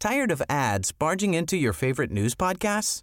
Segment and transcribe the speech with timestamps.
[0.00, 3.00] Tired of ads barging into your favorite news podcasts?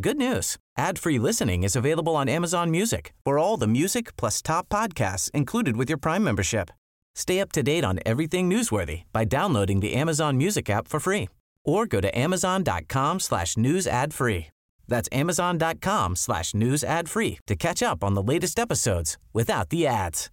[0.00, 0.56] Good news.
[0.78, 5.76] Ad-free listening is available on Amazon Music for all the music plus top podcasts included
[5.76, 6.70] with your Prime membership.
[7.14, 11.28] Stay up to date on everything newsworthy by downloading the Amazon Music app for free
[11.64, 14.46] or go to amazon.com slash news ad free.
[14.86, 19.86] That's amazon.com slash news ad free to catch up on the latest episodes without the
[19.86, 20.30] ads.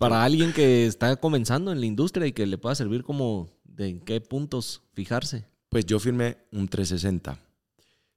[0.00, 3.88] Para alguien que está comenzando en la industria y que le pueda servir como de
[3.88, 5.46] en qué puntos fijarse.
[5.68, 7.38] Pues yo firmé un 360.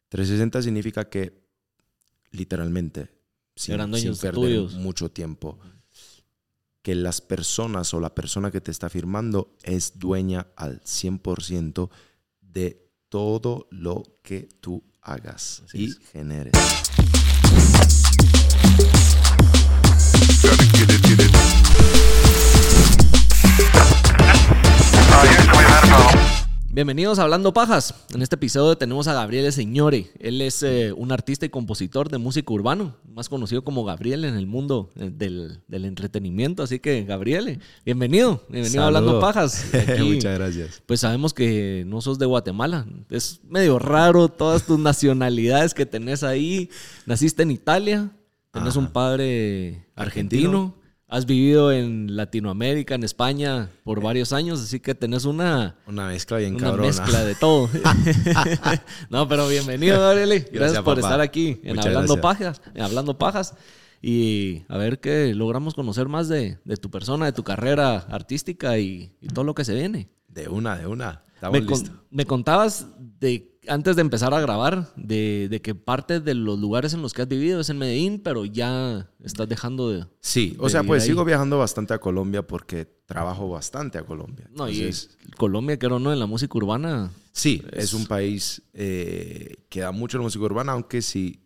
[0.09, 1.41] 360 significa que
[2.31, 3.09] literalmente,
[3.55, 4.73] sin, Eran sin dueños perder tuyos.
[4.75, 5.57] mucho tiempo,
[6.81, 11.89] que las personas o la persona que te está firmando es dueña al 100%
[12.41, 15.97] de todo lo que tú hagas Así y es.
[16.11, 16.51] generes.
[26.69, 27.93] Bienvenidos a Hablando Pajas.
[28.15, 30.09] En este episodio tenemos a Gabriele Señore.
[30.19, 34.35] Él es eh, un artista y compositor de música urbano, más conocido como Gabriel en
[34.35, 36.63] el mundo eh, del, del entretenimiento.
[36.63, 38.41] Así que, Gabriele, bienvenido.
[38.49, 39.19] Bienvenido a Hablando.
[39.19, 39.71] Pajas.
[39.87, 40.81] Aquí, Muchas gracias.
[40.87, 42.87] Pues sabemos que no sos de Guatemala.
[43.11, 46.71] Es medio raro todas tus nacionalidades que tenés ahí.
[47.05, 48.09] Naciste en Italia,
[48.49, 48.79] tenés Ajá.
[48.79, 50.49] un padre argentino.
[50.49, 50.82] Argentino.
[51.13, 56.37] Has vivido en Latinoamérica, en España, por varios años, así que tenés una, Una mezcla
[56.39, 56.87] bien una cabrona.
[56.87, 57.69] mezcla de todo.
[59.11, 60.39] no, pero bienvenido, Gabriele.
[60.39, 61.07] Gracias, Gracias, por papá.
[61.07, 62.59] estar aquí en Muchas Hablando gracias.
[62.59, 62.61] Pajas.
[62.73, 63.53] En Hablando Pajas.
[64.01, 68.79] Y a ver que logramos conocer más de, de tu persona, de tu carrera artística
[68.79, 70.09] y, y todo lo que se viene.
[70.27, 71.21] De una, de una.
[71.35, 76.19] Estamos Me, con- me contabas de antes de empezar a grabar de, de que parte
[76.19, 79.89] de los lugares en los que has vivido es en Medellín, pero ya estás dejando
[79.89, 80.05] de...
[80.21, 81.09] Sí, o de sea, pues ahí.
[81.09, 84.49] sigo viajando bastante a Colombia porque trabajo bastante a Colombia.
[84.51, 87.11] No, y Entonces, Colombia, que no, en la música urbana.
[87.31, 91.39] Sí, Es- es, un país eh, que da mucho la música urbana, aunque sí,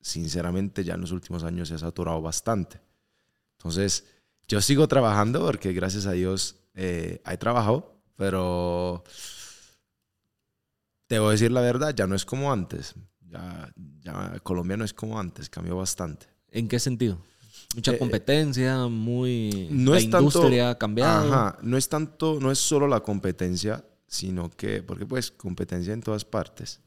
[0.00, 2.80] sinceramente ya en los últimos años se ha saturado bastante.
[3.58, 4.04] Entonces,
[4.48, 9.04] yo sigo trabajando porque gracias a Dios eh, hay trabajo, pero
[11.12, 12.94] te voy a decir la verdad, ya no es como antes.
[13.28, 16.24] Ya, ya Colombia no es como antes, cambió bastante.
[16.50, 17.18] ¿En qué sentido?
[17.74, 19.68] Mucha Eh, competencia, muy...
[19.70, 21.30] no la es tanto- industria ha cambiado.
[21.30, 26.00] Ajá, no es tanto, no es solo la competencia, sino que, porque pues competencia en
[26.00, 26.80] todas partes.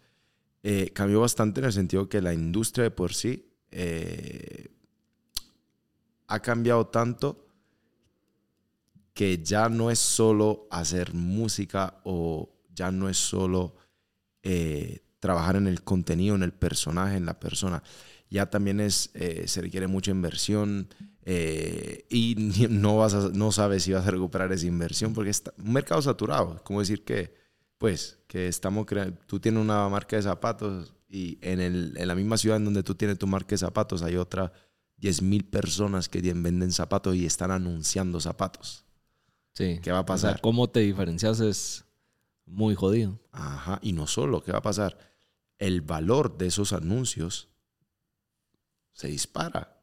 [0.63, 4.69] Eh, cambió bastante en el sentido que la industria de por sí eh,
[6.25, 7.45] ha cambiado tanto
[9.13, 13.75] que ya no es solo hacer música o ya no es solo
[14.45, 17.83] eh, trabajar en el contenido, en el personaje, en la persona.
[18.29, 20.87] Ya también es, eh, se requiere mucha inversión
[21.25, 22.35] eh, y
[22.69, 26.01] no, vas a- no sabes si vas a recuperar esa inversión porque está un mercado
[26.01, 26.55] saturado.
[26.57, 27.33] Es como decir que,
[27.77, 28.85] pues, que estamos
[29.27, 32.83] tú tienes una marca de zapatos y en, el, en la misma ciudad en donde
[32.83, 34.51] tú tienes tu marca de zapatos hay otra
[34.97, 38.85] 10 mil personas que venden zapatos y están anunciando zapatos.
[39.53, 39.81] Sí.
[39.81, 40.41] ¿Qué va a O sea, pasar?
[40.41, 41.84] cómo te diferencias es
[42.45, 43.19] muy jodido.
[43.31, 44.97] Ajá, y no solo, ¿qué va a pasar?
[45.57, 47.49] El valor de esos anuncios
[48.93, 49.81] se dispara.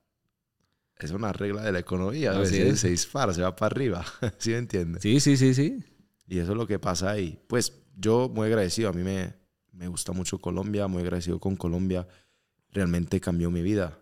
[0.99, 2.81] Es una regla de la economía, Así se, es.
[2.81, 4.05] se dispara, se va para arriba,
[4.39, 5.03] ¿sí me entiendes?
[5.03, 5.85] Sí, sí, sí, sí.
[6.29, 7.41] Y eso es lo que pasa ahí.
[7.49, 9.35] Pues yo muy agradecido, a mí me,
[9.73, 12.07] me gusta mucho Colombia, muy agradecido con Colombia,
[12.71, 13.99] realmente cambió mi vida.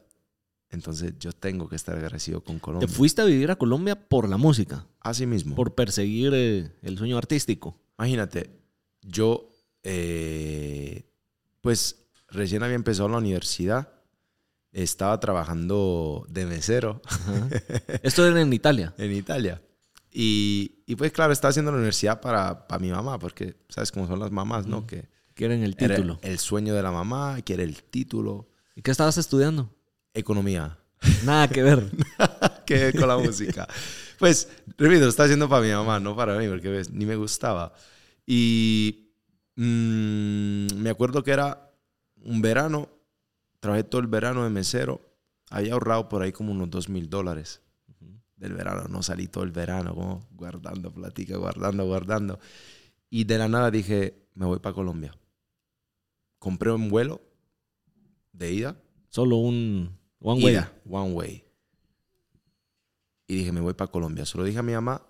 [0.68, 2.88] Entonces yo tengo que estar agradecido con Te Colombia.
[2.88, 5.56] fuiste a vivir a Colombia por la música, Así mismo.
[5.56, 7.80] por perseguir eh, el sueño artístico.
[8.00, 8.50] Imagínate,
[9.02, 9.50] yo,
[9.82, 11.04] eh,
[11.60, 13.92] pues recién había empezado la universidad,
[14.72, 17.48] estaba trabajando de mesero Ajá.
[18.02, 18.94] Esto era en Italia.
[18.98, 19.60] en Italia.
[20.10, 24.06] Y, y, pues claro, estaba haciendo la universidad para, para mi mamá, porque sabes cómo
[24.06, 24.86] son las mamás, ¿no?
[24.86, 26.18] Que Quieren el título.
[26.22, 29.74] el sueño de la mamá, quiere el título, ¿Y qué estabas estudiando?
[30.14, 30.78] economía.
[31.24, 31.90] Nada que ver.
[32.66, 33.68] que ver con la música.
[34.18, 37.16] Pues, repito, lo estaba haciendo para mi mamá, no para mí, porque ves, ni me
[37.16, 37.72] gustaba.
[38.32, 39.12] Y
[39.56, 41.74] mm, me acuerdo que era
[42.22, 42.88] un verano,
[43.58, 45.00] trabajé todo el verano de mesero,
[45.50, 47.60] había ahorrado por ahí como unos dos mil dólares
[48.36, 52.38] del verano, no salí todo el verano como guardando platica, guardando, guardando.
[53.10, 55.12] Y de la nada dije, me voy para Colombia.
[56.38, 57.20] Compré un vuelo
[58.32, 58.76] de ida.
[59.08, 60.58] Solo un one way.
[60.88, 61.44] one way.
[63.26, 64.24] Y dije, me voy para Colombia.
[64.24, 65.04] Solo dije a mi mamá,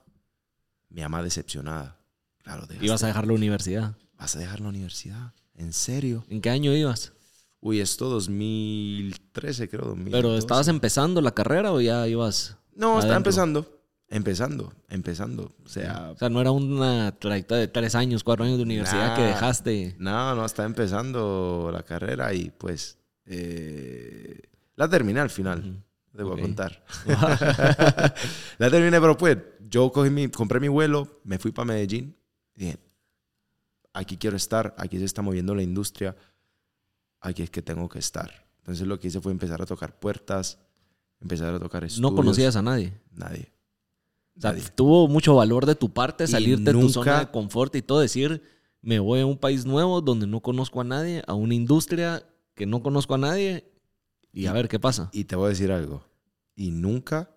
[0.88, 2.00] mi mamá decepcionada.
[2.42, 3.96] Claro, dejaste- Ibas a dejar la universidad.
[4.19, 5.32] ¿Vas a dejar la universidad?
[5.54, 6.25] ¿En serio?
[6.28, 7.12] ¿En qué año ibas?
[7.60, 9.84] Uy, esto 2013, creo.
[9.87, 10.10] 2012.
[10.22, 12.56] ¿Pero estabas empezando la carrera o ya ibas?
[12.75, 13.16] No, estaba adentro?
[13.31, 13.76] empezando.
[14.08, 15.54] Empezando, empezando.
[15.64, 19.14] O sea, O sea, no era una trayectoria de tres años, cuatro años de universidad
[19.14, 19.94] que dejaste.
[19.98, 24.40] no, no, estaba empezando la carrera y pues eh,
[24.75, 25.84] la terminé al final.
[26.16, 26.38] Te voy Ok.
[26.38, 26.84] a contar.
[28.58, 29.38] la terminé, pero pues
[29.69, 32.16] yo cogí mi, compré mi vuelo, me fui para Medellín
[32.61, 32.79] y dije,
[33.95, 36.15] aquí quiero estar, aquí se está moviendo la industria,
[37.21, 38.47] aquí es que tengo que estar.
[38.59, 40.59] Entonces lo que hice fue empezar a tocar puertas,
[41.21, 42.11] empezar a tocar estudios.
[42.11, 42.93] No conocías a nadie.
[43.12, 43.51] Nadie.
[44.37, 44.65] O sea, Nadie.
[44.75, 48.43] tuvo mucho valor de tu parte salir de tu zona de confort y todo, decir,
[48.83, 52.23] me voy a un país nuevo donde no conozco a nadie, a una industria
[52.55, 53.73] que no conozco a nadie
[54.33, 55.09] y a ver qué pasa.
[55.12, 56.05] Y te voy a decir algo.
[56.55, 57.31] Y nunca,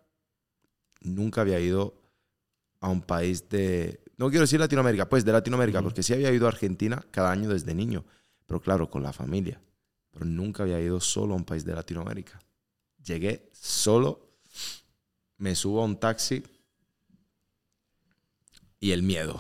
[1.01, 1.93] nunca había ido
[2.81, 4.02] a un país de...
[4.23, 7.49] No quiero decir Latinoamérica, pues de Latinoamérica, porque sí había ido a Argentina cada año
[7.49, 8.05] desde niño.
[8.45, 9.59] Pero claro, con la familia.
[10.11, 12.39] Pero nunca había ido solo a un país de Latinoamérica.
[13.03, 14.29] Llegué solo,
[15.35, 16.41] me subo a un taxi
[18.79, 19.37] y el miedo.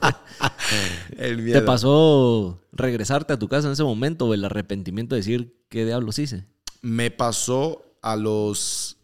[1.18, 1.60] el miedo.
[1.60, 5.84] ¿Te pasó regresarte a tu casa en ese momento o el arrepentimiento de decir, ¿qué
[5.84, 6.46] diablos hice?
[6.80, 8.96] Me pasó a los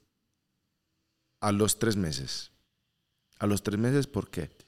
[1.42, 2.52] a los tres meses.
[3.38, 4.61] A los tres meses, ¿por qué?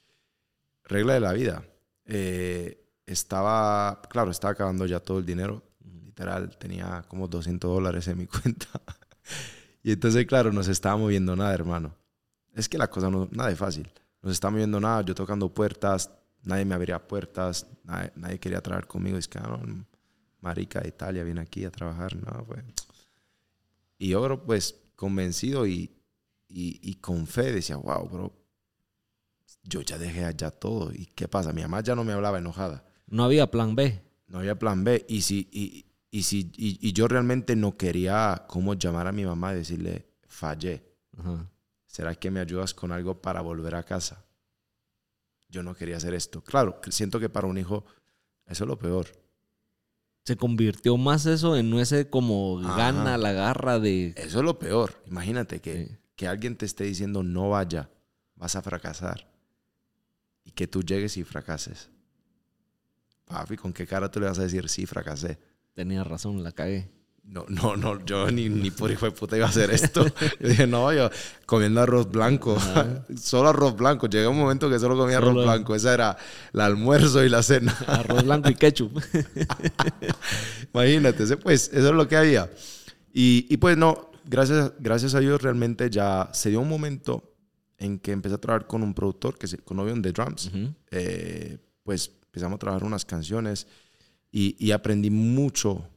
[0.84, 1.64] Regla de la vida.
[2.06, 5.62] Eh, estaba, claro, estaba acabando ya todo el dinero.
[6.04, 8.69] Literal, tenía como 200 dólares en mi cuenta.
[9.82, 11.94] y entonces, claro, no se estaba moviendo nada, hermano.
[12.54, 13.90] Es que la cosa no, nada es fácil.
[14.22, 15.02] No se estaba moviendo nada.
[15.02, 16.10] Yo tocando puertas,
[16.42, 19.19] nadie me abría puertas, nadie, quería trabajar conmigo.
[19.19, 19.58] Es que, ah,
[20.40, 22.14] marica de Italia viene aquí a trabajar.
[22.16, 22.62] No, pues.
[23.98, 25.90] Y yo, pues, convencido y,
[26.48, 28.44] y, y con fe decía, wow, bro,
[29.64, 30.93] yo ya dejé allá todo.
[30.93, 31.52] ¿Y qué pasa?
[31.52, 32.84] Mi mamá ya no me hablaba enojada.
[33.06, 34.00] No había plan B.
[34.28, 35.05] No había plan B.
[35.08, 39.25] Y, si, y, y, si, y, y yo realmente no quería cómo llamar a mi
[39.25, 40.84] mamá y decirle, fallé.
[41.19, 41.50] Ajá.
[41.87, 44.25] ¿Será que me ayudas con algo para volver a casa?
[45.49, 46.43] Yo no quería hacer esto.
[46.43, 47.84] Claro, siento que para un hijo
[48.46, 49.06] eso es lo peor.
[50.25, 52.76] Se convirtió más eso en ese como Ajá.
[52.76, 54.14] gana, la garra de...
[54.17, 55.02] Eso es lo peor.
[55.06, 55.96] Imagínate que, Sí.
[56.17, 57.90] que alguien te esté diciendo no vaya,
[58.34, 59.31] vas a fracasar.
[60.44, 61.88] Y que tú llegues y fracases.
[63.26, 65.38] Papi, ¿con qué cara tú le vas a decir sí, fracasé?
[65.73, 66.91] Tenía razón, la cagué.
[67.26, 70.05] No, no, no, yo ni, ni por hijo de puta iba a hacer esto.
[70.41, 71.08] Yo dije, no, yo
[71.46, 72.58] comiendo arroz blanco,
[73.19, 74.08] solo arroz blanco.
[74.08, 75.75] Llega un momento que solo comía arroz Solo- blanco.
[75.75, 76.19] Esa era
[76.52, 77.75] el almuerzo y la cena.
[77.87, 79.00] Arroz blanco y ketchup.
[80.75, 82.50] Imagínate, pues eso es lo que había.
[83.12, 87.33] Y, y pues no, gracias, gracias a Dios realmente ya se dio un momento
[87.79, 90.47] en que empecé a trabajar con un productor, que es con Obion de Drums.
[90.47, 90.75] Ujú.
[90.91, 93.67] Eh, pues empezamos a trabajar unas canciones
[94.31, 95.88] y, y aprendí mucho,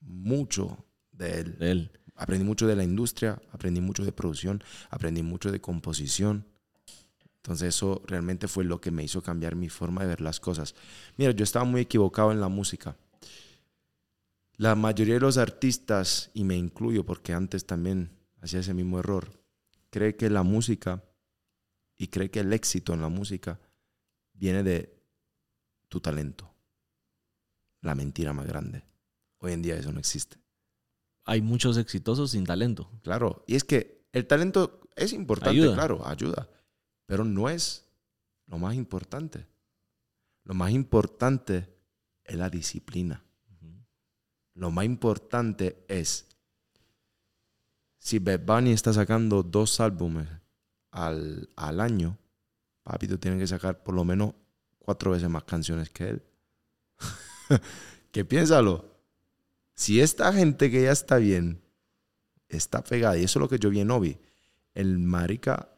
[0.00, 1.58] mucho de él.
[1.58, 1.90] De él.
[2.14, 6.46] Aprendí mucho de la industria, aprendí mucho de producción, aprendí mucho de composición.
[7.36, 10.74] Entonces eso realmente fue lo que me hizo cambiar mi forma de ver las cosas.
[11.16, 12.96] Mira, yo estaba muy equivocado en la música.
[14.56, 18.10] La mayoría de los artistas, y me incluyo porque antes también
[18.40, 19.30] hacía ese mismo error,
[19.90, 21.04] cree que la música
[21.96, 23.60] y cree que el éxito en la música
[24.32, 25.02] viene de
[25.88, 26.52] tu talento.
[27.80, 28.84] La mentira más grande.
[29.38, 30.38] Hoy en día eso no existe.
[31.24, 32.90] Hay muchos exitosos sin talento.
[33.02, 35.74] Claro, y es que el talento es importante, Ayuda.
[35.74, 36.48] claro, ayuda,
[37.06, 37.84] pero no es
[38.46, 39.46] lo más importante.
[40.44, 41.68] Lo más importante
[42.24, 43.22] es la disciplina.
[44.54, 46.28] Lo más importante es,
[47.98, 50.28] si Bad Bunny está sacando dos álbumes
[50.96, 52.18] al, al año,
[52.82, 54.32] papi, tú tienes que sacar por lo menos
[54.78, 56.22] cuatro veces más canciones que él.
[58.10, 58.96] que piénsalo.
[59.74, 61.60] Si esta gente que ya está bien,
[62.48, 64.18] está pegada, y eso es lo que yo vi en Obi,
[64.72, 65.68] el marica,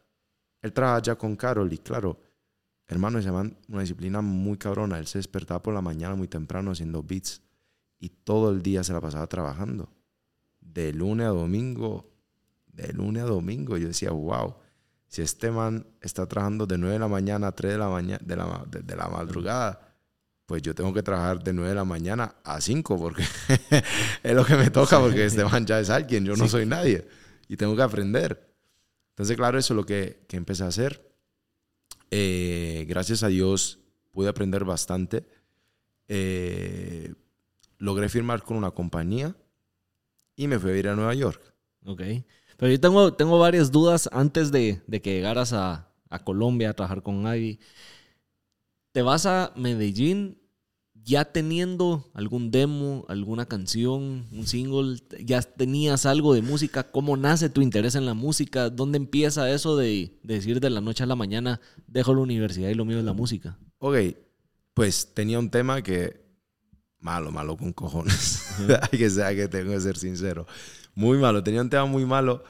[0.62, 2.20] él trabaja ya con Carol y claro,
[2.86, 4.98] hermano, se llaman una disciplina muy cabrona.
[4.98, 7.42] Él se despertaba por la mañana muy temprano haciendo beats
[7.98, 9.90] y todo el día se la pasaba trabajando.
[10.60, 12.08] De lunes a domingo,
[12.66, 13.76] de lunes a domingo.
[13.76, 14.54] Yo decía, wow,
[15.08, 18.20] si este man está trabajando de 9 de la mañana a 3 de la, mañana,
[18.24, 19.94] de la, de, de la madrugada,
[20.46, 23.24] pues yo tengo que trabajar de 9 de la mañana a 5 porque
[24.22, 27.06] es lo que me toca porque este man ya es alguien, yo no soy nadie
[27.48, 28.48] y tengo que aprender.
[29.10, 31.10] Entonces, claro, eso es lo que, que empecé a hacer.
[32.10, 33.80] Eh, gracias a Dios
[34.12, 35.26] pude aprender bastante.
[36.06, 37.14] Eh,
[37.78, 39.34] logré firmar con una compañía
[40.36, 41.42] y me fui a ir a Nueva York.
[41.84, 42.02] Ok.
[42.58, 46.74] Pero yo tengo, tengo varias dudas antes de, de que llegaras a, a Colombia a
[46.74, 47.60] trabajar con Ivy.
[48.90, 50.38] ¿Te vas a Medellín
[50.92, 55.00] ya teniendo algún demo, alguna canción, un single?
[55.24, 56.90] ¿Ya tenías algo de música?
[56.90, 58.70] ¿Cómo nace tu interés en la música?
[58.70, 62.70] ¿Dónde empieza eso de, de decir de la noche a la mañana, dejo la universidad
[62.70, 63.56] y lo mío es la música?
[63.78, 63.98] Ok,
[64.74, 66.26] pues tenía un tema que
[66.98, 68.46] malo, malo con cojones.
[68.90, 70.44] Hay que ser, que tengo que ser sincero.
[70.98, 72.42] Muy malo, tenía un tema muy malo.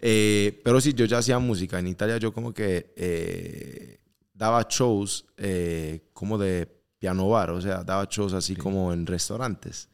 [0.00, 1.78] Eh, pero sí, yo ya hacía música.
[1.78, 4.00] En Italia yo como que eh,
[4.34, 6.66] daba shows eh, como de
[6.98, 9.88] piano bar, o sea, daba shows así como en restaurantes.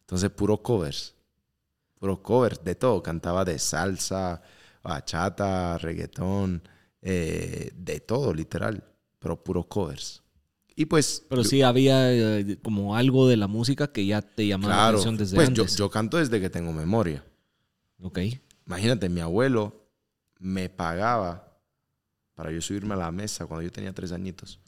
[0.00, 1.14] Entonces, puro covers.
[2.00, 3.00] Puro covers de todo.
[3.00, 4.42] Cantaba de salsa,
[4.82, 6.64] bachata, reggaetón,
[7.00, 8.82] de todo, literal.
[9.20, 10.20] Pero puro covers.
[10.74, 11.24] Y pues.
[11.28, 14.88] Pero yo- sí había eh, como algo de la música que ya te llamaba la
[14.88, 17.24] atención desde pues yo, yo canto desde que tengo memoria.
[18.02, 18.18] Ok.
[18.66, 19.86] Imagínate, mi abuelo
[20.38, 21.58] me pagaba
[22.34, 24.60] para yo subirme a la mesa cuando yo tenía tres añitos.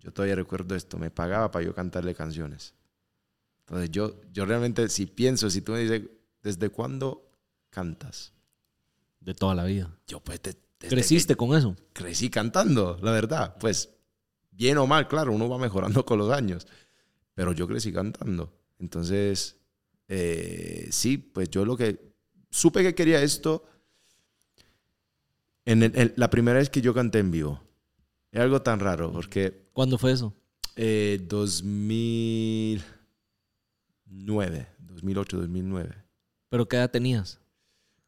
[0.00, 2.74] Yo todavía recuerdo esto, me pagaba para yo cantarle canciones.
[3.60, 6.02] Entonces yo, yo realmente, si pienso, si tú me dices,
[6.42, 7.30] ¿desde cuándo
[7.70, 8.32] cantas?
[9.20, 9.96] De toda la vida.
[10.06, 11.76] Yo pues de- ¿Creciste con eso?
[11.92, 13.56] crecí cantando, la verdad.
[13.60, 13.90] Pues
[14.50, 16.66] bien o mal, claro, uno va mejorando con los años.
[17.34, 18.52] Pero yo crecí cantando.
[18.80, 19.56] Entonces,
[20.08, 22.11] eh, sí, pues yo lo que
[22.52, 23.64] supe que quería esto
[25.64, 27.60] en el- la primera vez que yo canté en vivo.
[28.30, 30.32] Es algo tan raro porque ¿Cuándo fue eso?
[30.76, 31.18] eh,
[34.06, 35.94] 2009, 2008, 2009,
[36.48, 37.40] ¿Pero qué edad tenías?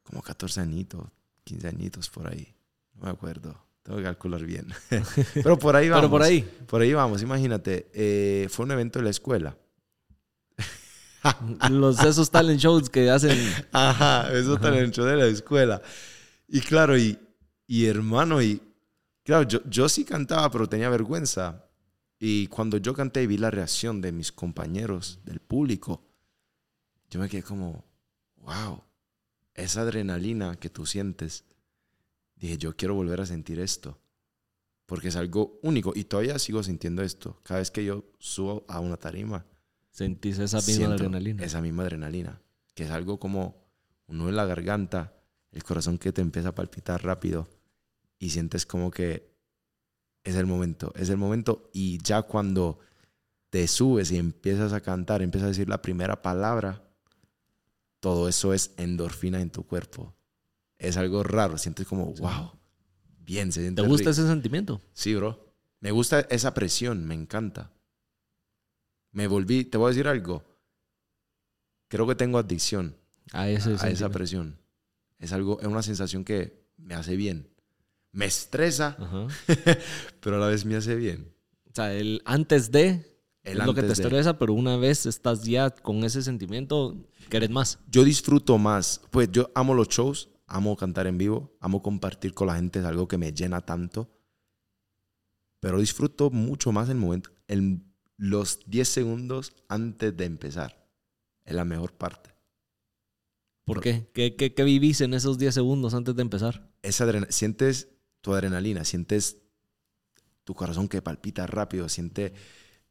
[0.02, 1.06] como 14 añitos,
[1.44, 2.54] 15 añitos por ahí.
[2.94, 3.58] No me acuerdo.
[3.82, 4.66] Tengo que calcular bien.
[5.34, 6.02] Pero por ahí vamos.
[6.02, 6.42] Pero por ahí.
[6.66, 7.88] Por ahí vamos, imagínate.
[7.94, 9.56] eh, fue un evento de la escuela.
[11.70, 13.38] Los, esos talent shows que hacen.
[13.72, 15.80] Ajá, eso tan dentro de la escuela.
[16.48, 17.18] Y claro, y,
[17.66, 18.60] y hermano, y
[19.24, 21.64] claro, yo, yo sí cantaba, pero tenía vergüenza.
[22.18, 26.02] Y cuando yo canté y vi la reacción de mis compañeros, del público,
[27.10, 27.84] yo me quedé como,
[28.36, 28.82] wow,
[29.54, 31.44] esa adrenalina que tú sientes.
[32.36, 33.98] Dije, yo quiero volver a sentir esto.
[34.86, 35.92] Porque es algo único.
[35.94, 37.40] Y todavía sigo sintiendo esto.
[37.42, 39.46] Cada vez que yo subo a una tarima,
[39.94, 41.44] Sentís esa misma adrenalina.
[41.44, 42.40] Esa misma adrenalina.
[42.74, 43.64] Que es algo como
[44.08, 45.14] un nudo en la garganta,
[45.52, 47.46] el corazón que te empieza a palpitar rápido
[48.18, 49.32] y sientes como que
[50.24, 51.70] es el momento, es el momento.
[51.72, 52.80] Y ya cuando
[53.50, 56.82] te subes y empiezas a cantar, empiezas a decir la primera palabra,
[58.00, 60.12] todo eso es endorfina en tu cuerpo.
[60.76, 62.50] Es algo raro, sientes como, wow,
[63.20, 64.10] bien, se siente ¿Te gusta rico.
[64.10, 64.80] ese sentimiento?
[64.92, 65.54] Sí, bro.
[65.78, 67.70] Me gusta esa presión, me encanta.
[69.14, 70.44] Me volví, te voy a decir algo.
[71.88, 72.96] Creo que tengo adicción
[73.32, 74.58] A ese a esa presión.
[75.20, 77.48] Es algo, es una sensación que me hace bien.
[78.10, 79.28] Me estresa, Ajá.
[80.20, 81.32] pero a la vez me hace bien.
[81.70, 83.92] O sea, el antes de El es lo que te de.
[83.92, 86.96] estresa, pero una vez estás ya con ese sentimiento,
[87.30, 87.78] querés más.
[87.88, 89.00] Yo disfruto más.
[89.12, 92.84] Pues yo amo los shows, amo cantar en vivo, amo compartir con la gente, es
[92.84, 94.10] algo que me llena tanto.
[95.60, 97.80] Pero disfruto mucho más el momento, el,
[98.16, 100.86] los 10 segundos antes de empezar.
[101.44, 102.30] Es la mejor parte.
[103.64, 104.08] ¿Por qué?
[104.12, 106.74] ¿Qué, qué, qué vivís en esos 10 segundos antes de empezar?
[106.84, 107.88] esa sientes
[108.20, 109.38] tu adrenalina, sientes
[110.44, 112.34] tu corazón que palpita rápido, siente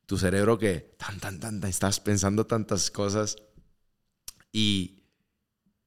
[0.05, 3.37] tu cerebro que tan, tan, tan, estás pensando tantas cosas.
[4.51, 5.03] Y,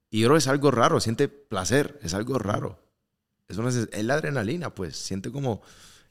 [0.09, 2.83] y bro, es algo raro, siente placer, es algo raro.
[3.49, 5.63] Es, una, es la adrenalina, pues, siente como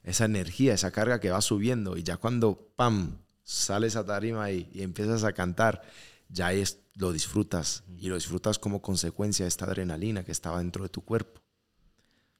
[0.06, 1.96] esa energía, esa carga que va subiendo.
[1.98, 5.82] Y ya cuando, pam, sales a tarima y, y empiezas a cantar,
[6.28, 7.84] ya es, lo disfrutas.
[7.98, 11.42] Y lo disfrutas como consecuencia de esta adrenalina que estaba dentro de tu cuerpo.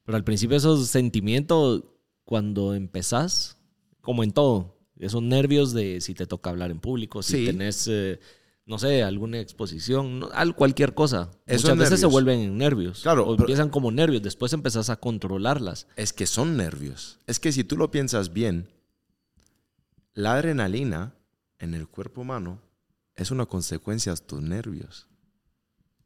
[0.04, 1.82] Pero al principio esos sentimientos,
[2.25, 3.58] cuando empezás,
[4.00, 7.46] como en todo, esos nervios de si te toca hablar en público, si Sí.
[7.46, 8.18] tenés, eh,
[8.66, 11.30] no sé, alguna exposición, no- al- cualquier cosa.
[11.46, 13.00] Esos Muchas veces se vuelven nervios.
[13.02, 15.87] Claro, O empiezan como nervios, después empezás a controlarlas.
[15.96, 17.18] Es que son nervios.
[17.26, 18.68] Es que si tú lo piensas bien,
[20.14, 21.14] la adrenalina
[21.58, 22.61] en el cuerpo humano
[23.14, 25.06] es una consecuencia de tus nervios.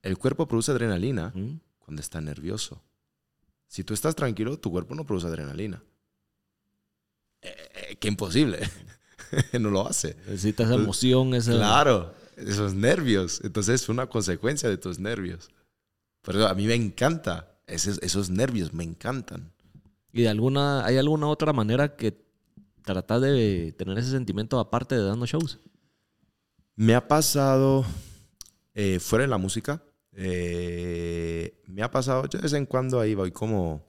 [0.02, 1.60] El cuerpo produce adrenalina ¿Mm?
[1.78, 2.82] cuando está nervioso.
[3.68, 5.82] Si tú estás tranquilo, tu cuerpo no produce adrenalina.
[7.42, 7.54] Eh,
[7.90, 8.58] eh, qué imposible.
[9.60, 10.16] no lo hace.
[10.26, 11.52] Necesitas esa emoción, esa...
[11.52, 13.40] Claro, esos nervios.
[13.44, 15.48] Entonces es una consecuencia de tus nervios.
[16.22, 17.46] Por eso a mí me encanta.
[17.66, 19.52] Esos, esos nervios me encantan.
[20.12, 22.20] ¿Y de alguna, hay alguna otra manera que
[22.82, 25.58] tratás de tener ese sentimiento aparte de dando shows?
[26.74, 27.84] Me ha pasado,
[28.74, 29.82] eh, fuera de la música,
[30.12, 33.86] eh, me ha pasado, yo de vez en cuando ahí voy como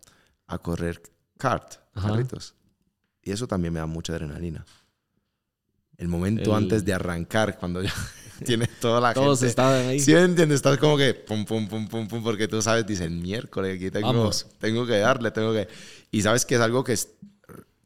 [0.47, 1.01] a correr
[1.37, 2.09] kart, Ajá.
[2.09, 2.53] carritos.
[3.23, 4.65] Y eso también me da mucha adrenalina.
[5.97, 7.93] El momento El- antes de arrancar, cuando ya
[8.45, 9.49] tiene toda la Todos gente.
[9.49, 9.99] estaban ahí.
[9.99, 10.55] ¿Sí entiendes?
[10.57, 14.07] Estás como que pum, pum, pum, pum, pum, porque tú sabes, dicen miércoles, aquí tengo,
[14.07, 14.47] Vamos.
[14.59, 15.67] tengo que darle, tengo que.
[16.11, 17.09] Y sabes que es algo que es-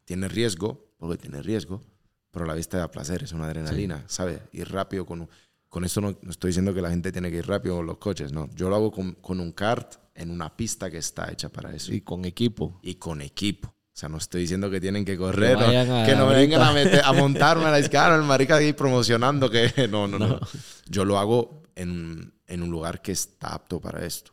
[0.04, 1.82] tiene riesgo, porque tiene riesgo,
[2.30, 4.40] pero la vista da placer, es una adrenalina, ¿sabes?
[4.52, 5.28] Ir rápido con.
[5.68, 7.98] Con esto no, no estoy diciendo que la gente tiene que ir rápido con los
[7.98, 8.48] coches, no.
[8.54, 11.92] Yo lo hago con, con un kart en una pista que está hecha para eso.
[11.92, 12.78] Y con equipo.
[12.82, 13.74] Y con equipo.
[13.96, 16.72] O sea, no estoy diciendo que tienen que correr, Que no, que no vengan a,
[16.74, 20.40] meter- a montarme a la izquierda, el marica ahí promocionando que no, no, no, No.
[20.86, 24.32] Yo lo hago en, en un lugar que está apto para esto.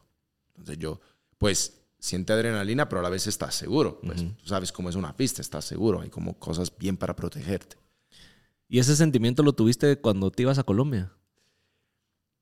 [0.58, 1.00] Entonces yo,
[1.38, 4.01] pues, siente adrenalina, pero a la vez estás seguro.
[4.05, 6.01] Pues, tú sabes cómo es una pista, estás seguro.
[6.01, 7.77] Hay como cosas bien para protegerte.
[8.67, 11.10] ¿Y ese sentimiento lo tuviste cuando te ibas a Colombia?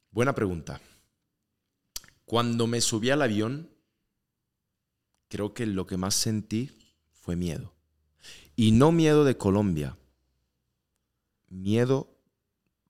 [0.10, 0.82] Buena pregunta.
[2.26, 3.70] Cuando me subí al avión,
[5.30, 6.72] creo que lo que más sentí
[7.22, 7.74] fue miedo.
[8.56, 9.98] Y no miedo de Colombia.
[11.48, 12.14] Miedo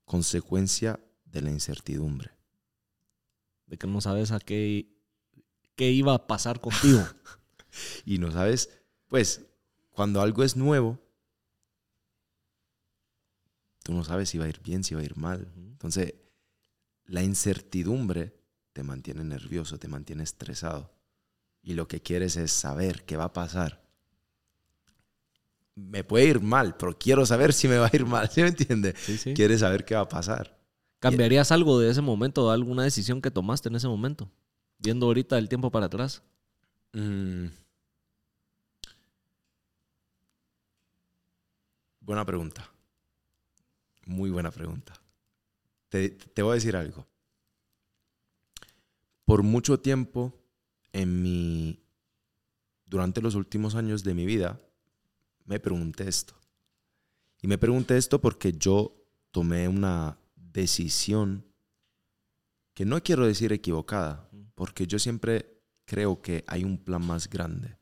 [0.06, 2.32] consecuencia de la incertidumbre.
[3.68, 4.90] De que no sabes a qué,
[5.76, 7.04] qué iba a pasar contigo.
[8.06, 8.70] Y no sabes,
[9.08, 9.46] pues,
[9.92, 11.00] cuando algo es nuevo,
[13.82, 15.50] tú no sabes si va a ir bien, si va a ir mal.
[15.56, 16.16] Entonces,
[17.06, 18.36] la incertidumbre
[18.74, 20.94] te mantiene nervioso, te mantiene estresado.
[21.62, 23.81] Y lo que quieres es saber qué va a pasar.
[25.76, 28.30] Me puede ir mal, pero quiero saber si me va a ir mal.
[28.32, 28.96] ¿Sí me entiendes?
[29.00, 29.34] Sí, sí.
[29.34, 30.60] Quieres saber qué va a pasar.
[31.00, 34.30] ¿Cambiarías algo de ese momento, alguna decisión que tomaste en ese momento?
[34.78, 36.22] Viendo ahorita el tiempo para atrás.
[36.94, 37.48] Mm.
[42.02, 42.70] Buena pregunta.
[44.06, 44.94] Muy buena pregunta.
[45.90, 47.08] Te, te voy a decir algo.
[49.26, 50.34] Por mucho tiempo
[50.94, 51.80] en mi
[52.86, 54.60] durante los últimos años de mi vida
[55.52, 56.34] me pregunté esto.
[57.42, 58.96] Y me pregunté esto porque yo
[59.32, 61.46] tomé una decisión
[62.74, 67.78] que no quiero decir equivocada, porque yo siempre creo que hay un plan más grande.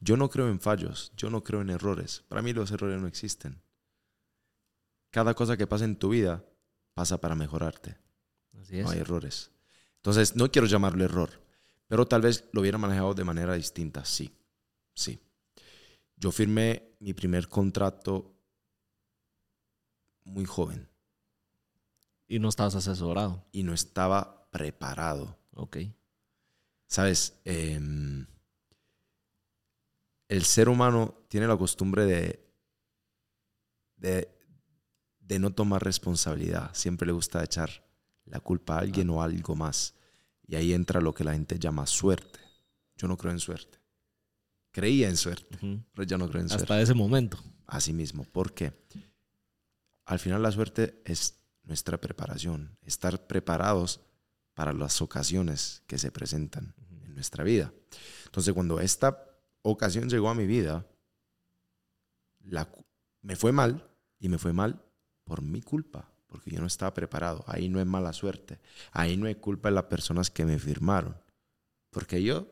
[0.00, 2.24] Yo no creo en fallos, yo no creo en errores.
[2.28, 3.60] Para mí los errores no existen.
[5.10, 6.42] Cada cosa que pasa en tu vida
[6.94, 7.98] pasa para mejorarte.
[8.58, 8.84] Así es.
[8.86, 9.50] No hay errores.
[9.96, 11.42] Entonces, no quiero llamarlo error,
[11.88, 14.06] pero tal vez lo hubiera manejado de manera distinta.
[14.06, 14.34] Sí,
[14.94, 15.20] sí.
[16.18, 18.34] Yo firmé mi primer contrato
[20.24, 20.88] muy joven
[22.26, 23.44] Y no estabas asesorado.
[23.52, 25.38] y no estaba preparado.
[25.54, 25.78] Ok.
[26.86, 28.26] Sabes, Em,
[30.28, 32.46] el ser humano tiene la costumbre de,
[33.96, 34.28] de,
[35.20, 36.70] de no tomar responsabilidad.
[36.74, 37.70] Siempre le gusta echar
[38.24, 39.94] la culpa a alguien o a algo más.
[40.46, 42.40] Y ahí entra lo que la gente llama suerte.
[42.96, 43.77] Yo no creo en suerte.
[44.78, 45.58] Creía en suerte,
[45.92, 46.62] pero ya no creo en suerte.
[46.62, 47.36] Hasta ese momento.
[47.66, 48.22] Así mismo.
[48.22, 48.72] ¿Por qué?
[50.04, 54.00] Al final la suerte es nuestra preparación, estar preparados
[54.54, 57.72] para las ocasiones que se presentan en nuestra vida.
[58.26, 59.20] Entonces, cuando esta
[59.62, 60.86] ocasión llegó a mi vida,
[62.44, 62.72] la
[63.20, 63.84] me fue mal
[64.20, 64.80] y me fue mal
[65.24, 67.42] por mi culpa, porque yo no estaba preparado.
[67.48, 68.60] Ahí no es mala suerte,
[68.92, 71.20] ahí no es culpa de las personas que me firmaron,
[71.90, 72.44] porque ellos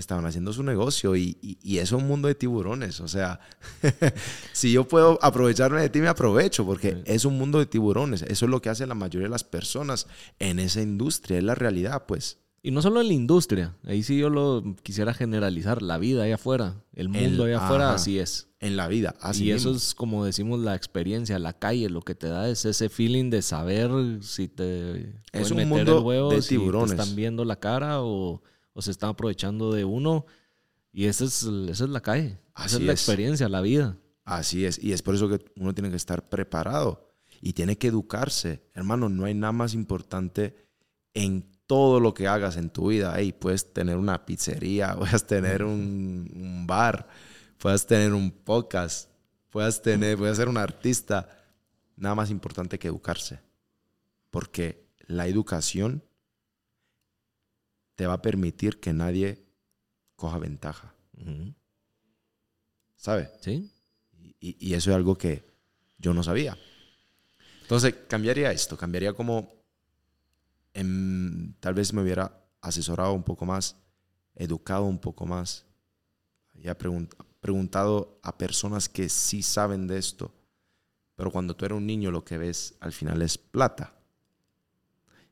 [0.00, 3.00] estaban haciendo su negocio y, y, es un mundo de tiburones.
[3.00, 3.40] O sea,
[4.52, 7.02] si yo puedo aprovecharme de ti, me aprovecho, porque Sí.
[7.06, 8.22] es un mundo de tiburones.
[8.22, 10.06] Eso es lo que hace la mayoría de las personas
[10.38, 12.38] en esa industria, es la realidad, pues.
[12.62, 13.76] Y no solo en la industria.
[13.84, 15.80] Ahí sí yo lo quisiera generalizar.
[15.80, 16.82] La vida allá afuera.
[16.92, 17.94] El mundo allá afuera, ajá.
[17.94, 18.48] así es.
[18.60, 22.16] En la vida, así y eso es como decimos la experiencia, la calle, lo que
[22.16, 23.88] te da es ese feeling de saber
[24.22, 26.96] si te Es un meter mundo el huevo, de si tiburones.
[26.96, 28.42] te están viendo la cara o,
[28.78, 30.24] o se están aprovechando de uno.
[30.92, 32.38] Y esa es, esa es la calle.
[32.54, 33.00] esa Así es la es.
[33.00, 33.98] experiencia, la vida.
[34.24, 34.78] Así es.
[34.80, 37.10] Y es por eso que uno tiene que estar preparado
[37.40, 38.62] y tiene que educarse.
[38.74, 40.54] Hermano, no hay nada más importante
[41.12, 43.14] en todo lo que hagas en tu vida.
[43.16, 47.08] Hey, puedes tener una pizzería, puedes tener un, un bar,
[47.58, 49.10] puedes tener un podcast,
[49.50, 51.28] puedes tener, puedes ser un artista.
[51.96, 53.40] Nada más importante que educarse.
[54.30, 56.04] Porque la educación
[57.98, 59.44] te va a permitir que nadie
[60.14, 60.94] coja ventaja.
[61.16, 61.52] Ujú.
[62.94, 63.28] ¿Sabes?
[63.40, 63.72] ¿Sí?
[64.38, 65.44] Y, y eso es algo que
[65.98, 66.56] yo no sabía.
[67.62, 69.52] Entonces, cambiaría esto, cambiaría como,
[70.74, 73.74] em, tal vez me hubiera asesorado un poco más,
[74.36, 75.66] educado un poco más,
[76.54, 80.32] ya pregunt- preguntado a personas que sí saben de esto,
[81.16, 83.97] pero cuando tú eres un niño lo que ves al final es plata.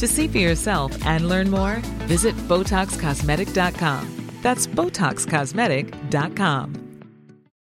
[0.00, 1.76] To see for yourself and learn more,
[2.08, 4.30] visit BotoxCosmetic.com.
[4.40, 7.02] That's BotoxCosmetic.com.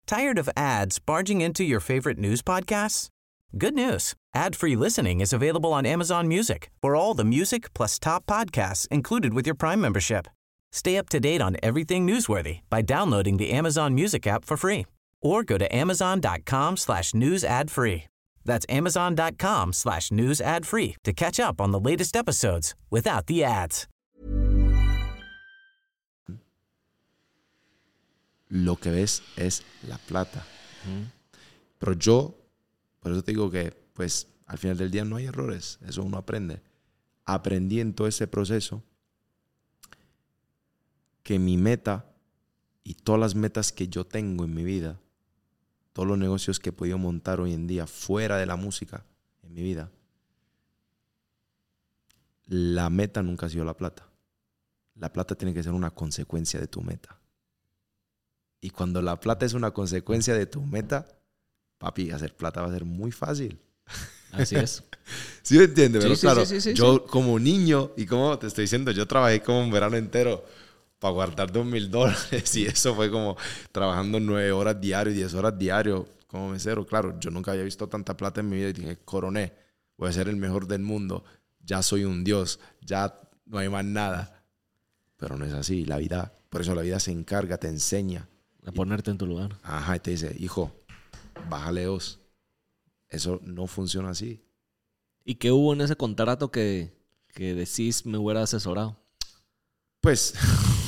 [0.08, 3.10] Tired of ads barging into your favorite news podcasts?
[3.58, 4.14] Good news.
[4.34, 9.34] Ad-free listening is available on Amazon Music for all the music plus top podcasts included
[9.34, 10.30] with your Prime membership.
[10.72, 14.86] Stay up to date on everything newsworthy by downloading the Amazon Music app for free
[15.22, 18.06] or go to amazon.com slash news ad free.
[18.50, 23.46] That's amazon.com slash news ad free to catch up on the latest episodes without the
[23.46, 23.88] ads.
[28.50, 30.46] lo que ves es la plata.
[31.78, 32.36] Pero yo,
[33.00, 36.62] por eso digo que, pues, al final del día no hay errores, eso uno aprende.
[37.26, 38.84] Aprendí en todo ese proceso
[41.24, 42.12] que mi meta
[42.84, 45.00] y todas las metas que yo tengo en mi vida,
[46.00, 49.04] todos los negocios que he podido montar hoy en día fuera de la música
[49.44, 49.92] en mi vida,
[52.46, 54.08] la meta nunca ha sido la plata.
[54.96, 57.20] La plata tiene que ser una consecuencia de tu meta.
[58.62, 61.06] Y cuando la plata es una consecuencia de tu meta,
[61.80, 63.60] papi, hacer plata va a ser muy fácil.
[64.32, 64.82] Así es.
[65.42, 66.02] ¿Sí me entiendes?
[66.02, 69.60] Pero Sí, claro, sí, yo como niño, y como te estoy diciendo, yo trabajé como
[69.60, 70.46] un verano entero
[71.00, 73.38] para guardar dos mil dólares y eso fue como
[73.72, 76.86] trabajando nueve horas diario, diez horas diario como mesero.
[76.86, 79.54] Claro, yo nunca había visto tanta plata en mi vida y dije, coroné,
[79.98, 81.24] voy a ser el mejor del mundo,
[81.60, 84.46] ya soy un dios, ya no hay más nada.
[85.18, 88.30] Pero no es así, la vida, por eso la vida se encarga, te enseña.
[88.66, 89.58] A ponerte en tu lugar.
[89.64, 90.72] Ajá, y te dice, hijo,
[91.50, 92.20] bájale dos.
[93.10, 94.44] Eso no funciona así.
[95.26, 96.94] ¿Y qué hubo en ese contrato que,
[97.34, 98.98] que decís me hubiera asesorado?
[100.02, 100.36] Pues,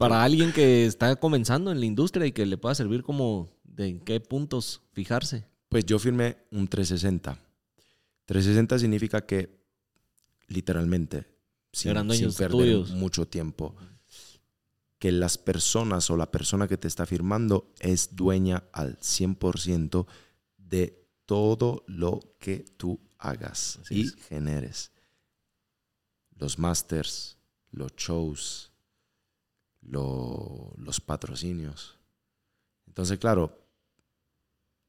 [0.00, 3.88] Para alguien que está comenzando en la industria y que le pueda servir como de
[3.88, 5.44] en qué puntos fijarse.
[5.68, 7.38] pues yo firmé un 360.
[8.24, 9.60] 360 significa que,
[10.48, 11.26] literalmente,
[11.70, 12.90] sin, perder tuyos.
[12.92, 13.76] mucho tiempo,
[14.98, 20.06] que las personas o la persona que te está firmando es dueña al 100%
[20.56, 24.14] de todo lo que tú hagas Así y es.
[24.14, 24.92] generes.
[26.36, 27.36] Los masters,
[27.70, 28.69] los shows,
[29.82, 31.98] lo- los patrocinios.
[32.86, 33.58] Entonces, claro,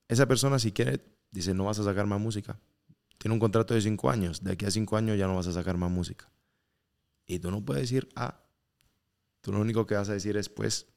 [0.08, 2.60] esa persona si quiere, dice, no vas a sacar más música.
[3.17, 4.43] Tiene un contrato de cinco años.
[4.43, 6.30] De aquí a cinco años ya no vas a sacar más música.
[7.25, 8.43] Y tú no puedes decir, ah,
[9.41, 10.88] tú lo único que vas a decir es, pues,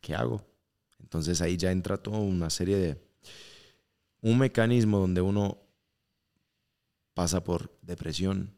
[0.00, 0.46] ¿qué hago?
[1.00, 3.12] Entonces ahí ya entra toda una serie de...
[4.20, 5.58] Un mecanismo donde uno
[7.12, 8.54] pasa por depresión,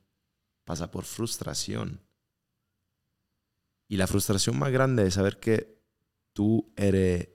[0.64, 2.00] pasa por frustración.
[3.88, 5.78] Y la frustración más grande es saber que
[6.32, 7.28] tú eres,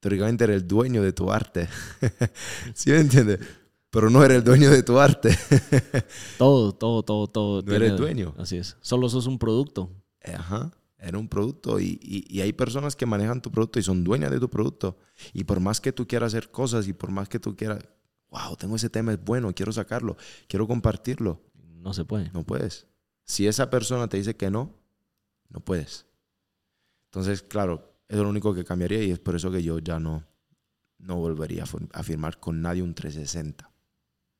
[0.00, 1.68] teóricamente eres el dueño de tu arte.
[2.74, 3.40] ¿Sí me entiendes?
[3.90, 5.36] Pero no eres el dueño de tu arte.
[6.38, 7.62] Todo, todo, todo, todo.
[7.62, 8.34] No eres dueño.
[8.38, 8.76] Así es.
[8.80, 9.90] Solo sos un producto.
[10.24, 10.72] Ajá.
[10.98, 14.30] Era un producto y, y- y hay personas que manejan tu producto y son dueñas
[14.30, 14.96] de tu producto.
[15.32, 17.80] Y por más que tú quieras hacer cosas y por más que tú quieras,
[18.30, 20.16] wow, tengo ese tema, es bueno, quiero sacarlo,
[20.48, 21.42] quiero compartirlo,
[21.80, 22.30] No se puede.
[22.32, 22.86] no puedes.
[23.24, 24.72] Si esa persona te dice que no,
[25.52, 26.06] no puedes.
[27.04, 29.98] Entonces, claro, eso es lo único que cambiaría y es por eso que yo ya
[30.00, 30.24] no,
[30.98, 33.70] no volvería a fir- a firmar con nadie un 360.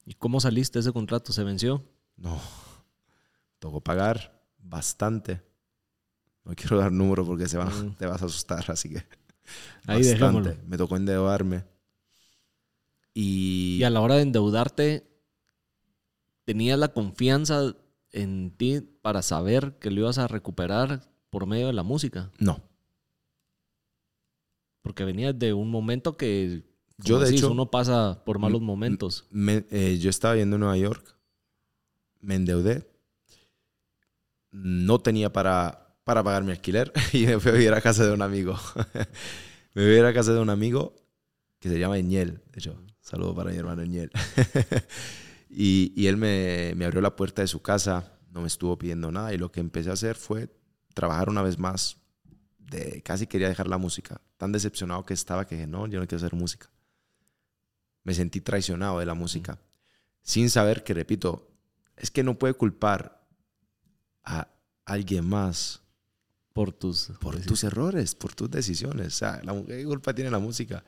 [0.05, 1.33] ¿Y cómo saliste ese contrato?
[1.33, 1.85] ¿Se venció?
[2.17, 2.41] No,
[3.59, 5.43] tocó pagar bastante.
[6.45, 7.95] No quiero dar número porque se va, Mm.
[7.97, 9.05] te vas a asustar, así que
[9.87, 10.57] Ahí dejémoslo.
[10.67, 11.65] Me tocó endeudarme.
[13.15, 15.07] Y, Y a la hora de endeudarte,
[16.45, 17.75] ¿tenías la confianza
[18.13, 22.31] en ti para saber que lo ibas a recuperar por medio de la música?
[22.39, 22.63] no,
[24.83, 26.65] Porque venías de un momento que,
[26.99, 29.27] Yo, de decís, hecho, uno pasa por malos momentos.
[29.31, 31.17] me- eh, yo estaba viendo en Nueva York,
[32.21, 32.87] me endeudé,
[34.51, 38.13] no tenía para, para pagar mi alquiler y me fui a vivir a casa de
[38.13, 38.55] un amigo.
[39.75, 40.95] me fui a vivir a casa de un amigo
[41.61, 44.11] que se llama Eñel, de hecho, saludo para mi hermano Eñel.
[45.53, 49.13] y, y él me, me abrió la puerta de su casa, no me estuvo pidiendo
[49.13, 50.49] nada y lo que empecé a hacer fue
[50.95, 51.99] trabajar una vez más.
[52.59, 54.21] De, casi quería dejar la música.
[54.39, 56.71] Tan decepcionado que estaba que dije, no, yo no quiero hacer música.
[58.05, 59.59] me sentí traicionado de la música.
[60.23, 61.51] Sin saber que, repito,
[61.97, 63.27] es que no puede culpar
[64.25, 64.49] a
[64.85, 65.83] alguien más
[66.53, 67.13] Por tus...
[67.21, 69.09] por tus errores, por tus decisiones.
[69.09, 70.85] O sea, la, ¿qué culpa tiene la música?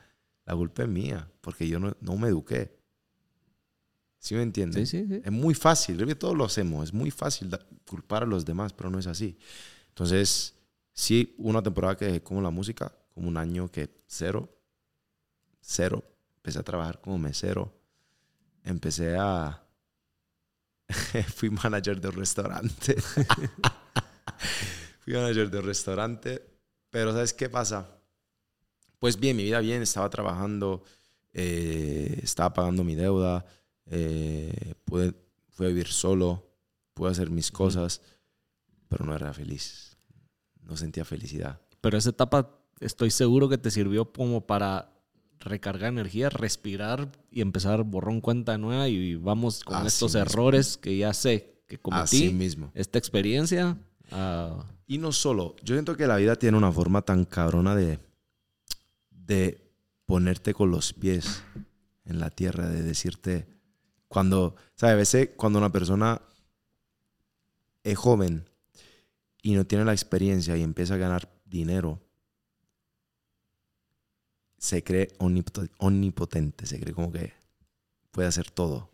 [0.46, 2.78] La culpa es mía, porque yo no, no me eduqué.
[4.24, 4.88] ¿Sí me entiendes?
[4.88, 5.20] Sí, sí, sí.
[5.22, 7.54] Es muy fácil, creo que todos lo hacemos, es muy fácil
[7.86, 9.36] culpar a los demás, pero no es así.
[9.88, 10.54] Entonces,
[10.94, 14.48] sí, una temporada que dejé como la música, como un año que cero,
[15.60, 16.02] cero.
[16.36, 17.70] Empecé a trabajar como mesero.
[18.62, 19.62] Empecé a...
[21.34, 22.96] Fui manager de un restaurante.
[25.00, 26.42] Fui manager de un restaurante.
[26.88, 27.90] Pero ¿sabes qué pasa?
[28.98, 30.82] Pues bien, mi vida bien, estaba trabajando,
[31.34, 33.44] eh, estaba pagando mi deuda,
[33.86, 35.14] eh, pude,
[35.50, 36.46] fui a vivir solo,
[36.94, 38.00] pude hacer mis cosas,
[38.88, 39.96] pero no era feliz.
[40.62, 41.60] No sentía felicidad.
[41.80, 44.90] Pero esa etapa estoy seguro que te sirvió como para
[45.40, 50.22] recargar energía, respirar y empezar borrón cuenta nueva y vamos con Así estos mismo.
[50.22, 52.70] errores que ya sé que Así cometí, mismo.
[52.74, 53.76] esta experiencia.
[54.10, 57.98] ah, Y no solo, yo siento que la vida tiene una forma tan cabrona de,
[59.10, 59.60] de
[60.06, 61.42] ponerte con los pies
[62.06, 63.46] en la tierra, de decirte,
[64.08, 64.94] cuando, ¿sabes?
[64.94, 66.20] A veces cuando una persona
[67.82, 68.48] es joven
[69.42, 72.00] y no tiene la experiencia y empieza a ganar dinero,
[74.58, 77.34] se cree omnipo- omnipotente, se cree como que
[78.10, 78.90] puede hacer todo.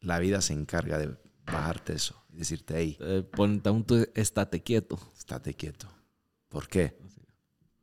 [0.00, 4.98] La vida se encarga de bajarte eso y decirte, hey, eh, ponte un estate quieto.
[5.16, 5.88] estate quieto.
[6.48, 6.98] ¿Por qué?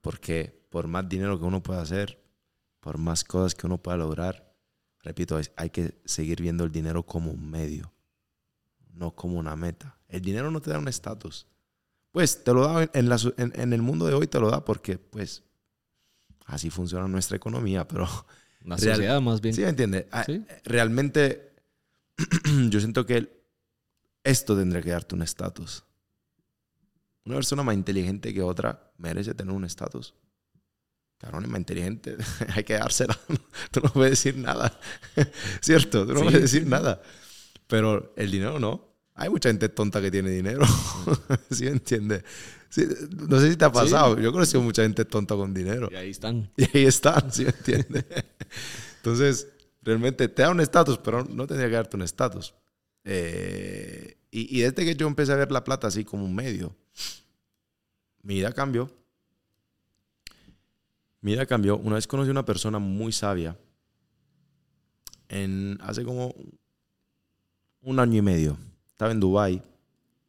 [0.02, 2.24] Porque por más dinero que uno pueda hacer,
[2.80, 4.53] por más cosas que uno pueda lograr,
[5.04, 7.94] repito, hay que seguir viendo el dinero como un medio,
[8.94, 9.98] no como una meta.
[10.08, 11.46] El dinero no te da un estatus.
[12.12, 14.40] Pues te lo da en, en la so- en- en el mundo de hoy, te
[14.40, 15.44] lo da porque, pues,
[16.46, 18.08] así funciona nuestra economía, pero
[18.62, 19.54] La Real- sociedad más bien.
[19.56, 20.08] ¿Sí me entiende?
[20.12, 20.46] Ah, Sí.
[20.64, 21.54] Realmente,
[22.70, 23.44] yo siento que
[24.24, 25.84] esto tendría que darte un estatus.
[27.26, 30.14] Una persona más inteligente que otra merece tener un estatus.
[31.24, 32.18] Cabrón, es más inteligente,
[32.54, 33.18] hay que dársela.
[33.72, 34.78] Tú no puedes decir nada.
[35.62, 36.06] ¿Cierto?
[36.06, 36.26] Tú no Sí.
[36.26, 37.02] puedes decir nada.
[37.68, 38.94] Pero el dinero no.
[39.16, 40.66] Hay mucha gente tonta que tiene dinero.
[41.50, 42.24] ¿Sí me entiende?
[42.70, 42.86] Sí,
[43.30, 44.20] no sé si te ha pasado.
[44.20, 45.88] Yo he conocido mucha gente tonta con dinero.
[45.92, 46.52] Y ahí están.
[46.58, 48.04] Y ahí están, ¿sí me entiendes?
[48.98, 49.48] Entonces,
[49.82, 52.54] realmente te da un estatus, pero no tendría que darte un estatus.
[53.06, 56.76] Eh, y, y desde que yo empecé a ver la plata así como un medio,
[58.24, 58.92] mi vida cambió.
[61.24, 61.78] Mi vida cambió.
[61.78, 63.58] Una vez conocí a una persona muy sabia.
[65.30, 66.36] En, hace como
[67.82, 68.58] un año y medio.
[68.90, 69.64] Estaba en Dubai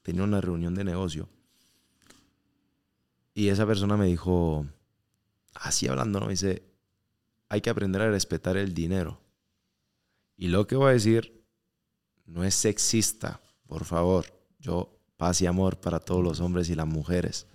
[0.02, 1.28] Tenía una reunión de negocio.
[3.32, 4.66] Y esa persona me dijo,
[5.54, 6.26] así hablando, ¿no?
[6.26, 6.62] Me dice,
[7.48, 9.18] hay que aprender a respetar el dinero.
[10.36, 11.42] Y lo que voy a decir
[12.26, 14.26] no es sexista, por favor.
[14.60, 17.48] Yo, paz y amor para todos los hombres y las mujeres.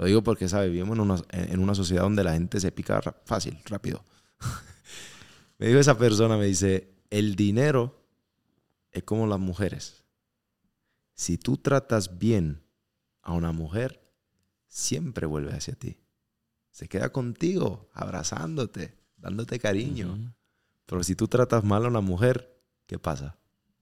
[0.00, 0.70] Lo digo porque, ¿sabe?
[0.70, 4.02] Vivimos en una, en una sociedad donde la gente se pica fácil, rápido.
[5.58, 8.02] me dijo esa persona, me dice, el dinero
[8.92, 10.02] es como las mujeres.
[11.12, 12.62] Si tú tratas bien
[13.20, 14.00] a una mujer,
[14.66, 15.98] siempre vuelve hacia ti.
[16.70, 20.34] Se queda contigo, abrazándote, dándote cariño.
[20.86, 23.36] Pero si tú tratas mal a una mujer, ¿qué pasa?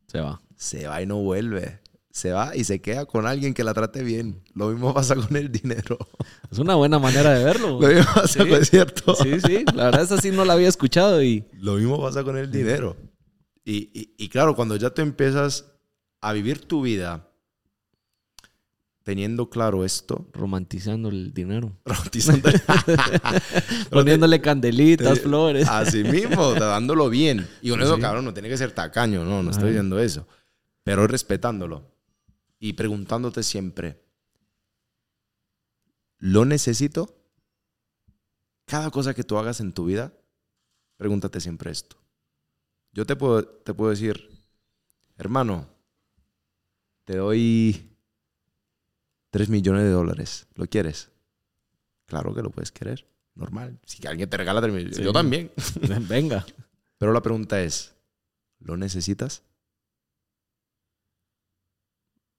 [0.08, 0.42] Se va.
[0.56, 1.80] Se va y no vuelve.
[2.18, 4.42] Se va y se queda con alguien que la trate bien.
[4.52, 5.96] Lo mismo pasa con el dinero.
[6.50, 7.80] Es una buena manera de verlo.
[7.80, 8.48] Lo mismo pasa Sí.
[8.50, 9.14] con es cierto.
[9.14, 9.64] Sí, sí.
[9.72, 12.96] La verdad es así no la había escuchado y Lo mismo pasa con el dinero.
[13.64, 15.66] Y, y- y claro, cuando ya tú empiezas
[16.20, 17.24] a vivir tu vida
[19.04, 21.72] teniendo claro esto, romantizando el dinero.
[21.84, 22.50] romantizando-
[23.90, 25.68] Poniéndole candelitas, Te- flores.
[25.70, 27.46] Así mismo, dándolo bien.
[27.62, 28.00] Y con eso, Sí.
[28.00, 30.26] cabrón, no tiene que ser tacaño, no, no estoy diciendo eso.
[30.82, 31.96] Pero respetándolo.
[32.58, 34.02] Y preguntándote siempre,
[36.18, 37.14] ¿lo necesito?
[38.64, 40.12] Cada cosa que tú hagas en tu vida,
[40.96, 41.96] pregúntate siempre esto.
[42.92, 44.28] Yo te puedo, te puedo decir,
[45.16, 45.68] hermano,
[47.04, 47.90] te doy
[49.30, 50.46] 3 millones de dólares.
[50.54, 51.10] ¿Lo quieres?
[52.06, 53.06] Claro que lo puedes querer.
[53.34, 53.78] Normal.
[53.86, 55.02] Si alguien te regala 3 millones, Sí.
[55.04, 55.52] yo también.
[56.08, 56.44] Venga.
[56.98, 57.94] Pero la pregunta es,
[58.58, 59.42] ¿lo necesitas?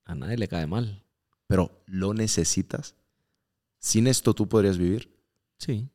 [0.10, 1.04] A nadie le cae mal.
[1.46, 2.96] Pero ¿lo necesitas?
[3.78, 5.16] ¿Sin esto tú podrías vivir?
[5.60, 5.88] Sí.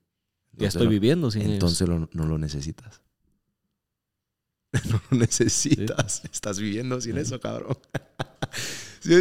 [0.53, 3.03] Ya estoy viviendo sin Entonces lo- no lo necesitas.
[4.91, 6.23] no lo necesitas.
[6.33, 7.21] Estás viviendo sin Sí.
[7.21, 7.77] eso, cabrón.
[9.01, 9.15] ¿Sí?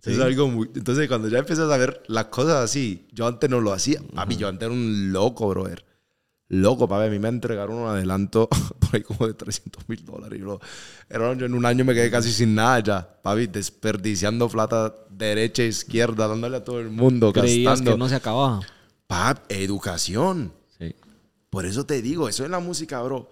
[0.00, 0.12] Sí.
[0.12, 0.68] Es algo muy...
[0.74, 4.00] Entonces cuando ya empiezas a ver las cosas así, yo antes no lo hacía.
[4.16, 5.84] A mí yo antes era un loco, brother.
[6.50, 10.40] Loco, papi, a mí me entregaron un adelanto por ahí como de 300 mil dólares.
[10.40, 10.58] Yo,
[11.10, 16.26] en un año me quedé casi sin nada ya, papi, desperdiciando plata derecha e izquierda,
[16.26, 17.92] dándole a todo el mundo, Creías gastando.
[17.92, 18.60] que no se acababa.
[19.06, 20.52] Pap, educación.
[20.78, 20.94] Sí.
[21.50, 23.30] Por eso te digo, eso en la música, bro.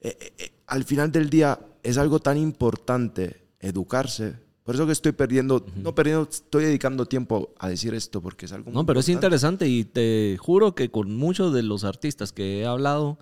[0.00, 4.34] eh, eh, eh, al final del día es algo tan importante educarse.
[4.64, 8.52] Por eso que estoy perdiendo, no perdiendo, estoy dedicando tiempo a decir esto porque es
[8.52, 12.32] algo muy No, pero es interesante y te juro que con muchos de los artistas
[12.32, 13.18] que he hablado,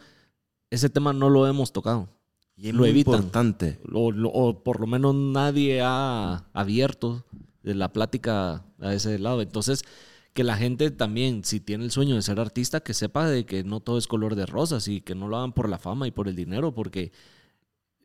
[0.68, 2.08] ese tema no lo hemos tocado.
[2.56, 3.14] Y es lo muy evitan.
[3.14, 3.80] importante.
[3.90, 7.24] O, lo- o por lo menos nadie ha abierto
[7.62, 9.40] de la plática a ese lado.
[9.40, 9.82] Entonces,
[10.34, 13.64] que la gente también, si tiene el sueño de ser artista, que sepa de que
[13.64, 16.10] no todo es color de rosas y que no lo hagan por la fama y
[16.10, 17.12] por el dinero, porque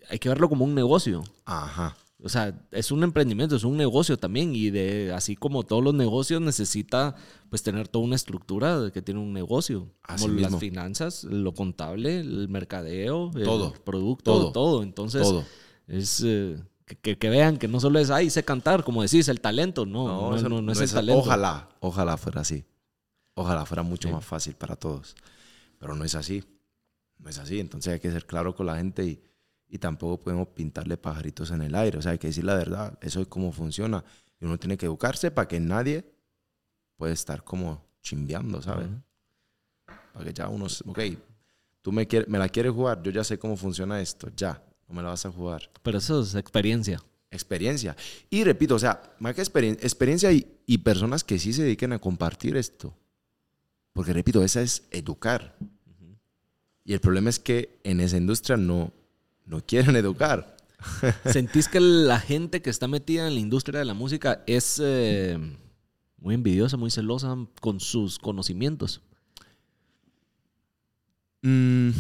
[0.09, 1.21] hay que verlo como un negocio.
[1.43, 1.97] Ajá.
[2.25, 5.93] O sea, es un emprendimiento, es un negocio también y de así como todos los
[5.93, 7.13] negocios necesita
[7.51, 10.49] pues tener toda una estructura de que tiene un negocio, Así como mismo.
[10.49, 13.73] las finanzas, lo contable, el mercadeo, Todo.
[13.75, 14.51] el producto, Todo.
[14.51, 15.45] todo, Entonces, Todo.
[15.87, 16.57] es eh,
[16.87, 19.85] que, que- que vean que no solo es ahí sé cantar, como decís, el talento,
[19.85, 21.21] no, no, no, eso no es el talento.
[21.21, 22.65] Ojalá, ojalá fuera así.
[23.35, 25.15] Ojalá fuera mucho más fácil para todos.
[25.77, 26.43] Pero no es así.
[27.19, 27.59] No es así.
[27.59, 29.21] Entonces hay que ser claro con la gente y,
[29.67, 31.97] y tampoco podemos pintarle pajaritos en el aire.
[31.97, 32.97] O sea, hay que decir la verdad.
[33.01, 34.03] Eso es cómo funciona.
[34.39, 36.05] Y uno tiene que educarse para que nadie
[36.97, 38.87] pueda estar como chimbeando, ¿sabes?
[40.13, 40.99] Para que ya uno, ok,
[41.81, 44.95] tú me, quieres, me la quieres jugar, yo ya sé cómo funciona esto, ya, no
[44.95, 47.01] me la vas a jugar Pero eso es experiencia.
[47.31, 47.95] experiencia.
[48.29, 51.91] Y repito, o sea, más que experien- experiencia y, y personas que sí se dediquen
[51.93, 52.95] a compartir esto.
[53.91, 55.57] Porque repito, esa es educar.
[56.83, 58.93] Y el problema es que en esa industria no,
[59.45, 60.55] no quieren educar.
[61.25, 65.37] ¿Sentís que la gente que está metida en la industria de la música es eh,
[66.17, 69.01] muy envidiosa, muy celosa con sus conocimientos?
[71.41, 71.91] Mm,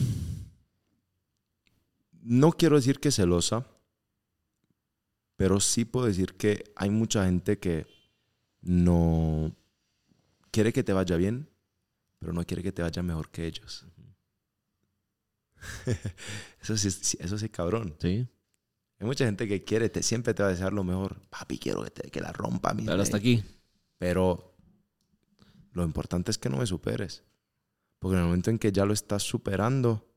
[2.23, 3.65] no quiero decir que celosa,
[5.35, 7.85] pero sí puedo decir que hay mucha gente que
[8.61, 9.55] no
[10.51, 11.49] quiere que te vaya bien,
[12.17, 13.85] pero no quiere que te vaya mejor que ellos.
[16.61, 17.95] eso sí, eso sí, cabrón.
[17.99, 18.27] Sí.
[18.99, 21.19] Hay mucha gente que quiere, te, siempre te va a desear lo mejor.
[21.29, 23.37] Papi, quiero que, te- que la rompa mi Pero hasta rey".
[23.39, 23.43] aquí.
[23.97, 24.55] Pero
[25.73, 27.23] lo importante es que no me superes.
[27.99, 30.07] Porque en el momento en que ya lo estás superando,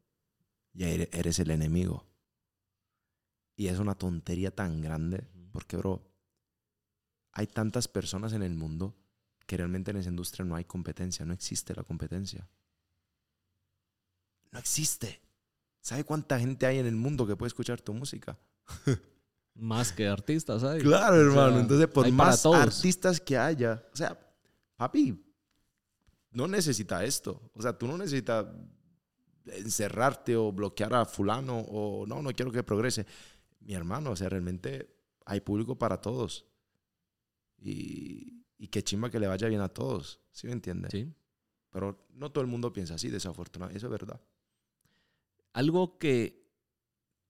[0.72, 2.06] ya ere- eres el enemigo.
[3.56, 5.26] Y es una tontería tan grande.
[5.52, 6.08] Porque, bro,
[7.32, 8.94] hay tantas personas en el mundo
[9.46, 11.24] que realmente en esa industria no hay competencia.
[11.24, 12.48] No existe la competencia.
[14.52, 15.20] No existe.
[15.88, 18.38] ¿Sabe cuánta gente hay en el mundo que puede escuchar tu música?
[19.54, 20.82] Más que artistas, ¿sabes?
[20.82, 21.52] Claro, O hermano.
[21.52, 24.20] sea, Entonces, por hay más artistas que haya, o sea,
[24.76, 25.18] papi,
[26.30, 27.50] no necesita esto.
[27.54, 28.44] O sea, tú no necesitas
[29.46, 33.06] encerrarte o bloquear a fulano o no, no quiero que progrese.
[33.60, 36.44] Mi hermano, o sea, realmente hay público para todos.
[37.56, 40.20] Y, y qué chimba que le vaya bien a todos.
[40.32, 40.90] ¿Sí me entiendes?
[40.92, 41.10] Sí.
[41.70, 43.78] Pero no todo el mundo piensa así, desafortunadamente.
[43.78, 44.20] Eso es verdad.
[45.58, 46.46] Algo que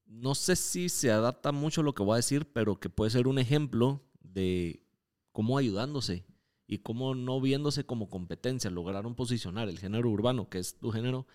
[0.05, 3.11] no sé si se adapta mucho a lo que voy a decir, pero que puede
[3.11, 4.83] ser un ejemplo de
[5.33, 6.27] cómo ayudándose
[6.67, 11.27] y cómo no viéndose como competencia lograron posicionar el género urbano, que es tu género,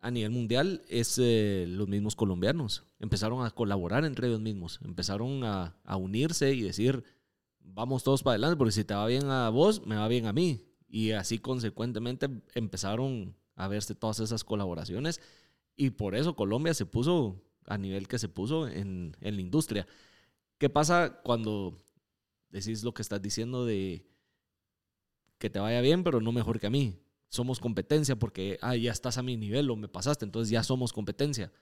[0.00, 2.82] a nivel mundial, es eh, los mismos colombianos.
[2.98, 7.04] Empezaron a colaborar entre ellos mismos, empezaron a, a unirse y decir,
[7.60, 10.32] vamos todos para adelante, porque si te va bien a vos, me va bien a
[10.32, 10.66] mí.
[10.88, 15.20] Y así consecuentemente empezaron a verse todas esas colaboraciones
[15.76, 19.86] y por eso Colombia se puso a nivel que se puso en, en la industria.
[20.58, 21.78] ¿Qué pasa cuando
[22.50, 24.06] decís lo que estás diciendo de
[25.38, 26.98] que te vaya bien, pero no mejor que a mí?
[27.28, 30.92] Somos competencia porque ah, ya estás a mi nivel o me pasaste, entonces ya somos
[30.92, 31.52] competencia.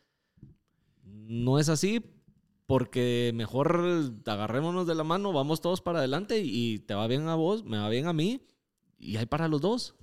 [1.02, 2.02] No es así
[2.66, 7.34] porque mejor agarrémonos de la mano, vamos todos para adelante y te va bien a
[7.34, 8.46] vos, me va bien a mí
[8.98, 9.94] y hay para los dos.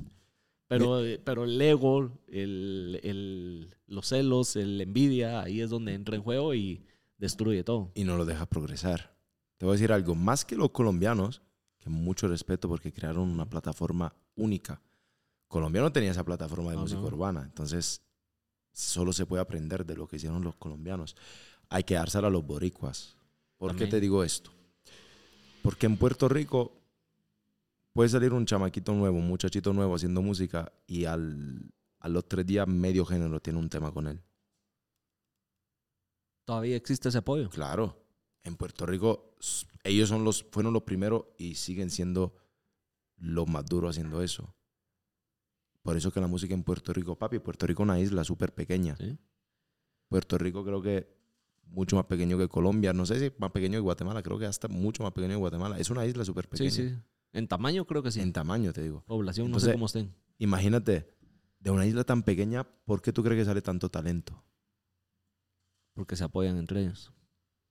[0.79, 6.24] Pero, pero el ego, el, el- los celos, el envidia, ahí es donde entra en
[6.24, 6.86] juego y
[7.17, 7.91] destruye todo.
[7.93, 9.15] y no lo deja progresar.
[9.57, 11.41] Te voy a decir algo, más que los colombianos,
[11.78, 14.82] que mucho respeto porque crearon una plataforma única.
[15.47, 17.07] Colombia no tenía esa plataforma de música no.
[17.07, 18.01] urbana, entonces
[18.72, 21.15] solo se puede aprender de lo que hicieron los colombianos.
[21.69, 23.17] Hay que dársela a los boricuas.
[23.57, 23.89] ¿Por También.
[23.89, 24.51] qué te digo esto?
[25.61, 26.80] Porque en Puerto Rico
[27.94, 32.46] puede salir un chamaquito nuevo, un muchachito nuevo haciendo música y al, a los tres
[32.46, 34.22] días medio género tiene un tema con él.
[36.46, 37.50] Todavía existe ese apoyo.
[37.50, 38.04] Claro,
[38.44, 39.36] en Puerto Rico
[39.84, 42.36] ellos son los, fueron los primeros y siguen siendo
[43.18, 44.56] los más duros haciendo eso.
[45.82, 48.54] Por eso que la música en Puerto Rico, papi, Puerto Rico es una isla súper
[48.54, 48.96] pequeña.
[48.98, 49.18] Sí.
[50.08, 51.22] Puerto Rico creo que
[51.64, 52.94] mucho más pequeño que Colombia.
[52.94, 54.22] No sé si más pequeño que Guatemala.
[54.22, 55.80] Creo que hasta mucho más pequeño que Guatemala.
[55.80, 56.70] Es una isla súper pequeña.
[56.70, 56.96] Sí, sí.
[57.34, 58.19] En tamaño creo que sí.
[58.19, 59.03] En tamaño, te digo.
[59.05, 60.13] Población, no sé cómo estén.
[60.38, 61.15] Imagínate,
[61.59, 64.43] de una isla tan pequeña, ¿por qué tú crees que sale tanto talento?
[65.93, 67.13] Porque se apoyan entre ellos.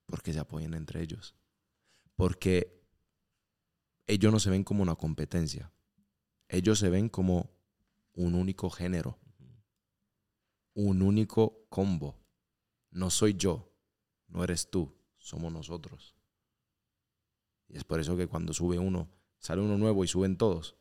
[0.05, 1.35] Porque se apoyan entre ellos.
[2.15, 2.81] Porque
[4.07, 5.71] ellos no se ven como una competencia.
[6.47, 7.51] Ellos se ven como
[8.13, 9.19] un único género.
[10.73, 12.19] Un único combo.
[12.89, 13.73] No soy yo,
[14.27, 16.15] no eres tú, somos nosotros.
[17.67, 19.09] Y es por eso que cuando sube uno,
[19.41, 20.77] sale uno nuevo y suben todos.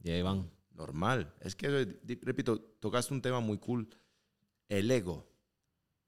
[0.00, 0.48] Y ahí van.
[0.70, 1.34] Normal.
[1.40, 3.88] Es que, di- repito, tocaste un tema muy cool.
[4.68, 5.26] El ego.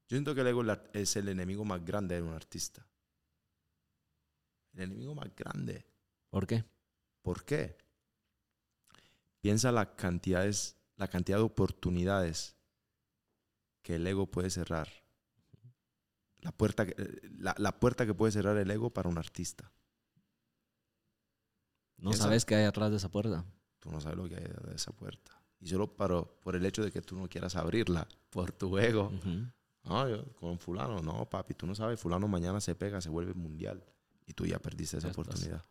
[0.07, 0.63] Yo siento que el ego
[0.93, 2.87] es el enemigo más grande de un artista.
[4.73, 5.85] El enemigo más grande.
[6.29, 6.63] ¿Por qué?
[7.21, 7.77] ¿Por qué?
[9.41, 12.55] Piensa la cantidades, la cantidad de oportunidades
[13.81, 14.87] que el ego puede cerrar.
[16.39, 16.95] La puerta, que-
[17.37, 19.71] la, la puerta que puede cerrar el ego para un artista.
[22.01, 23.45] No sabes qué hay atrás de esa puerta.
[23.79, 25.41] Tú no sabes lo que hay de esa puerta.
[25.59, 29.11] Y solo para, por el hecho de que tú no quieras abrirla, por tu ego.
[29.83, 33.33] No, yo con fulano, no, papi, tú no sabes, fulano mañana se pega, se vuelve
[33.33, 33.83] mundial.
[34.25, 35.17] Y tú ya perdiste esa estás.
[35.25, 35.63] oportunidad.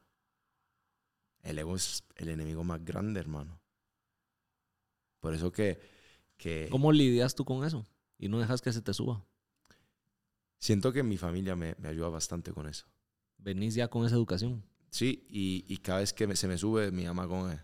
[1.42, 3.60] El ego es el enemigo más grande, hermano.
[5.20, 5.80] Por eso que,
[6.36, 7.86] que ¿Cómo lidias tú con eso?
[8.18, 9.24] Y no dejas que se te suba.
[10.58, 12.86] siento que mi familia me, me ayuda bastante con eso.
[13.38, 14.62] Venís ya con esa educación.
[14.90, 17.60] Sí, y, y cada vez que me- se me sube, mi mamá con él.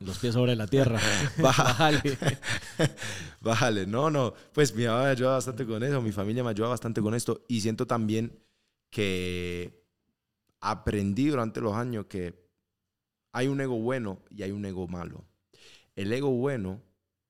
[0.00, 0.98] Los pies sobre la tierra.
[1.42, 2.00] Bájale.
[3.40, 4.32] Bájale, no, no.
[4.52, 7.44] Pues mi mamá me ayuda bastante con eso, mi familia me ayuda bastante con esto.
[7.48, 8.38] Y siento también
[8.90, 9.84] que
[10.60, 12.48] aprendí durante los años que
[13.32, 15.24] hay un ego bueno y hay un ego malo.
[15.96, 16.82] El ego bueno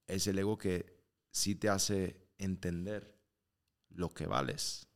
[0.06, 0.98] es el ego que
[1.32, 3.18] sí te hace entender
[3.90, 4.86] lo que vales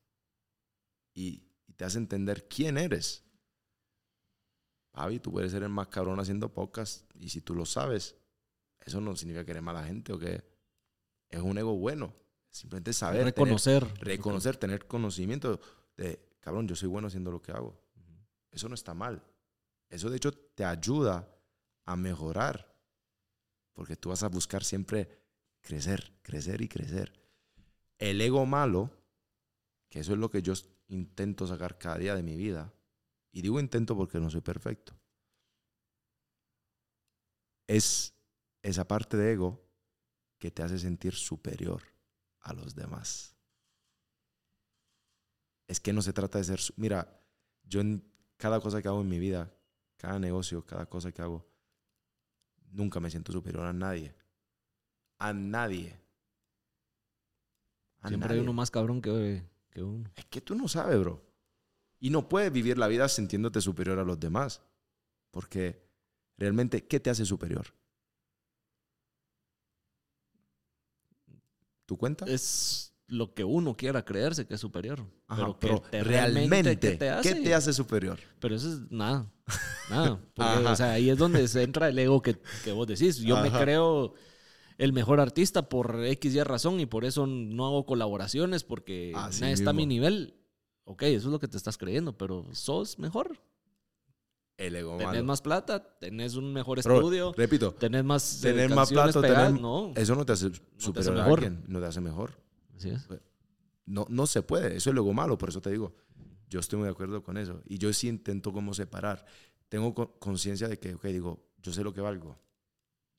[1.15, 3.25] y, y te hace entender quién eres.
[4.93, 8.15] Papi, tú puedes ser el más cabrón haciendo podcast y si tú lo sabes,
[8.81, 10.45] eso no significa que eres mala gente o que
[11.29, 12.15] es un ego bueno.
[12.51, 13.21] Simplemente saber.
[13.21, 13.87] tener- Reconocer.
[14.01, 15.59] reconocer, tener conocimiento
[15.97, 17.81] de, cabrón, yo soy bueno haciendo lo que hago.
[18.51, 19.23] Eso no está mal.
[19.89, 21.27] Eso de hecho te ayuda
[21.87, 22.71] a mejorar.
[23.73, 25.09] Porque tú vas a buscar siempre
[25.63, 27.15] crecer, crecer y crecer.
[27.99, 28.91] El ego malo,
[29.89, 30.53] que eso es lo que yo
[30.89, 32.71] intento sacar cada día de mi vida,
[33.33, 34.95] y digo intento porque no soy perfecto,
[37.67, 38.15] es
[38.63, 39.67] esa parte de ego
[40.39, 41.83] que te hace sentir superior
[42.41, 43.37] a los demás.
[45.67, 46.61] Es que no se trata de ser...
[46.77, 47.25] Mira,
[47.63, 48.05] yo en
[48.37, 49.57] cada cosa que hago en mi vida,
[49.97, 51.49] cada negocio, cada cosa que hago,
[52.71, 54.15] nunca me siento superior a nadie.
[55.19, 55.99] A nadie.
[58.01, 58.41] A Siempre nadie.
[58.41, 60.11] hay uno más cabrón que, que uno.
[60.17, 61.32] Es que tú no sabes, bro.
[62.03, 64.61] Y no puedes vivir la vida sintiéndote superior a los demás.
[65.31, 65.81] Porque
[66.37, 67.65] realmente, ¿qué te hace superior?
[71.87, 72.25] ¿Tu cuenta?
[72.27, 74.99] Es lo que uno quiera creerse que es superior.
[75.29, 77.35] Ajá, pero que pero te- realmente, ¿qué te hace?
[77.35, 78.19] ¿qué te hace superior?
[78.41, 79.31] Pero eso es nada.
[79.89, 80.21] Nada.
[80.35, 83.19] Porque, o sea, ahí es donde se entra el ego que, que vos decís.
[83.19, 83.61] Yo me Ajá.
[83.63, 84.15] creo
[84.77, 89.45] el mejor artista por X y razón y por eso no hago colaboraciones porque Así
[89.45, 90.42] está a mi nivel.
[90.85, 93.39] Ok, eso es lo que te estás creyendo, pero sos mejor.
[94.57, 95.25] El ego Tenés malo.
[95.25, 99.47] más plata, tenés un mejor Bro, estudio, repito, tenés más eh, tener más plata, pegadas.
[99.49, 101.39] tener- No, eso no te hace superior a mejor.
[101.45, 102.33] alguien, no te hace mejor.
[102.77, 103.09] así es.
[103.87, 105.95] No, no se puede, eso es el ego malo, por eso te digo,
[106.49, 107.61] yo estoy muy de acuerdo con eso.
[107.65, 109.25] Y yo sí intento como separar.
[109.69, 112.37] Tengo co- conciencia de que, ok, digo, yo sé lo que valgo,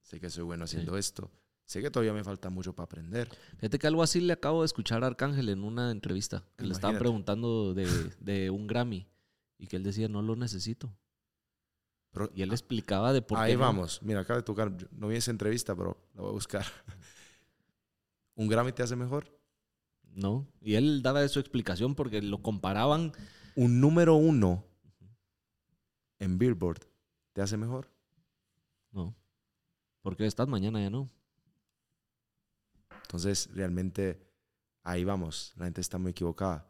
[0.01, 1.30] sé que soy bueno haciendo esto,
[1.66, 3.30] sé que todavía me falta mucho para aprender.
[3.57, 6.74] Fíjate que algo así le acabo de escuchar a Arcángel en una entrevista, que le
[6.74, 7.88] estaban preguntando de,
[8.20, 9.07] de un Grammy
[9.57, 10.93] y que él decía, no lo necesito.
[12.11, 13.43] Pero Y él explicaba de por qué.
[13.45, 13.59] ahí no.
[13.61, 16.66] vamos, mira, acaba de tocar, no vi esa entrevista, pero la voy a buscar.
[18.36, 19.36] ¿Un Grammy te hace mejor?
[20.03, 20.47] No.
[20.61, 23.14] Y él daba su explicación porque lo comparaban.
[23.55, 24.64] Un número uno
[26.20, 26.82] en Billboard
[27.34, 27.89] te hace mejor.
[28.91, 29.16] No.
[30.01, 31.09] Porque estás mañana ya no.
[33.04, 34.28] Entonces, realmente,
[34.84, 35.54] ahí vamos.
[35.58, 36.70] La gente está muy equivocada.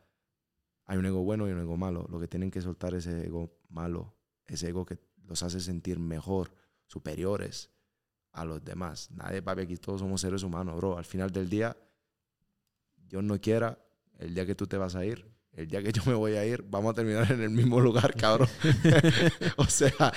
[0.86, 2.06] Hay un ego bueno y un ego malo.
[2.10, 4.16] Lo que tienen que soltar es ese ego malo,
[4.46, 6.54] ese ego que los hace sentir mejor,
[6.86, 7.72] superiores
[8.32, 9.10] a los demás.
[9.12, 10.98] Nadie, papi, aquí todos somos seres humanos, bro.
[10.98, 11.78] Al final del día,
[12.98, 13.80] Dios no quiera,
[14.18, 16.46] el día que tú te vas a ir, el día que yo me voy a
[16.46, 18.48] ir, vamos a terminar en el mismo lugar, cabrón.
[19.58, 20.12] o sea,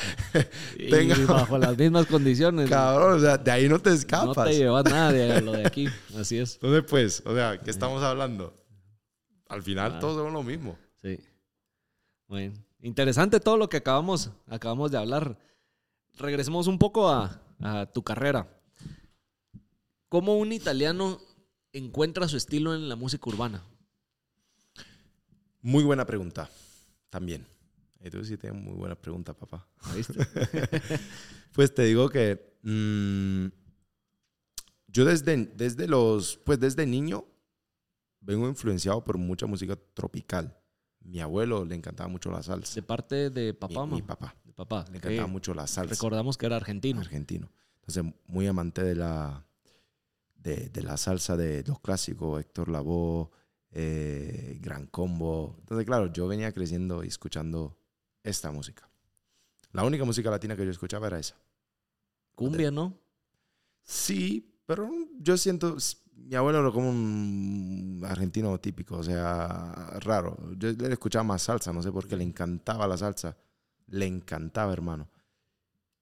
[0.79, 2.71] Y tenga, bajo las mismas condiciones.
[2.71, 4.49] cabrón, o sea, de ahí no te no escapas.
[4.49, 5.89] te llevas nada de lo de aquí.
[6.19, 6.55] Así es.
[6.55, 8.55] Entonces, pues, o sea, ¿qué estamos hablando?
[9.49, 9.99] Al final Ah.
[10.01, 10.79] todos somos lo mismo.
[11.03, 11.19] Sí.
[12.27, 15.39] Bueno, interesante todo lo que acabamos, acabamos de hablar.
[16.19, 18.49] Regresemos un poco a, a tu carrera.
[20.09, 21.21] ¿Cómo un italiano
[21.73, 23.63] encuentra su estilo en la música urbana?
[25.67, 26.49] Muy buena pregunta,
[27.11, 27.45] también.
[28.01, 29.67] Y tú sí tienes muy buena pregunta, papá.
[29.97, 30.15] ¿Viste?
[31.53, 33.47] Pues te digo que mm,
[34.89, 37.25] yo desde, desde los, pues desde niño
[38.21, 40.57] vengo influenciado por mucha música tropical.
[41.01, 42.75] Mi abuelo le encantaba mucho la salsa.
[42.75, 44.07] De parte de Mi- papá, mi, mamá?
[44.07, 44.85] papá De papá.
[44.91, 45.91] le encantaba mucho la salsa.
[45.95, 47.01] Recordamos que era argentino.
[47.01, 47.51] argentino.
[47.81, 49.45] Entonces, muy amante de la,
[50.37, 53.31] de, de la salsa de los clásicos, Héctor Lavoe,
[53.79, 55.55] eh, Gran Combo.
[55.59, 57.77] Entonces, claro, yo venía creciendo y escuchando
[58.23, 58.89] esta música.
[59.73, 61.37] La única música latina que yo escuchaba era esa.
[62.35, 62.99] Cumbia, ¿no?
[63.83, 65.77] Sí, pero yo siento,
[66.15, 70.39] mi abuelo era como un argentino típico, o sea, raro.
[70.57, 73.37] Yo le escuchaba más salsa, no sé por qué, le encantaba la salsa.
[73.89, 75.11] Le encantaba, hermano.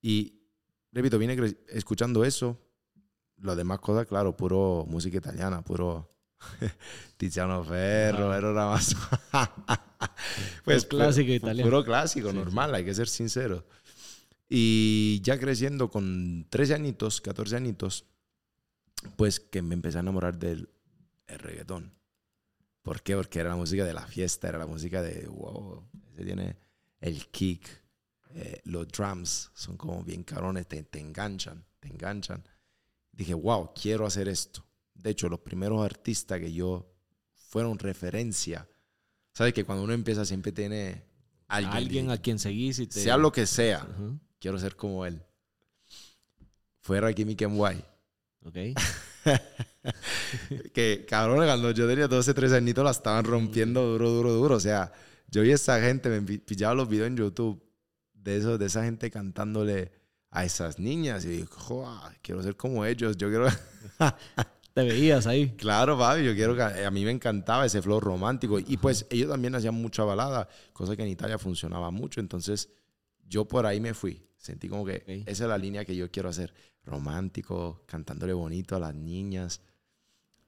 [0.00, 0.44] Y,
[0.92, 1.36] repito, vine
[1.68, 2.56] escuchando eso.
[3.38, 6.13] Lo demás cosas, claro, puro música italiana, puro
[7.16, 8.96] Tiziano Ferro, era nada más.
[10.64, 11.68] Pues clásico italiano.
[11.68, 13.66] Puro clásico, Sí, normal, hay que ser sincero.
[14.48, 18.04] Y ya creciendo con 13 añitos, 14 añitos,
[19.16, 20.68] pues que me empecé a enamorar del
[21.26, 21.92] el reggaetón.
[22.82, 23.16] ¿Por qué?
[23.16, 26.58] Porque era la música de la fiesta, era la música de, wow, ese tiene
[27.00, 27.66] el kick,
[28.34, 32.46] eh, los drums son como bien cabrones, te, te enganchan, te enganchan.
[33.12, 34.66] Dije, wow, quiero hacer esto.
[34.94, 36.90] De hecho, los primeros artistas que yo
[37.34, 38.66] fueron referencia,
[39.32, 39.52] ¿sabes?
[39.52, 41.04] Que cuando uno empieza siempre tiene
[41.48, 43.00] alguien, Alguien a quien seguís y te...
[43.00, 44.18] sea lo que sea, Ajá.
[44.38, 45.22] quiero ser como él.
[46.80, 47.84] Fue Rakim Kenway.
[48.44, 48.54] Ok.
[50.74, 54.54] que cabrón, cuando yo tenía 12, 13 añitos la estaban rompiendo duro, duro, duro.
[54.56, 54.92] O sea,
[55.28, 57.62] yo vi a esa gente, me pi- pillaba los videos en YouTube
[58.12, 59.92] de, eso, de esa gente cantándole
[60.30, 63.16] a esas niñas y digo, "Joa, quiero ser como ellos.
[63.16, 63.46] Yo quiero.
[64.74, 65.50] Te veías ahí.
[65.56, 66.56] claro, papi, yo quiero.
[66.56, 68.58] que- A mí me encantaba ese flow romántico.
[68.58, 72.20] Y pues ellos también hacían mucha balada, cosa que en Italia funcionaba mucho.
[72.20, 72.70] Entonces
[73.26, 74.26] yo por ahí me fui.
[74.36, 76.52] Sentí como que esa es la línea que yo quiero hacer.
[76.84, 79.60] Romántico, cantándole bonito a las niñas.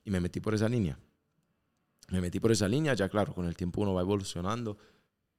[0.05, 0.99] Y me metí por esa línea.
[2.11, 4.77] Me metí por esa línea, ya claro, con el tiempo uno va evolucionando.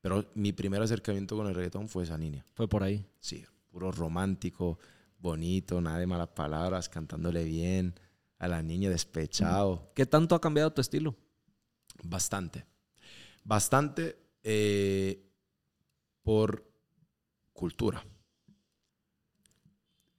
[0.02, 2.46] Pero mi primer acercamiento con el reggaetón fue esa línea.
[2.54, 3.06] Fue por ahí.
[3.20, 4.80] Sí, puro romántico,
[5.20, 7.94] bonito, nada de malas palabras, cantándole bien
[8.40, 9.92] a la niña despechado.
[9.96, 11.16] ¿Qué tanto ha cambiado tu estilo?
[12.04, 12.66] Bastante.
[13.44, 15.26] Bastante eh,
[16.24, 16.70] por
[17.54, 18.06] cultura.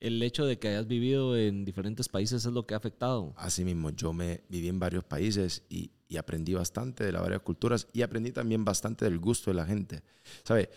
[0.00, 3.34] El hecho de que hayas vivido en diferentes países es lo que ha afectado.
[3.36, 7.88] Asimismo, yo me viví en varios países y, y aprendí bastante de las varias culturas
[7.92, 10.02] y aprendí también bastante del gusto de la gente.
[10.44, 10.70] ¿Sabe?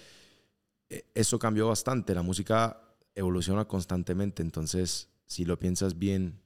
[0.90, 2.16] Eh, Eso cambió bastante.
[2.16, 2.82] La música
[3.14, 4.42] evoluciona constantemente.
[4.42, 6.42] Entonces, si lo piensas bien,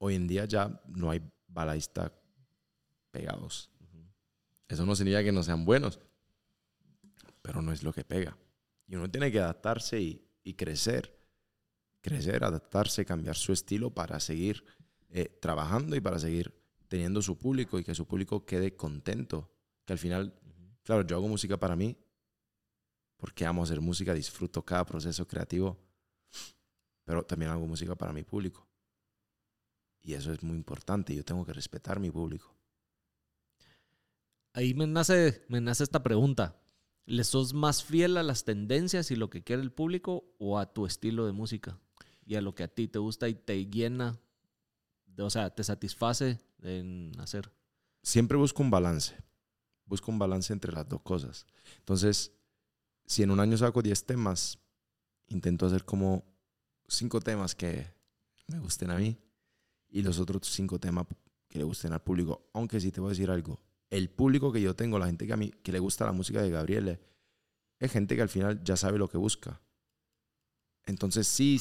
[0.00, 2.10] hoy en día ya no hay balaístas
[3.10, 3.70] pegados.
[4.68, 6.00] Eso no significa que no sean buenos,
[7.42, 8.36] pero no es lo que pega.
[8.86, 11.16] Y uno tiene que adaptarse y, crecer
[12.00, 14.64] crecer, adaptarse, cambiar su estilo para seguir
[15.10, 16.52] eh, trabajando y para seguir
[16.88, 19.52] teniendo su público y que su público quede contento.
[19.84, 20.34] Que al final,
[20.82, 21.96] claro, yo hago música para mí
[23.16, 25.78] porque amo hacer música, disfruto cada proceso creativo,
[27.04, 28.66] pero también hago música para mi público.
[30.02, 31.14] Y eso es muy importante.
[31.14, 32.54] Yo tengo que respetar mi público.
[34.52, 36.60] Ahí me nace, me nace esta pregunta.
[37.06, 40.72] ¿Le sos más fiel a las tendencias y lo que quiere el público o a
[40.72, 41.78] tu estilo de música?
[42.24, 44.18] Y a lo que a ti te gusta y te llena,
[45.06, 47.50] de- o sea, te satisface en hacer.
[48.02, 49.14] siempre busco un balance.
[49.84, 51.46] Busco un balance entre las dos cosas.
[51.78, 52.32] Entonces,
[53.06, 54.58] si en un año saco 10 temas,
[55.28, 56.24] intento hacer como
[56.88, 57.86] 5 temas que
[58.46, 59.18] me gusten a mí
[59.90, 61.06] y los otros 5 temas
[61.48, 62.48] que le gusten al público.
[62.54, 63.60] Aunque sí te voy a decir algo.
[63.90, 66.40] El público que yo tengo, la gente que a mí que le gusta la música
[66.42, 67.00] de Gabriele,
[67.78, 69.60] es gente que al final ya sabe lo que busca.
[70.84, 71.60] Entonces sí,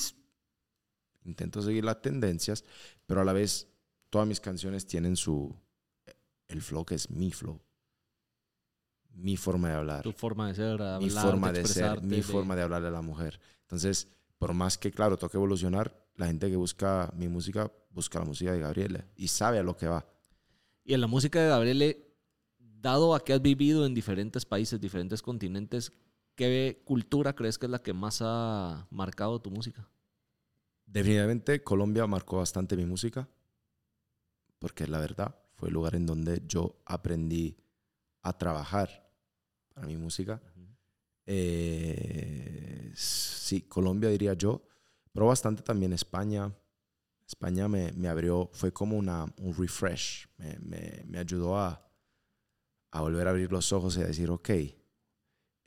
[1.23, 2.63] intento seguir las tendencias,
[3.05, 3.67] pero a la vez
[4.09, 5.55] todas mis canciones tienen su,
[6.47, 7.59] el flow que es mi flow.
[9.11, 10.03] Mi forma de hablar.
[10.03, 11.65] Tu forma de ser, hablar, mi forma de, ser.
[11.65, 13.39] expresarte, Mi forma de hablarle a la mujer.
[13.61, 14.07] Entonces,
[14.37, 18.51] por más que, claro, toque evolucionar, la gente que busca mi música, busca la música
[18.51, 20.05] de Gabriela y sabe a lo que va.
[20.83, 22.13] Y en la música de Gabriele,
[22.57, 25.93] dado a que has vivido en diferentes países, diferentes continentes,
[26.35, 29.89] ¿qué cultura crees que es la que más ha marcado tu música?
[30.85, 33.29] Definitivamente Colombia marcó bastante mi música,
[34.59, 37.55] porque la verdad fue el lugar en donde yo aprendí
[38.23, 39.09] a trabajar
[39.73, 40.41] para mi música.
[41.25, 44.68] Eh, sí, Colombia diría yo,
[45.11, 46.53] pero bastante también España.
[47.27, 51.87] España me, me abrió, fue como una, un refresh, me, me, me ayudó a,
[52.91, 54.49] a, volver a abrir los ojos y a decir, ok,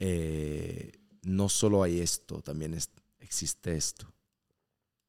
[0.01, 2.91] eh, no solo hay esto, también es,
[3.21, 4.13] existe esto.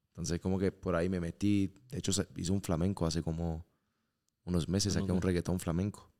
[0.10, 3.66] Entonces como que por ahí me metí, de hecho hice un flamenco hace como
[4.44, 6.14] unos meses, saqué un reggaetón flamenco.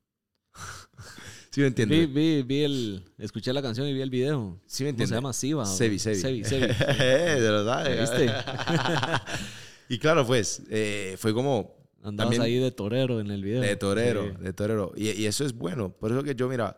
[1.54, 2.12] ¿Sí me entiendes?
[2.12, 4.60] Vi, vi, el, escuché la canción y vi el video.
[4.66, 5.10] ¿Sí me entiendes?
[5.10, 5.64] Se llama Siva.
[5.64, 6.16] Sevi, Sevi.
[6.16, 6.66] Sevi, Sevi.
[6.66, 8.00] de verdad.
[8.00, 8.28] ¿Viste?
[9.88, 11.76] y claro, pues, eh, fue como...
[12.02, 13.62] Andabas ahí de torero en el video.
[13.62, 14.92] De torero, de torero.
[14.96, 15.90] Y, y, eso es bueno.
[15.90, 16.76] Por eso que yo, mira,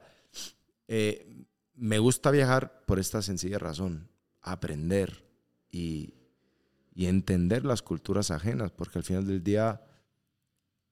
[0.88, 1.26] eh,
[1.74, 4.10] me gusta viajar por esta sencilla razón.
[4.42, 5.24] Aprender
[5.70, 6.12] y,
[6.94, 8.72] y entender las culturas ajenas.
[8.72, 9.80] Porque al final del día,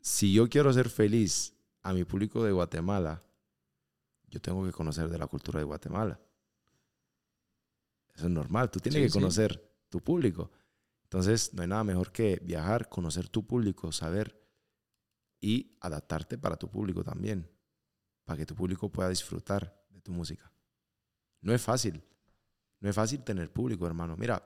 [0.01, 3.24] si yo quiero ser feliz a mi público de Guatemala,
[4.35, 6.18] yo tengo que conocer de la cultura de Guatemala.
[8.16, 9.12] Eso es normal, tú tienes Sí, que sí.
[9.18, 10.51] conocer tu público.
[11.05, 14.41] Entonces, no hay nada mejor que viajar, conocer tu público, saber
[15.41, 17.49] y adaptarte para tu público también,
[18.24, 20.51] para que tu público pueda disfrutar de tu música.
[21.41, 22.03] No es fácil,
[22.80, 24.16] no es fácil tener público, hermano.
[24.16, 24.43] Mira,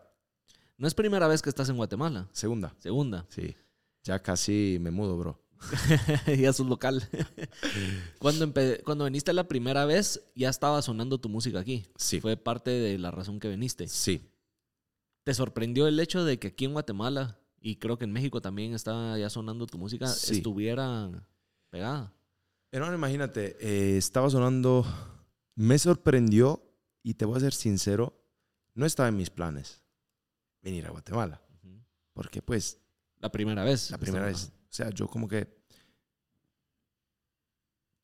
[0.76, 2.28] No es primera vez que estás en Guatemala.
[2.32, 3.24] segunda, Segunda.
[3.30, 3.57] sí,
[4.03, 5.41] ya casi me mudo, bro.
[6.39, 7.03] ya sos local.
[8.19, 8.53] cuando,
[8.85, 11.87] cuando viniste la primera vez, ya estaba sonando tu música aquí.
[11.97, 12.21] Sí.
[12.21, 13.89] Fue parte de la razón que viniste.
[13.89, 14.31] Sí,
[15.25, 18.73] ¿Te sorprendió el hecho de que aquí en Guatemala, y creo que en México también
[18.73, 20.37] está ya sonando tu música, Sí.
[20.37, 21.11] estuviera
[21.69, 22.15] pegada?
[22.73, 24.87] Hermano, imagínate, eh, estaba sonando,
[25.55, 26.63] me sorprendió
[27.03, 28.19] y te voy a ser sincero,
[28.75, 29.83] no estaba en mis planes
[30.63, 31.43] venir a Guatemala,
[32.15, 32.79] porque pues
[33.21, 33.91] La primera vez.
[33.91, 35.57] la primera vez, o sea, yo como que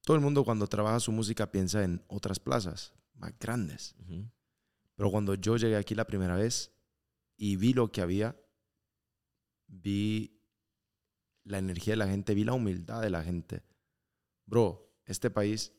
[0.02, 3.94] todo el mundo cuando trabaja su música piensa en otras plazas más grandes,
[4.96, 6.72] pero cuando yo llegué aquí la primera vez
[7.36, 8.36] y vi lo que había,
[9.66, 10.40] vi
[11.44, 13.62] la energía de la gente, vi la humildad de la gente.
[14.46, 15.72] Bro, este país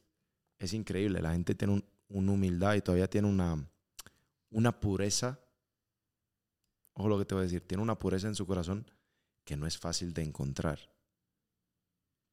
[0.60, 1.22] es increíble.
[1.22, 3.68] La gente tiene un- una humildad y todavía tiene una,
[4.52, 5.40] una pureza.
[6.94, 7.66] Ojo lo que te voy a decir.
[7.68, 8.90] Tiene una pureza en su corazón
[9.46, 10.80] que no es fácil de encontrar.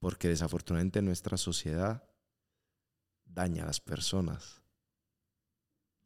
[0.01, 2.03] Porque desafortunadamente nuestra sociedad
[3.25, 4.61] daña a las personas.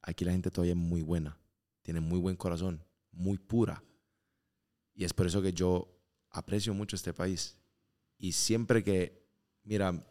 [0.02, 1.38] Aquí la gente todavía es muy buena.
[1.82, 2.84] Tiene muy buen corazón.
[3.12, 3.82] Muy pura.
[4.94, 5.98] Y es por eso que yo
[6.30, 7.56] aprecio mucho este país.
[8.18, 9.26] Y siempre que,
[9.62, 10.06] mira,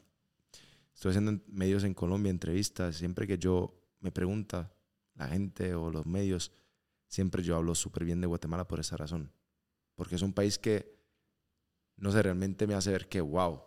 [0.93, 4.71] estoy haciendo en- medios en Colombia, entrevistas, siempre que yo me pregunta
[5.13, 6.51] la gente o los medios,
[7.07, 9.31] siempre yo hablo súper bien de Guatemala por esa razón.
[9.95, 10.99] Porque es un país que,
[11.97, 13.61] no sé, realmente me hace ver que, wow,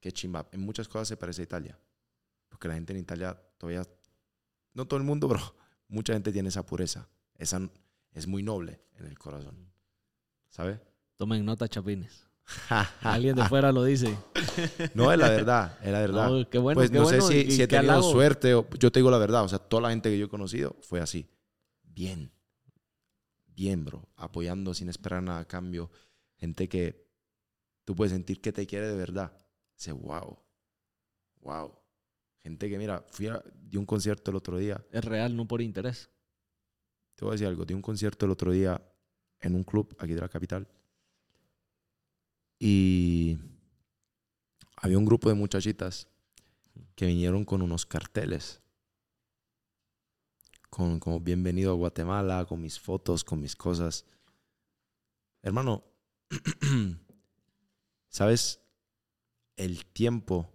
[0.00, 0.46] qué chimba.
[0.52, 1.78] En muchas cosas se parece a Italia.
[2.48, 3.82] Porque la gente en Italia todavía,
[4.74, 5.40] no todo el mundo, bro,
[5.88, 7.08] mucha gente tiene esa pureza.
[7.34, 7.68] Esa
[8.12, 9.72] es muy noble en el corazón.
[10.50, 10.78] ¿Sabes?
[11.16, 12.26] Tomen nota, chapines.
[13.00, 14.16] Alguien de fuera lo dice.
[14.94, 16.28] No, es la verdad, es la verdad.
[16.28, 18.92] No, qué bueno, pues qué no bueno, sé si, si he tenido suerte o yo
[18.92, 19.42] te digo la verdad.
[19.42, 21.28] O sea, toda la gente que yo he conocido fue así.
[21.82, 22.30] Bien.
[23.54, 24.08] Bien, bro.
[24.16, 25.90] Apoyando sin esperar nada a cambio.
[26.36, 27.06] Gente que
[27.84, 29.36] tú puedes sentir que te quiere de verdad.
[29.76, 30.38] Dice, wow.
[31.40, 31.78] Wow.
[32.42, 34.84] Gente que, mira, fui a, di un concierto el otro día.
[34.90, 36.10] Es real, no por interés.
[37.14, 37.64] Te voy a decir algo.
[37.64, 38.80] Di un concierto el otro día
[39.40, 40.68] en un club aquí de la capital.
[42.58, 43.38] Y
[44.76, 46.08] había un grupo de muchachitas
[46.94, 48.60] que vinieron con unos carteles.
[50.74, 54.04] Con como bienvenido a Guatemala, con mis fotos, con mis cosas.
[55.40, 55.84] Hermano,
[58.08, 58.60] ¿sabes?
[59.54, 60.52] El tiempo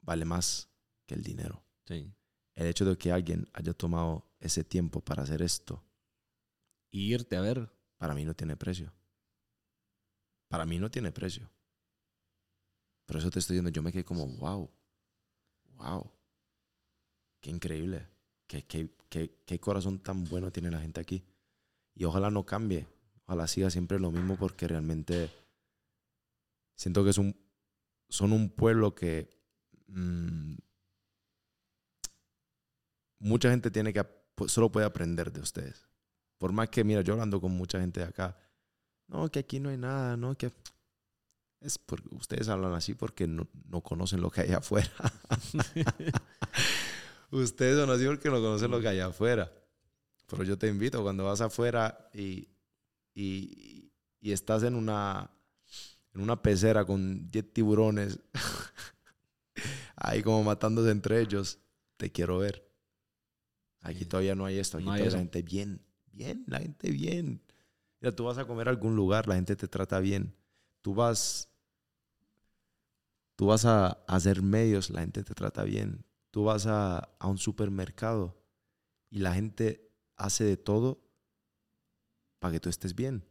[0.00, 0.68] vale más
[1.06, 1.62] que el dinero.
[1.86, 2.12] Sí.
[2.56, 5.84] El hecho de que alguien haya tomado ese tiempo para hacer esto,
[6.90, 7.72] Y irte a ver.
[7.98, 8.92] para mí no tiene precio.
[10.48, 11.48] Para mí no tiene precio.
[13.06, 14.68] Por eso te estoy diciendo, yo me quedé como, wow,
[15.76, 16.10] wow,
[17.40, 18.08] qué increíble,
[18.52, 21.24] qué, qué, qué, qué corazón tan bueno tiene la gente aquí.
[21.94, 22.86] Y ojalá no cambie,
[23.24, 25.30] ojalá siga siempre lo mismo porque realmente
[26.74, 27.34] siento que es un,
[28.08, 29.30] son un pueblo que
[29.86, 30.54] mm,
[33.20, 34.04] mucha gente tiene que,
[34.48, 35.86] solo puede aprender de ustedes.
[36.36, 38.36] Por más que, mira, yo hablando con mucha gente de acá,
[39.06, 40.52] no, que aquí no hay nada, no, que...
[41.60, 44.90] Es porque ustedes hablan así porque no, no conocen lo que hay afuera.
[47.40, 49.52] ustedes son así porque no conocen lo que hay afuera.
[50.26, 52.48] Pero yo te invito cuando vas afuera y,
[53.14, 55.30] y, y estás en una,
[56.14, 58.18] en una pecera con 10 tiburones,
[59.96, 61.58] ahí como matándose entre ellos,
[61.96, 62.66] te quiero ver.
[63.80, 67.42] Aquí todavía no hay esto, aquí No hay la gente bien, bien, la gente bien.
[68.00, 70.34] Mira, tú vas a comer a algún lugar, la gente te trata bien.
[70.82, 71.48] Tú vas,
[73.36, 76.04] tú vas a hacer medios, la gente te trata bien.
[76.32, 78.36] Tú vas a, a un supermercado
[79.08, 81.00] y la gente hace de todo
[82.40, 83.24] para que tú estés bien.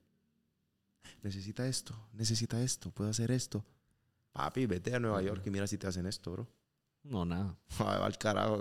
[1.21, 3.65] Necesita esto, necesita esto, puedo hacer esto.
[4.31, 6.47] Papi, vete a Nueva York y mira si te hacen esto, bro.
[7.03, 7.57] No, nada.
[7.79, 8.59] Ay, va al carajo.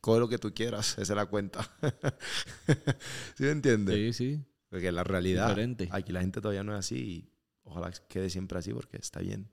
[0.00, 0.92] Coge lo que tú quieras.
[0.92, 1.70] Esa es la cuenta.
[3.36, 3.94] ¿Sí me entiendes?
[3.94, 4.44] Sí, sí.
[4.70, 5.48] Porque la realidad.
[5.48, 5.88] Diferente.
[5.92, 6.96] Aquí la gente todavía no es así.
[6.96, 9.50] Y ojalá quede siempre así porque está bien.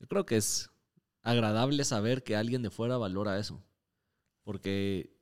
[0.00, 0.70] Yo creo que es
[1.28, 3.62] agradable saber que alguien de fuera valora eso.
[4.44, 5.14] Porque,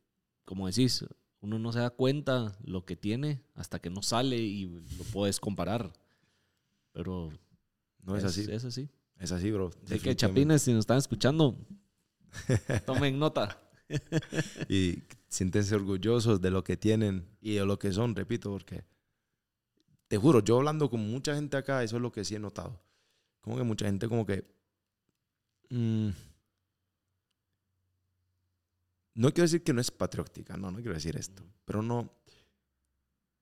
[0.44, 1.04] como decís,
[1.40, 5.40] uno no se da cuenta lo que tiene hasta que no sale y lo puedes
[5.40, 5.92] comparar.
[6.92, 7.30] Pero
[8.02, 8.46] No es, así.
[8.50, 8.88] Es así.
[9.18, 9.70] Es así, bro.
[9.84, 11.56] Así que chapines, si nos están escuchando,
[12.86, 13.60] tomen nota.
[14.68, 18.84] Y siéntense orgullosos de lo que tienen y de lo que son, repito, porque
[20.08, 22.80] te juro, yo hablando con mucha gente acá, eso es lo que sí he notado.
[23.40, 24.44] Como que mucha gente como que...
[25.70, 26.08] mm,
[29.14, 32.12] no quiero decir que no es patriótica, no, no quiero decir esto, pero no...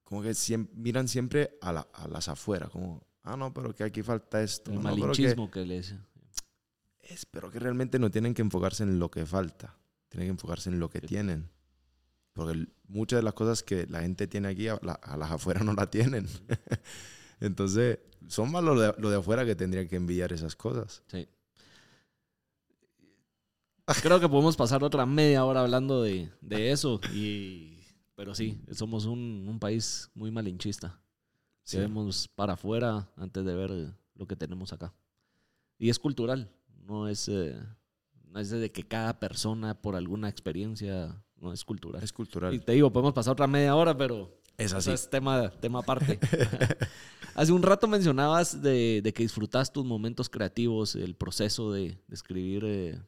[0.05, 0.35] Como que
[0.75, 4.71] miran siempre a, la- a las afueras, como, ah, no, pero que aquí falta esto.
[4.71, 5.95] El no, que- malinchismo que les...
[7.01, 9.79] es, pero que realmente no tienen que enfocarse en lo que falta,
[10.11, 11.49] tienen que enfocarse en lo que tienen.
[12.35, 15.61] Porque muchas de las cosas que la gente tiene aquí, a, la- a las afuera
[15.65, 16.29] no la tienen.
[17.41, 17.99] Entonces,
[18.29, 21.03] son más de, lo de afuera que tendrían que enviar esas cosas.
[21.07, 21.27] Sí.
[24.03, 27.01] Creo que podemos pasar otra media hora hablando de, de eso.
[27.13, 27.79] Y,
[28.15, 30.99] pero sí, somos un, un país muy malinchista.
[31.65, 31.79] Sí.
[31.79, 34.93] Vemos para afuera antes de ver lo que tenemos acá.
[35.79, 36.51] Y es cultural,
[36.87, 37.59] no es, eh,
[38.31, 42.03] no es de que cada persona por alguna experiencia, no es cultural.
[42.03, 42.55] Es cultural.
[42.55, 44.91] Y te digo, podemos pasar otra media hora, pero Es eso así.
[44.93, 46.19] es tema, tema aparte.
[47.35, 52.15] Hace un rato mencionabas de, de que disfrutas tus momentos creativos, el proceso de, de
[52.15, 53.01] escribir eh,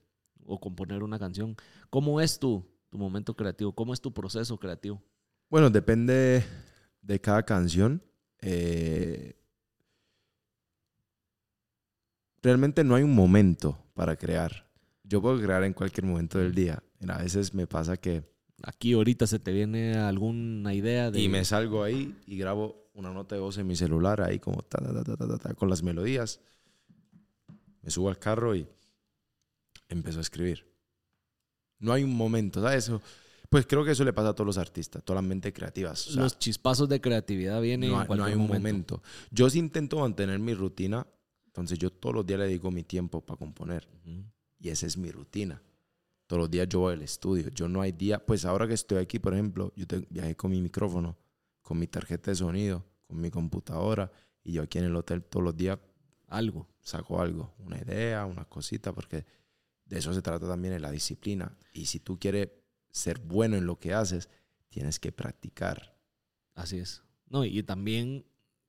[0.47, 1.57] o componer una canción.
[1.91, 3.75] ¿Cómo es tu, tu momento creativo?
[3.75, 5.03] ¿Cómo es tu proceso creativo?
[5.49, 6.45] Bueno, depende
[7.03, 8.03] de cada canción.
[8.41, 9.37] Eh,
[12.43, 14.69] realmente no hay un momento para crear.
[15.03, 16.83] Yo puedo crear en cualquier momento del día.
[17.09, 18.25] A veces me pasa que
[18.63, 21.21] Aquí ahorita se te viene alguna idea de...
[21.21, 24.63] y me salgo ahí y grabo una nota de voz en mi celular ahí como
[24.63, 26.41] ta, ta, ta, ta, ta, ta, con las melodías.
[27.83, 28.67] Me subo al carro y
[29.89, 30.67] empiezo a escribir.
[31.79, 32.85] No hay un momento, ¿sabes?
[32.85, 33.03] Eso,
[33.51, 36.07] pues creo que eso le pasa a todos los artistas, todas las mentes creativas.
[36.09, 38.59] O sea, Los chispazos de creatividad vienen no, en hay- no hay un momento.
[38.97, 39.03] momento.
[39.31, 41.07] Yo sí intento mantener mi rutina,
[41.47, 44.25] entonces yo todos los días le dedico mi tiempo para componer Ujú.
[44.59, 45.63] y esa es mi rutina.
[46.27, 47.49] Todos los días yo voy al estudio.
[47.51, 50.51] Yo no hay día, pues ahora que estoy aquí, por ejemplo, yo te- viajé con
[50.51, 51.17] mi micrófono,
[51.63, 54.11] con mi tarjeta de sonido, con mi computadora
[54.43, 55.79] y yo aquí en el hotel todos los días
[56.29, 56.67] Algo.
[56.81, 59.25] saco algo, una idea, una cosita, porque
[59.87, 61.57] de eso se trata también en la disciplina.
[61.73, 62.51] Y si tú quieres
[62.91, 64.29] ser bueno en lo que haces,
[64.69, 65.97] tienes que practicar.
[66.55, 67.03] Así es.
[67.29, 68.25] No, y también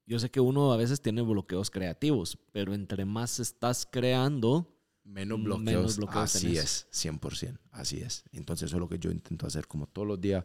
[0.05, 4.73] yo sé que uno a veces tiene bloqueos creativos, pero entre más estás creando,
[5.07, 5.97] Menos Menos bloqueos.
[5.97, 6.87] bloqueos así tenés.
[6.91, 7.57] es, 100%.
[7.71, 8.25] Así es.
[8.33, 10.43] Entonces, eso es lo que yo intento hacer como todos los días.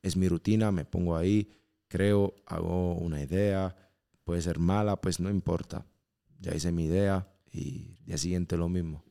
[0.00, 1.50] Es mi rutina, me pongo ahí,
[1.88, 3.74] creo, hago una idea.
[4.22, 5.84] Puede ser mala, pues no importa.
[6.38, 9.04] Ya hice mi idea y día siguiente lo mismo.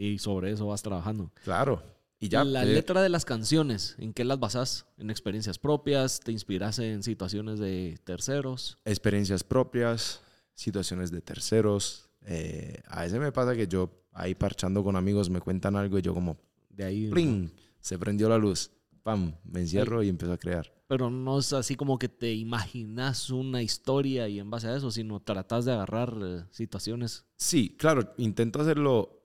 [0.00, 1.30] Y sobre eso vas trabajando.
[1.44, 1.82] Claro.
[2.18, 2.44] Y ya.
[2.44, 4.86] la eh, letra de las canciones, ¿en qué las basas?
[4.98, 6.20] ¿En experiencias propias?
[6.20, 8.78] ¿Te inspiras en situaciones de terceros?
[8.84, 10.20] experiencias propias,
[10.54, 12.08] situaciones de terceros.
[12.26, 16.02] Eh, a veces me pasa que yo ahí parchando con amigos me cuentan algo y
[16.02, 16.38] yo como,
[16.70, 17.08] De ahí.
[17.10, 17.50] ¡pling!
[17.78, 18.70] Se prendió la luz.
[19.02, 19.34] ¡Pam!
[19.44, 20.72] Me encierro y empiezo a crear.
[20.88, 24.90] Pero no es así como que te imaginas una historia y en base a eso,
[24.90, 27.24] sino tratas de agarrar eh, situaciones.
[27.36, 29.19] Sí, claro, intento hacerlo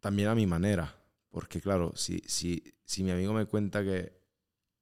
[0.00, 0.94] también a mi manera.
[1.30, 4.18] Porque claro, si, si, si mi amigo me cuenta que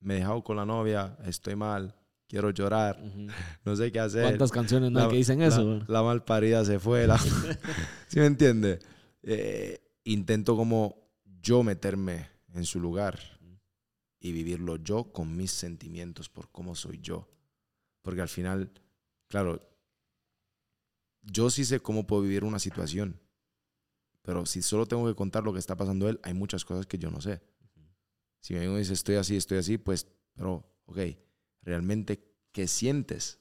[0.01, 1.95] me he dejado con la novia, estoy mal,
[2.29, 3.27] quiero llorar, Ujú.
[3.65, 4.23] no sé qué hacer.
[4.23, 5.85] ¿Cuántas canciones no hay La- que dicen la- eso?
[5.89, 7.07] La, malparida se fue.
[7.07, 7.19] La...
[8.09, 8.79] ¿Sí me entiende?
[9.23, 11.11] Eh, intento como
[11.41, 13.19] yo meterme en su lugar
[14.21, 17.29] y vivirlo yo con mis sentimientos por cómo soy yo.
[18.03, 18.71] Porque al final,
[19.29, 19.61] claro,
[21.23, 23.21] yo sí sé cómo puedo vivir una situación.
[24.27, 26.99] Pero si solo tengo que contar lo que está pasando él, hay muchas cosas que
[26.99, 27.41] yo no sé.
[28.41, 30.99] Si mi amigo dice estoy así, estoy así, pues, pero, ok,
[31.63, 33.39] realmente, ¿qué sientes?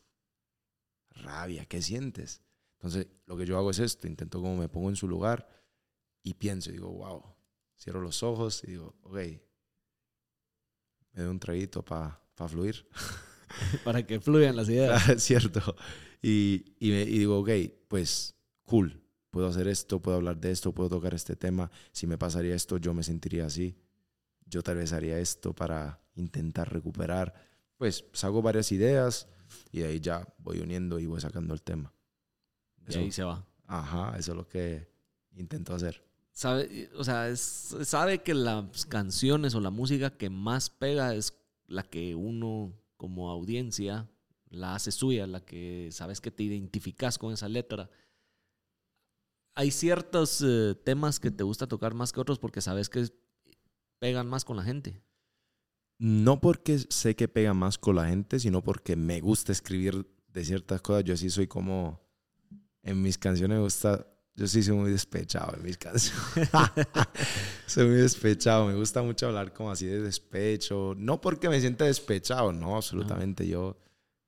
[1.10, 2.44] Rabia, ¿qué sientes?
[2.74, 5.50] Entonces, lo que yo hago es esto, intento como me pongo en su lugar
[6.22, 7.36] y pienso, y digo, wow,
[7.76, 9.18] cierro los ojos y digo, ok,
[11.14, 12.88] me doy un traguito para fluir.
[13.84, 15.02] Para que fluyan las ideas.
[15.24, 15.76] Cierto.
[16.22, 17.50] Y, y, me, y digo, ok,
[17.88, 19.05] pues cool,
[19.36, 21.70] puedo hacer esto, puedo hablar de esto, puedo tocar este tema.
[21.92, 23.76] Si me pasaría esto, yo me sentiría así.
[24.46, 27.34] Yo tal vez haría esto para intentar recuperar.
[27.76, 29.28] Pues saco varias ideas
[29.74, 31.92] y de ahí ya voy uniendo y voy sacando el tema.
[32.88, 33.46] Y ahí se va.
[33.66, 34.88] Ajá, eso es lo que
[35.34, 36.02] intento hacer.
[36.32, 41.34] Sabe, o sea, es- sabe que las canciones o la música que más pega es
[41.68, 44.08] la que uno como audiencia
[44.50, 47.90] la hace suya, la que sabes que te identificas con esa letra.
[49.56, 53.08] Hay ciertos eh, temas que te gusta tocar más que otros porque sabes que
[54.00, 55.02] pegan más con la gente.
[55.98, 60.44] No porque sé que pega más con la gente, sino porque me gusta escribir de
[60.44, 61.06] ciertas cosas.
[61.06, 62.04] Yo sí soy como...
[62.84, 64.06] En mis canciones me gusta...
[64.36, 66.50] Yo sí soy muy despechado en mis canciones.
[67.66, 68.68] soy muy despechado.
[68.68, 70.94] Me gusta mucho hablar como así de despecho.
[70.98, 73.48] No porque me sienta despechado, no, absolutamente.
[73.48, 73.78] Yo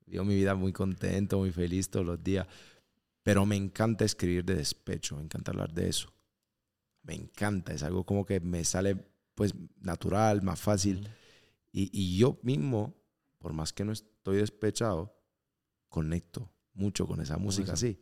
[0.06, 2.48] vivo mi vida muy contento, muy feliz todos los días.
[3.28, 6.14] Pero me encanta escribir de despecho, me encanta hablar de eso.
[7.04, 8.96] Me encanta, es algo como que me sale
[9.36, 11.10] pues natural, más fácil.
[11.74, 12.96] Y, y yo mismo,
[13.38, 15.14] por más que no estoy despechado,
[15.90, 18.00] conecto mucho con esa música así.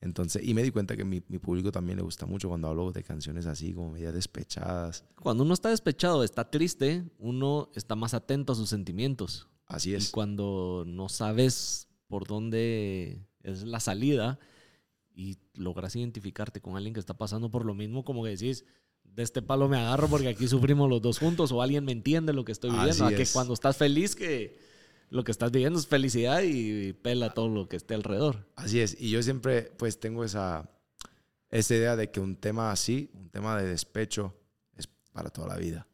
[0.00, 2.90] Entonces, y me di cuenta que mi, mi público también le gusta mucho cuando hablo
[2.90, 5.04] de canciones así, como medias despechadas.
[5.22, 9.46] Cuando uno está despechado, está triste, uno está más atento a sus sentimientos.
[9.68, 10.10] Así Y es.
[10.10, 14.40] cuando no sabes por dónde es la salida
[15.16, 18.64] y logras identificarte con alguien que está pasando por lo mismo, como que decís,
[19.02, 22.34] de este palo me agarro porque aquí sufrimos los dos juntos o alguien me entiende
[22.34, 23.06] lo que estoy viviendo.
[23.06, 23.32] Así A que es.
[23.32, 24.58] cuando estás feliz, que
[25.08, 28.46] lo que estás viviendo es felicidad y pela todo lo que esté alrededor.
[28.56, 29.00] Así es.
[29.00, 30.68] Y yo siempre pues tengo esa,
[31.48, 34.34] esa idea de que un tema así, un tema de despecho,
[34.76, 35.88] es para toda la vida.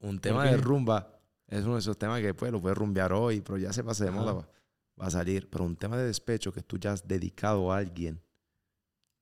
[0.00, 3.42] Un tema de rumba es uno de esos temas que pues lo puedes rumbear hoy,
[3.42, 4.48] pero ya se pasa de moda,
[5.02, 5.48] va, a salir.
[5.50, 8.22] Pero un tema de despecho que tú ya has dedicado a alguien,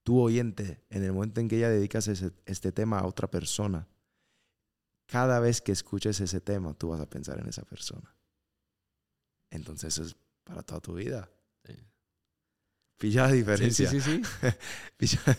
[0.05, 3.87] tu oyente, en el momento en que ya dedicas ese- este tema a otra persona,
[5.07, 8.15] cada vez que escuches ese tema, tú vas a pensar en esa persona.
[9.51, 11.29] Entonces eso es para toda tu vida.
[11.65, 11.75] Sí.
[12.99, 13.91] Pilla la Sí, diferencia.
[13.91, 14.23] sí, sí, sí.
[14.97, 15.39] Pilla-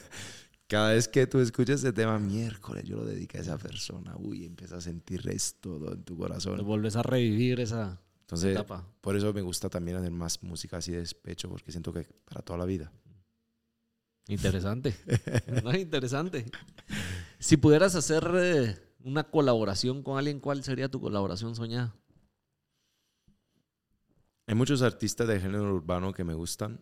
[0.67, 4.15] Cada vez que tú escuchas ese tema, miércoles, yo lo dediqué a esa persona.
[4.17, 6.65] Uy, empiezas a sentir esto en tu Te corazón.
[6.65, 7.99] vuelves a revivir esa
[8.31, 8.87] Entonces, etapa.
[9.01, 12.41] por eso me gusta también hacer más música así de despecho, porque siento que para
[12.41, 12.89] toda la vida.
[14.29, 14.95] Interesante.
[15.63, 16.45] No, interesante.
[17.39, 21.93] Si pudieras hacer eh, una colaboración con alguien, ¿cuál sería tu colaboración soñada?
[24.47, 26.81] Hay muchos artistas de género urbano que me gustan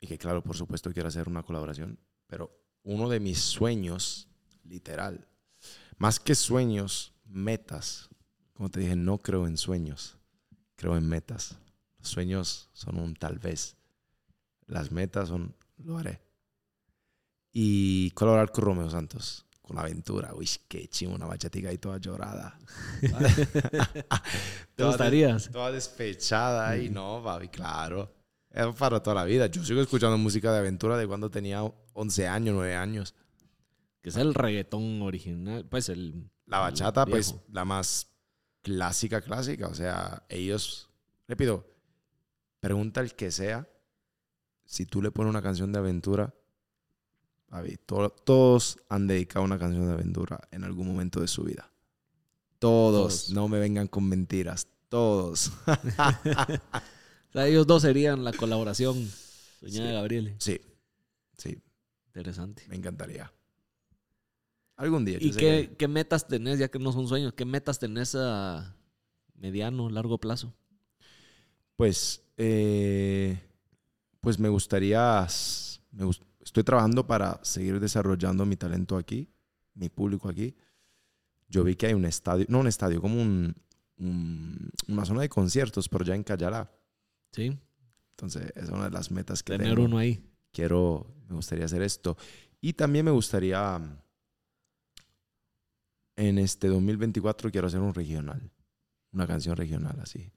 [0.00, 2.50] y que, claro, por supuesto quiero hacer una colaboración, pero
[2.82, 4.26] uno de mis sueños,
[4.64, 5.28] literal,
[5.98, 8.08] más que sueños, metas.
[8.54, 10.17] Como te dije, no creo en sueños,
[10.78, 11.58] creo en metas.
[11.98, 13.76] Los sueños son un tal vez.
[14.66, 16.22] Las metas son lo haré.
[17.52, 20.32] Y colaborar con Romeo Santos, con Aventura.
[20.34, 22.58] Uy, qué chingo, una bachatica ahí toda llorada.
[24.76, 25.50] ¿Te gustarías?
[25.50, 28.14] Toda despechada y no, papi, claro.
[28.50, 29.48] Es para toda la vida.
[29.48, 31.62] Yo sigo escuchando música de aventura de cuando tenía
[31.92, 33.14] 11 años, 9 años.
[34.00, 36.30] Que es el reggaetón original, pues el...
[36.46, 38.10] La bachata, el pues, la más
[38.62, 39.68] clásica, clásica.
[39.68, 40.88] O sea, ellos,
[41.26, 41.66] le pido,
[42.60, 43.68] pregunta el que sea,
[44.64, 46.34] si tú le pones una canción de aventura,
[47.86, 51.70] to- todos han dedicado una canción de aventura en algún momento de su vida.
[52.58, 53.30] Todos, Todos.
[53.30, 55.52] no me vengan con mentiras, todos.
[57.28, 58.94] O sea, ellos dos serían la colaboración
[59.60, 59.86] soñada Sí.
[59.88, 60.34] de Gabriel.
[60.38, 60.60] sí,
[61.36, 61.62] sí,
[62.06, 62.64] Interesante.
[62.68, 63.30] me encantaría.
[64.78, 65.18] Algún día.
[65.20, 68.76] ¿Y qué, qué metas tenés, ya que no son sueños, qué metas tenés a
[69.34, 70.54] mediano, largo plazo?
[71.76, 73.38] Pues, eh,
[74.20, 75.26] pues me gustaría,
[75.92, 76.10] me
[76.44, 79.28] estoy trabajando para seguir desarrollando mi talento aquí,
[79.74, 80.54] mi público aquí.
[81.48, 83.54] Yo vi que hay un estadio, no un estadio, como un,
[83.98, 86.70] un- una zona de conciertos, pero ya en Cayalá.
[87.32, 87.56] Sí,
[88.10, 89.84] Entonces, es una de las metas que tener tengo.
[89.86, 90.22] uno ahí.
[90.52, 92.16] Quiero, me gustaría hacer esto.
[92.60, 93.80] Y también me gustaría,
[96.18, 98.50] en este 2024, quiero hacer un regional,
[99.12, 100.30] una canción regional así.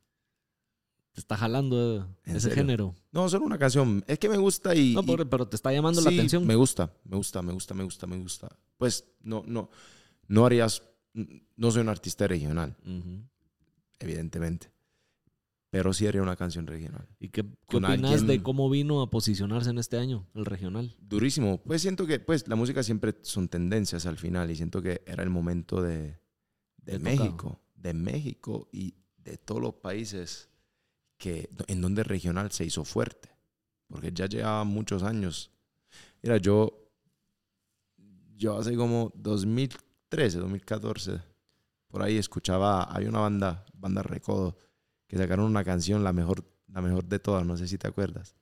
[1.12, 2.56] te está jalando eh, ¿En ese serio?
[2.64, 2.96] género.
[3.12, 4.04] No, solo una canción.
[4.08, 4.94] Es que me gusta y.
[4.94, 6.46] No, y- pobre, pero te está llamando la atención.
[6.46, 8.48] Me gusta, me gusta, me gusta, me gusta, me gusta.
[8.78, 9.70] Pues no, no,
[10.28, 10.84] no harías.
[11.58, 12.78] No soy un artista regional,
[14.00, 14.72] evidentemente.
[15.72, 17.08] Pero sí haría una canción regional.
[17.18, 20.96] ¿Y qué, qué opinas alguien- de cómo vino a posicionarse en este año, el regional?
[21.00, 21.62] Durísimo.
[21.64, 25.24] Pues siento que pues la música siempre son tendencias al final y siento que era
[25.24, 26.20] el momento de,
[26.78, 30.50] de De México, de México y de todos los países
[31.18, 33.30] que, en donde el regional se hizo fuerte.
[33.88, 35.52] Porque ya llevaba muchos años.
[36.22, 36.90] Mira, yo,
[38.36, 41.22] yo hace como 2013, 2014,
[41.88, 44.58] por ahí escuchaba, hay una banda, banda Recodo,
[45.12, 48.34] que sacaron una canción, la mejor, la mejor de todas, no sé si te acuerdas.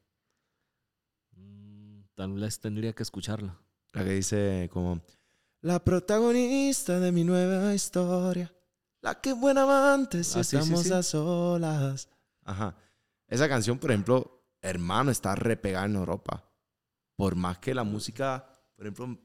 [1.36, 3.58] Mm, Tal vez tendría que escucharla.
[3.94, 5.02] La que dice como
[5.62, 8.54] la protagonista de mi nueva historia,
[9.02, 10.94] la que buena amante si Ah, sí, sí, estamos sí.
[10.94, 12.08] a solas.
[12.44, 12.76] Ajá.
[13.28, 16.46] Esa canción, por ejemplo, hermano, está repegada en Europa.
[17.16, 19.18] Por más que la música, por ejemplo,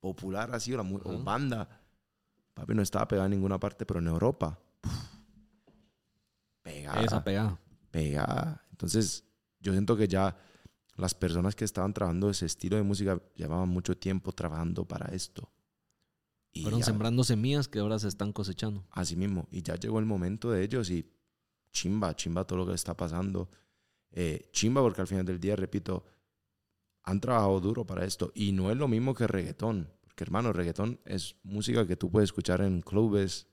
[0.00, 1.68] popular así o, la mu- o banda,
[2.54, 4.58] papi no estaba pegada en ninguna parte, pero en Europa.
[6.92, 7.60] Pegada Esa pegada.
[7.90, 8.64] pegada.
[8.70, 9.24] Entonces,
[9.60, 10.36] yo siento que ya
[10.96, 15.50] las personas que estaban trabajando ese estilo de música llevaban mucho tiempo trabajando para esto.
[16.52, 18.84] Y Fueron ya- sembrando semillas que ahora se están cosechando.
[18.90, 19.46] Así mismo.
[19.50, 21.08] Y ya llegó el momento de ellos y
[21.72, 23.50] chimba, chimba todo lo que está pasando.
[24.10, 26.04] Eh, chimba porque al final del día, repito,
[27.04, 28.32] han trabajado duro para esto.
[28.34, 29.92] Y no es lo mismo que reggaetón.
[30.00, 33.46] Porque hermano, reggaetón es música que tú puedes escuchar en clubes.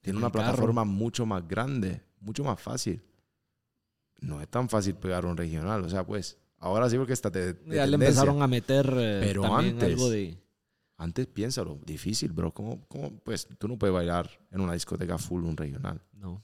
[0.00, 3.02] Tiene En una plataforma mucho más grande, mucho más fácil.
[4.20, 5.84] No es tan fácil pegar un regional.
[5.84, 9.20] O sea, pues, ahora sí porque está de, de Ya le empezaron a meter eh,
[9.22, 10.38] Pero también antes- algo de...
[10.98, 12.54] Antes piénsalo, difícil, bro.
[12.54, 13.18] ¿Cómo, cómo?
[13.20, 16.02] Pues tú no puedes bailar en una discoteca full un regional.
[16.14, 16.42] No.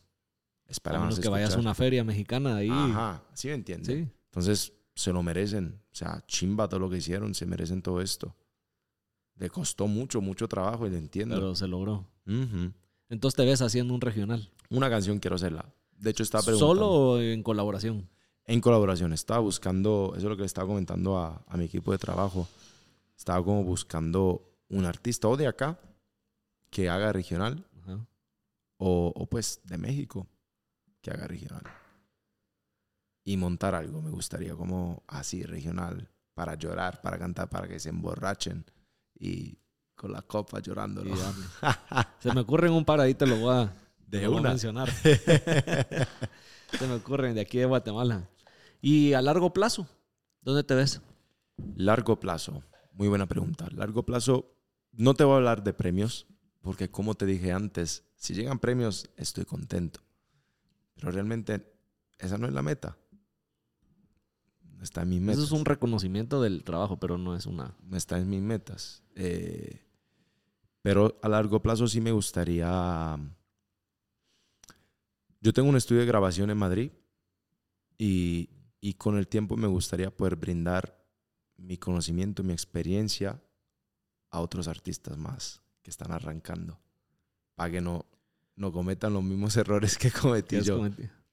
[0.69, 2.69] A Esperamos menos que vayas a una feria mexicana ahí.
[2.71, 3.87] Ajá, sí me entiendes.
[3.87, 4.07] Sí.
[4.27, 5.81] Entonces, se lo merecen.
[5.91, 8.37] O sea, chimba todo lo que hicieron, se merecen todo esto.
[9.37, 11.35] Le costó mucho, mucho trabajo y le entiendo.
[11.35, 12.07] Pero se logró.
[13.13, 14.51] Entonces te ves haciendo un regional.
[14.71, 15.71] Una canción quiero hacerla.
[15.99, 16.75] De hecho, estaba preguntando.
[16.75, 18.09] ¿Solo o en colaboración?
[18.47, 19.13] En colaboración.
[19.13, 22.49] Estaba buscando, eso es lo que le estaba comentando a, a mi equipo de trabajo.
[23.15, 25.79] Estaba como buscando un artista o de acá
[26.71, 27.99] que haga regional Ajá.
[28.79, 30.27] o, o pues de México
[31.03, 31.65] que haga regional.
[33.25, 37.91] Y montar algo, me gustaría como así, regional, para llorar, para cantar, para que se
[37.91, 38.65] emborrachen
[39.15, 39.59] y
[40.03, 41.05] con la copa llorando.
[42.19, 43.73] Se me ocurren un par ahí, te lo voy a,
[44.09, 44.91] De voy mencionar.
[45.01, 48.29] Se me ocurren de aquí de Guatemala.
[48.81, 49.87] Y a largo plazo,
[50.41, 51.01] ¿dónde te ves?
[51.77, 53.69] Largo plazo, muy buena pregunta.
[53.71, 54.53] Largo plazo,
[54.91, 56.27] no te voy a hablar de premios,
[56.63, 60.01] porque como te dije antes, si llegan premios, estoy contento.
[60.97, 61.65] Pero realmente
[62.19, 62.99] esa no es la meta.
[64.83, 65.45] Está en mis metas.
[65.45, 67.77] Eso es un reconocimiento del trabajo, pero no es una...
[67.85, 69.05] no está en mis metas.
[69.15, 69.92] Eh,
[70.83, 73.17] pero a largo plazo sí me gustaría.
[75.41, 76.93] Yo tengo un estudio de grabación en Madrid
[77.99, 81.03] y, y con el tiempo me gustaría poder brindar
[81.57, 83.41] mi conocimiento, mi experiencia
[84.31, 86.81] a otros artistas más que están arrancando
[87.55, 88.07] para que no,
[88.57, 90.81] no cometan los mismos errores que cometí ¿Qué yo,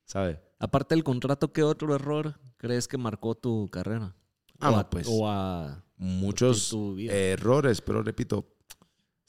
[0.05, 0.39] ¿sabes?
[0.59, 4.15] Aparte del contrato, ¿qué otro error crees que marcó tu carrera?
[4.59, 5.07] Ah, o, no, a, pues.
[5.09, 6.75] o a Muchos
[7.09, 8.55] errores, pero repito,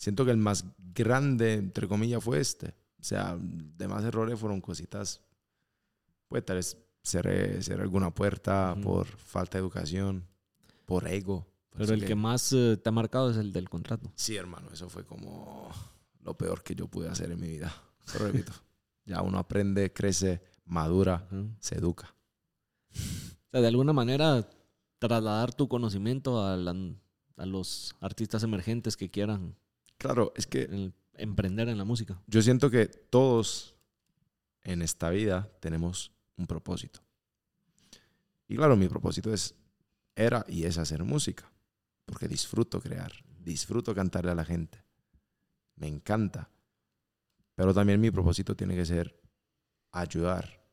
[0.00, 2.68] siento que el más grande, entre comillas, fue este.
[2.98, 5.20] O sea, demás errores fueron cositas,
[6.28, 10.26] pues tal vez cerré, cerré alguna puerta por falta de educación,
[10.86, 11.46] por ego.
[11.70, 14.10] Por pero el que más eh, te ha marcado es el del contrato.
[14.16, 15.70] Sí, hermano, eso fue como
[16.22, 17.72] lo peor que yo pude hacer en mi vida.
[18.12, 18.52] Pero repito,
[19.04, 21.28] ya uno aprende, crece, madura,
[21.60, 22.14] se educa.
[22.92, 24.48] O sea, de alguna manera
[24.98, 26.74] trasladar tu conocimiento a, la-
[27.36, 29.56] a los artistas emergentes que quieran
[30.00, 32.22] Claro, es que emprender en la música.
[32.26, 33.76] Yo siento que todos
[34.62, 37.00] en esta vida tenemos un propósito.
[38.48, 39.54] Y claro, mi propósito es,
[40.16, 41.52] era y es hacer música.
[42.06, 44.82] Porque disfruto crear, disfruto cantarle a la gente.
[45.76, 46.48] Me encanta.
[47.54, 49.20] Pero también mi propósito tiene que ser
[49.92, 50.64] ayudar.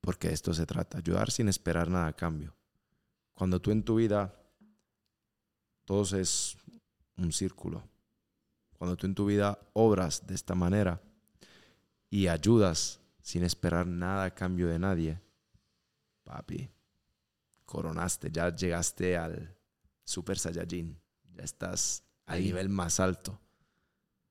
[0.00, 2.54] Porque de esto se trata, ayudar sin esperar nada a cambio.
[3.34, 4.40] Cuando tú en tu vida,
[5.84, 6.56] todo es
[7.16, 7.91] un círculo
[8.82, 11.00] cuando tú en tu vida obras de esta manera
[12.10, 15.20] y ayudas sin esperar nada a cambio de nadie,
[16.24, 16.68] papi,
[17.64, 19.56] coronaste, ya llegaste al
[20.02, 21.00] Super Saiyajin,
[21.32, 22.46] ya estás al Ahí.
[22.46, 23.38] nivel más alto,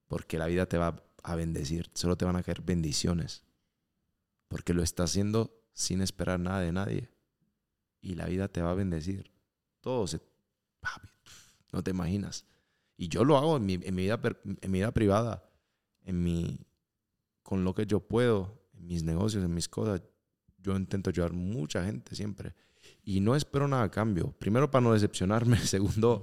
[0.10, 3.46] porque la vida te va a bendecir, solo te van a caer bendiciones.
[4.50, 7.10] porque lo estás haciendo sin esperar nada de nadie.
[8.02, 9.32] Y la vida te va a bendecir.
[9.80, 10.20] Todo se...
[10.82, 11.08] papi,
[11.72, 12.44] no te imaginas.
[13.02, 15.44] Y yo lo hago en mi, en mi vida, en mi vida privada,
[16.04, 16.60] en mi,
[17.42, 20.04] con lo que yo puedo, en mis negocios, en mis cosas.
[20.60, 22.54] Yo intento ayudar mucha gente siempre.
[23.04, 24.36] Y no espero nada a cambio.
[24.38, 25.58] Primero, para no decepcionarme.
[25.66, 26.22] Segundo,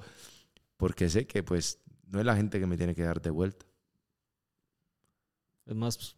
[0.77, 3.67] porque sé que pues no es la gente que me tiene que dar de vuelta.
[5.67, 6.15] Es más,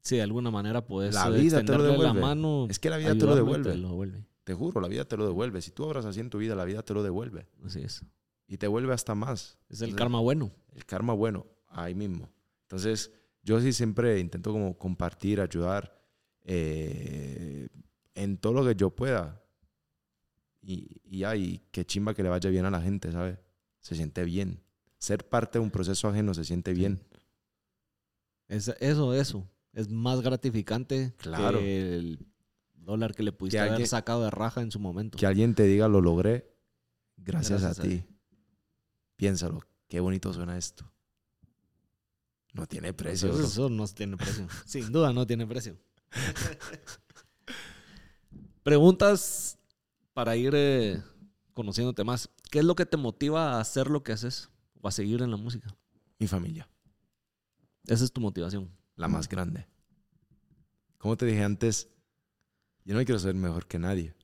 [0.00, 2.20] si de alguna manera puedes La eh, vida te lo la devuelve.
[2.20, 2.66] mano.
[2.68, 3.70] Es que la vida te lo devuelve.
[3.70, 4.26] Te lo devuelve.
[4.42, 5.62] Te juro, la vida te lo devuelve.
[5.62, 7.46] Si tú obras así en tu vida, la vida te lo devuelve.
[7.64, 8.04] Así es.
[8.46, 9.58] Y te vuelve hasta más.
[9.68, 10.52] Es el Entonces, karma bueno.
[10.72, 12.28] El karma bueno, ahí mismo.
[12.62, 13.10] Entonces,
[13.42, 15.98] yo sí siempre intento como compartir, ayudar
[16.44, 17.68] eh,
[18.14, 19.42] en todo lo que yo pueda.
[20.60, 23.38] Y, y ay, qué chimba que le vaya bien a la gente, ¿sabes?
[23.80, 24.62] Se siente bien.
[24.98, 27.02] Ser parte de un proceso ajeno se siente bien.
[28.48, 29.48] Es, eso, eso.
[29.72, 31.58] Es más gratificante Claro.
[31.58, 32.18] que el
[32.74, 35.18] dólar que le pudiste Que haber alguien- sacado de raja en su momento.
[35.18, 36.54] Que alguien te diga, lo logré,
[37.16, 38.04] gracias, Gracias a a ti.
[39.16, 40.90] Piénsalo, qué bonito suena esto.
[42.52, 43.32] No tiene precio.
[43.38, 44.46] Eso, no tiene precio.
[44.66, 45.76] Sin duda no tiene precio.
[48.62, 49.58] Preguntas
[50.12, 51.02] para ir eh,
[51.52, 52.30] conociéndote más.
[52.50, 54.50] ¿Qué es lo que te motiva a hacer lo que haces
[54.80, 55.74] o a seguir en la música?
[56.18, 56.68] Mi familia,
[57.86, 58.70] Esa es tu motivación.
[58.96, 59.66] la más grande.
[60.98, 61.88] Como te dije antes,
[62.84, 64.14] yo no quiero ser mejor que nadie.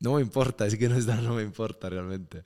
[0.00, 2.42] No me importa, es que no, está, no me importa realmente.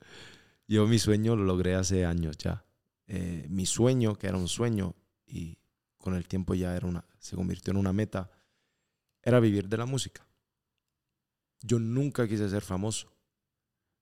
[0.67, 2.65] Yo mi sueño lo logré hace años ya.
[3.07, 4.95] Eh, mi sueño, que era un sueño
[5.27, 5.59] y
[5.97, 8.31] con el tiempo ya era una, se convirtió en una meta,
[9.21, 10.27] era vivir de la música.
[11.61, 13.11] Yo nunca quise ser famoso.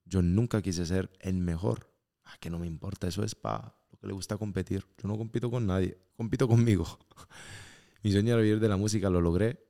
[0.06, 1.94] Yo nunca quise ser el mejor.
[2.26, 4.86] Ah, que no me importa, eso es para lo que le gusta competir.
[5.02, 6.86] Yo no compito con nadie, compito conmigo.
[8.04, 9.66] mi sueño era vivir de la música, lo logré.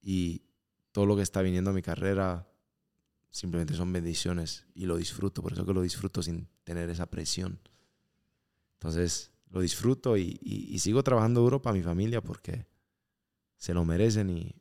[0.00, 0.42] Y
[0.92, 2.48] todo lo que está viniendo a mi carrera
[3.30, 5.42] simplemente son bendiciones y lo disfruto.
[5.42, 7.60] Por eso que lo disfruto sin tener esa presión.
[8.74, 12.66] Entonces, lo disfruto y, sigo trabajando duro para mi familia porque
[13.56, 14.54] se lo merecen y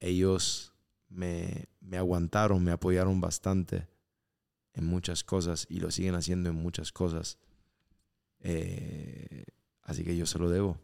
[0.00, 0.72] ellos
[1.08, 3.88] me, me aguantaron, me apoyaron bastante
[4.72, 7.38] en muchas cosas y lo siguen haciendo en muchas cosas.
[8.40, 9.44] Eh,
[9.82, 10.78] así que yo se lo debo.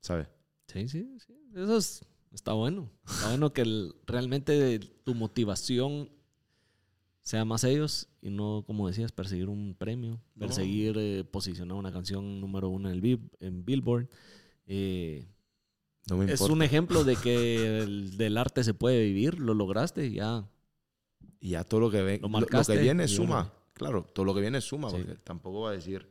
[0.00, 0.28] ¿Sabes?
[0.68, 1.34] Sí, sí, sí.
[1.54, 2.04] Eso es-
[2.36, 2.90] está bueno.
[3.08, 6.10] Está bueno que el- realmente tu motivación
[7.22, 10.46] sea más ellos y no, como decías, perseguir un premio, No.
[10.46, 14.08] perseguir eh, posicionar una canción número uno en, el en Billboard.
[14.66, 15.26] Eh,
[16.08, 20.12] No me es un ejemplo de que el- del arte se puede vivir, lo lograste
[20.12, 20.48] ya.
[21.40, 23.52] Y ya todo lo que, Lo que viene suma.
[23.72, 24.90] Claro, todo lo que viene suma.
[24.90, 24.96] Sí.
[24.98, 26.06] Porque tampoco va a decir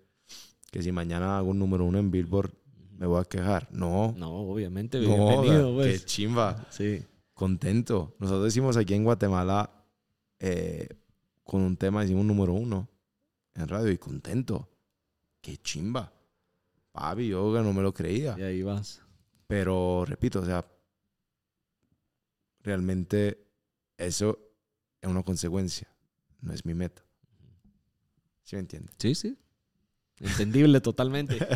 [0.71, 2.51] que si mañana hago un número uno en Billboard
[2.97, 3.67] me voy a quejar.
[3.71, 4.13] No.
[4.17, 5.07] No, obviamente, No,
[5.41, 5.69] bienvenido.
[5.71, 5.99] da- pues.
[6.01, 6.65] qué chimba.
[6.69, 7.03] Sí.
[7.33, 8.15] Contento.
[8.19, 9.69] Nosotros decimos aquí en Guatemala,
[10.39, 10.87] eh,
[11.43, 12.89] con un tema decimos número uno
[13.53, 14.69] en radio y contento.
[15.41, 16.11] Qué chimba.
[16.91, 18.35] Papi, yo que no me lo creía.
[18.37, 19.01] Y ahí vas.
[19.47, 20.65] Pero repito, o sea,
[22.63, 23.45] realmente
[23.97, 24.39] eso
[25.01, 25.87] es una consecuencia,
[26.41, 27.03] no es mi meta.
[28.43, 28.95] ¿Sí me entiendes?
[28.97, 29.37] Sí, sí.
[30.19, 31.37] Entendible totalmente.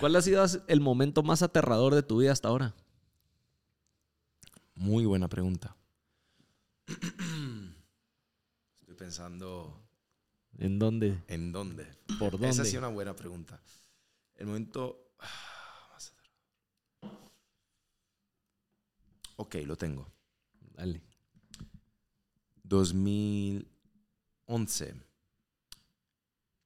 [0.00, 2.74] ¿Cuál ha sido el momento más aterrador de tu vida hasta ahora?
[4.74, 5.76] Muy buena pregunta.
[8.80, 9.82] Estoy pensando
[10.58, 11.22] ¿En dónde?
[11.28, 11.86] en dónde.
[12.18, 12.50] ¿Por dónde?
[12.50, 13.62] Esa sí es una buena pregunta.
[14.36, 15.54] El momento ah.
[19.36, 20.10] Ok, lo tengo.
[20.74, 21.02] Dale.
[22.62, 24.94] 2011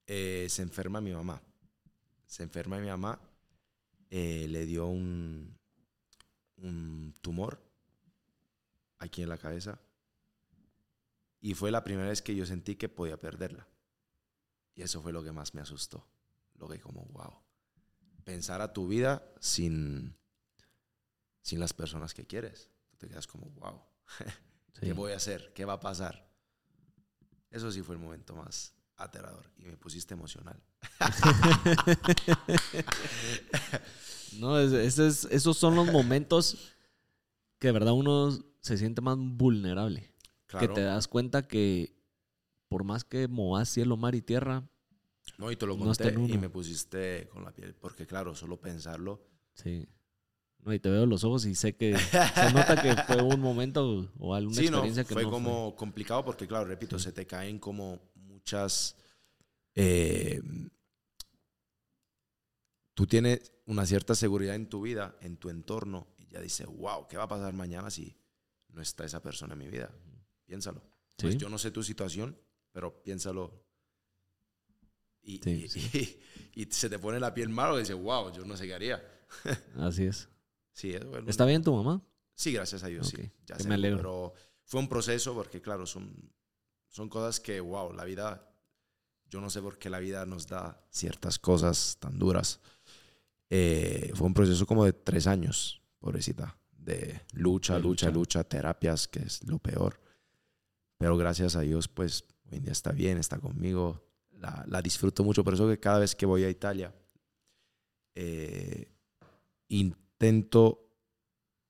[0.07, 1.41] eh, se enferma mi mamá.
[2.29, 3.19] Se enferma mi mamá,
[4.11, 5.57] eh, le dio un,
[6.57, 7.59] un tumor
[8.99, 9.81] aquí en la cabeza
[11.41, 13.67] y fue la primera vez que yo sentí que podía perderla.
[14.75, 16.07] Y eso fue lo que más me asustó.
[16.53, 17.33] Lo que como, wow.
[18.23, 20.15] Pensar a tu vida sin,
[21.41, 22.69] sin las personas que quieres.
[22.91, 23.81] Tú te quedas como, wow.
[24.73, 24.85] Sí.
[24.85, 25.51] ¿Qué voy a hacer?
[25.53, 26.31] ¿Qué va a pasar?
[27.49, 30.61] Eso sí fue el momento más aterrador y me pusiste emocional.
[34.39, 36.75] No, es- ese es- esos son los momentos
[37.57, 38.31] que de verdad uno
[38.61, 40.13] se siente más vulnerable.
[40.47, 41.95] Que te das cuenta que
[42.67, 44.67] por más que movas cielo, mar y tierra,
[45.37, 46.33] No, y te lo no conté uno.
[46.33, 47.73] y me pusiste con la piel.
[47.75, 49.25] Porque claro, solo pensarlo.
[49.53, 49.87] sí.
[50.61, 54.11] No, y te veo los ojos y sé que se nota que fue un momento
[54.19, 57.25] o alguna sí, no, experiencia que fue no como complicado porque claro, repito, se te
[57.25, 58.01] caen como
[58.53, 58.95] muchas...
[59.75, 60.41] eh,
[62.93, 67.07] tú tienes una cierta seguridad en tu vida, en tu entorno, y ya dices, wow,
[67.07, 68.17] ¿qué va a pasar mañana si
[68.69, 69.91] no está esa persona en mi vida?
[70.45, 70.81] Piénsalo.
[71.17, 71.39] Pues Sí.
[71.39, 72.37] yo no sé tu situación,
[72.71, 73.63] pero piénsalo.
[75.21, 75.79] Y, Sí, y- sí.
[76.55, 78.73] y- y se te pone la piel mal y dices, wow, yo no sé qué
[78.73, 79.03] haría.
[79.75, 80.27] Así es.
[80.73, 82.01] Sí, es ¿Está bien tu mamá?
[82.35, 83.31] Sí, gracias a Dios, Ok, sí.
[83.45, 83.97] Ya sé, me alegro.
[83.97, 86.31] Pero fue un proceso porque, claro, son,
[86.89, 88.51] son cosas que, wow, la vida,
[89.25, 92.59] yo no sé por qué la vida nos da ciertas cosas tan duras.
[93.49, 98.11] Eh, fue un proceso como de tres años, pobrecita, de lucha, De lucha, lucha.
[98.11, 100.01] lucha, terapias, que es lo peor.
[100.97, 105.23] Pero gracias a Dios, pues, hoy en día está bien, está conmigo, la, la disfruto
[105.23, 105.43] mucho.
[105.43, 106.93] Por eso que cada vez que voy a Italia,
[108.15, 108.91] eh,
[109.69, 110.91] intento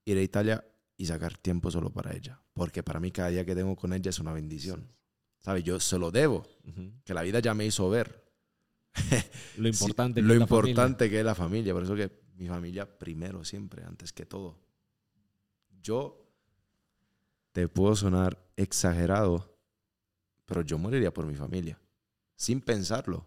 [0.05, 0.65] ir a Italia
[0.97, 2.41] y sacar tiempo solo para ella.
[2.53, 4.91] Porque para mí cada día que tengo con ella es una bendición.
[5.39, 5.63] ¿Sabes?
[5.63, 6.45] Yo se lo debo,
[7.05, 8.23] que la vida ya me hizo ver.
[9.57, 10.21] Lo importante.
[10.21, 10.71] Sí, que lo es la familia.
[10.71, 11.73] importante que es la familia.
[11.73, 14.57] Por eso que mi familia primero, siempre, antes que todo.
[15.81, 16.25] Yo
[17.53, 19.57] te puedo sonar exagerado,
[20.45, 21.79] pero yo moriría por mi familia.
[22.35, 23.25] Sin pensarlo.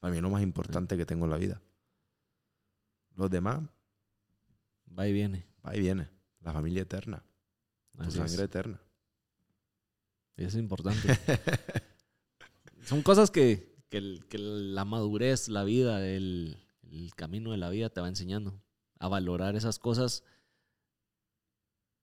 [0.00, 1.60] Para mí es lo más importante que tengo en la vida.
[3.14, 3.62] Los demás,
[4.98, 5.46] Va y viene.
[5.66, 6.08] va y viene.
[6.40, 7.22] La familia eterna.
[7.92, 8.40] Tu Así sangre es.
[8.40, 8.80] eterna.
[10.36, 11.18] Es importante.
[12.84, 16.58] Son cosas que, que la madurez, la vida, el,
[16.90, 18.60] el camino de la vida te va enseñando
[18.98, 20.22] a valorar esas cosas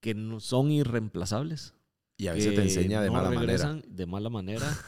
[0.00, 1.74] que no son irreemplazables.
[2.16, 3.88] Y a veces te enseña de no mala regresan manera.
[3.94, 4.78] De mala manera.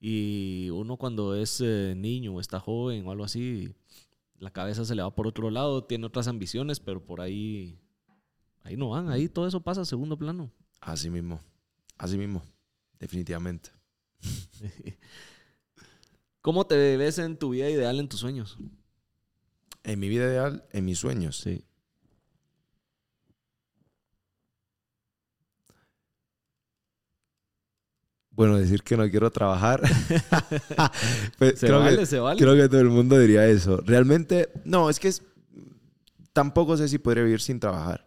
[0.00, 3.74] y uno cuando es eh, niño o está joven o algo así,
[4.38, 7.78] la cabeza se le va por otro lado, tiene otras ambiciones, pero por ahí,
[8.62, 10.50] ahí no van, ahí todo eso pasa a segundo plano.
[10.80, 11.40] Así mismo.
[11.98, 12.42] Así mismo.
[13.00, 13.70] Definitivamente.
[16.42, 18.58] ¿Cómo te ves en tu vida ideal, en tus sueños?
[19.82, 21.38] En mi vida ideal, en mis sueños.
[21.38, 21.64] Sí.
[28.30, 29.82] Bueno, decir que no quiero trabajar.
[31.38, 32.38] Pues, Se creo, vale, que, se vale.
[32.40, 33.78] creo que todo el mundo diría eso.
[33.78, 35.22] Realmente, no, es que es,
[36.34, 38.06] tampoco sé si podría vivir sin trabajar.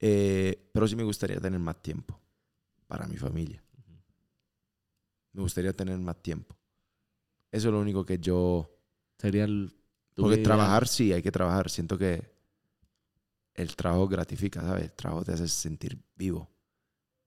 [0.00, 2.20] Eh, pero sí me gustaría tener más tiempo
[2.86, 3.62] para mi familia.
[5.38, 6.56] Me gustaría tener más tiempo.
[7.52, 8.68] Eso es lo único que yo...
[9.20, 9.72] Sería el...
[10.16, 11.70] Porque trabajar, sí, hay que trabajar.
[11.70, 12.28] Siento que
[13.54, 14.82] el trabajo gratifica, ¿sabes?
[14.86, 16.50] El trabajo te hace sentir vivo.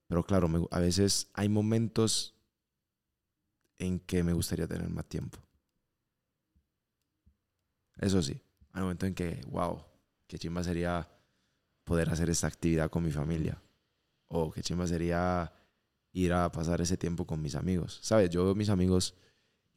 [0.08, 2.34] Pero claro, me- a veces hay momentos
[3.78, 5.38] en que me gustaría tener más tiempo.
[7.96, 8.38] Eso sí,
[8.72, 9.82] hay momentos en que, wow,
[10.26, 11.08] qué chimba sería
[11.84, 13.58] poder hacer esta actividad con mi familia.
[14.28, 15.50] O qué chimba sería
[16.12, 17.98] ir a pasar ese tiempo con mis amigos.
[18.02, 18.30] ¿Sabes?
[18.30, 19.14] Yo veo mis amigos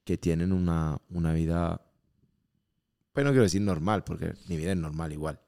[0.04, 1.86] que tienen una, una vida
[3.16, 5.40] pues no quiero decir normal, porque mi vida es normal igual.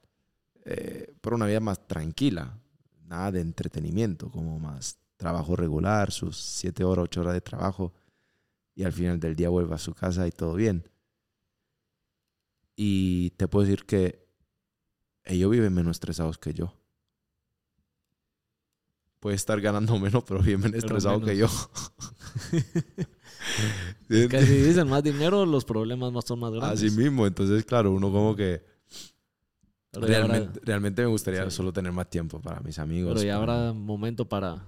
[0.64, 2.58] Eh, pero una vida más tranquila,
[3.08, 7.94] nada de entretenimiento, como más trabajo regular, sus 7 horas, 8 horas de trabajo,
[8.74, 10.90] y al final del día vuelve a su casa y todo bien.
[12.78, 14.26] Y te puedo decir que
[15.26, 16.74] ellos viven menos estresados que yo.
[19.20, 21.48] Puede estar ganando menos, pero bien menos estresado que yo.
[24.10, 26.80] Es que si dicen más dinero, los problemas más son más grandes.
[26.84, 28.62] Así mismo, entonces claro, uno como que...
[29.94, 31.56] Realmente, realmente me gustaría Sí.
[31.56, 33.14] solo tener más tiempo para mis amigos.
[33.16, 34.66] Pero ya para- habrá momento para,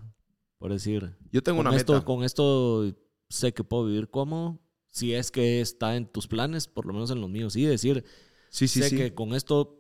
[0.58, 2.06] por decir, Yo tengo una esto, meta.
[2.06, 2.92] con esto
[3.30, 4.60] sé que puedo vivir cómodo.
[4.88, 8.04] Si es que está en tus planes, por lo menos en los míos, sí, decir,
[8.50, 8.98] Sí, sí, sé sí.
[8.98, 9.79] que con esto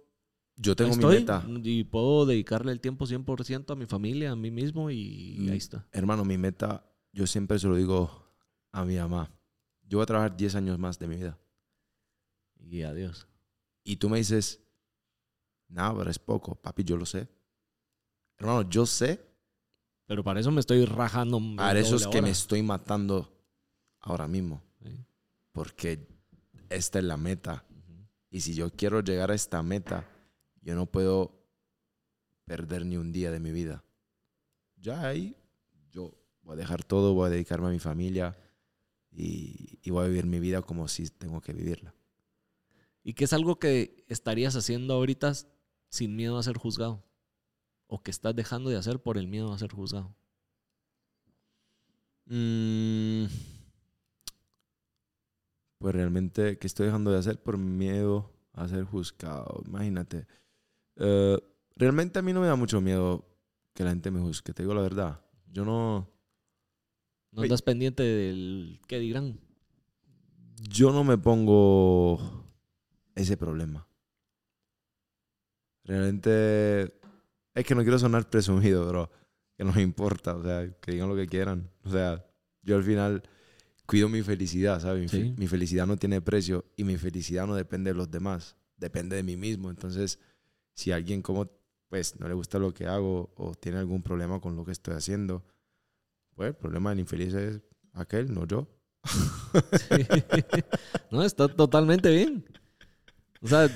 [0.62, 1.46] Yo tengo estoy mi meta.
[1.64, 5.50] y puedo dedicarle el tiempo 100% a mi familia, a mí mismo y Mm.
[5.52, 5.88] ahí está.
[5.94, 8.26] Hermano, mi meta, yo siempre se lo digo
[8.74, 9.32] a mi mamá.
[9.88, 11.40] Yo voy a trabajar 10 años más de mi vida.
[12.60, 13.28] Y adiós.
[13.84, 14.62] Y tú me dices,
[15.70, 16.56] no, pero es poco.
[16.56, 17.28] Papi, yo lo sé.
[18.38, 19.26] Hermano, yo sé.
[20.08, 21.40] Pero para eso me estoy rajando.
[21.56, 23.32] Para eso es que me estoy matando
[24.02, 24.62] ahora mismo.
[24.84, 25.06] Sí.
[25.54, 26.06] Porque
[26.70, 27.64] esta es la meta.
[28.30, 30.06] Y si yo quiero llegar a esta meta,
[30.62, 31.40] yo no puedo
[32.46, 33.84] perder ni un día de mi vida.
[34.78, 35.36] Ya ahí,
[35.92, 38.38] yo voy a dejar todo, voy a dedicarme a mi familia
[39.12, 41.94] y, y voy a vivir mi vida como si tengo que vivirla.
[43.04, 45.34] ¿Y qué es algo que estarías haciendo ahorita
[45.90, 47.04] sin miedo a ser juzgado?
[47.88, 50.16] ¿O que estás dejando de hacer por el miedo a ser juzgado?
[52.26, 53.26] Mm,
[55.80, 59.64] pues realmente, ¿qué estoy dejando de hacer por miedo a ser juzgado?
[59.66, 60.28] Imagínate.
[61.00, 61.38] Eh,
[61.76, 63.26] realmente a mí no me da mucho miedo
[63.74, 65.22] que la gente me juzgue, te digo la verdad.
[65.52, 66.10] Yo no...
[67.32, 69.40] ¿No estás pendiente del qué dirán?
[70.62, 72.44] yo no me pongo
[73.16, 73.88] ese problema.
[75.86, 76.94] Realmente
[77.56, 79.10] es que no quiero sonar presumido, pero
[79.58, 81.70] que no me importa, o sea, que digan lo que quieran.
[81.84, 82.26] O sea,
[82.62, 83.24] yo al final
[83.86, 85.02] cuido mi felicidad, ¿sabes?
[85.02, 88.56] Mi, fe- mi felicidad no tiene precio y mi felicidad no depende de los demás,
[88.78, 89.70] depende de mí mismo.
[89.70, 90.20] Entonces,
[90.80, 91.52] si alguien como,
[91.90, 94.94] pues, no le gusta lo que hago o tiene algún problema con lo que estoy
[94.94, 95.44] haciendo,
[96.36, 97.60] pues el problema del infeliz es
[97.92, 98.66] aquel, no yo.
[101.12, 102.46] no, está totalmente bien.
[103.42, 103.70] O sea,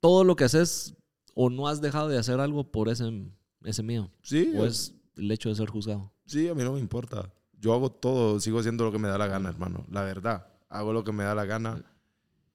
[0.00, 0.94] todo lo que haces
[1.34, 3.10] o no has dejado de hacer algo por ese,
[3.64, 4.10] ese miedo.
[4.20, 6.12] Sí, O es el hecho de ser juzgado.
[6.26, 7.32] Sí, a mí no me importa.
[7.58, 9.86] Yo hago todo, sigo haciendo lo que me da la gana, hermano.
[9.90, 11.82] La verdad, hago lo que me da la gana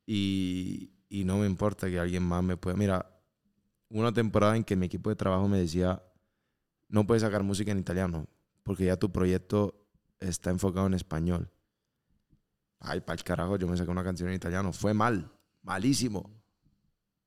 [0.05, 2.77] y, y no me importa que alguien más me pueda.
[2.77, 3.16] Mira,
[3.89, 6.03] una temporada en que mi equipo de trabajo me decía,
[6.89, 8.27] no puedes sacar música en italiano
[8.64, 9.76] porque ya tu proyecto
[10.19, 11.49] está enfocado en español.
[12.80, 14.72] Ay, para el carajo, yo me saqué una canción en italiano.
[14.73, 15.31] Fue mal,
[15.61, 16.30] malísimo.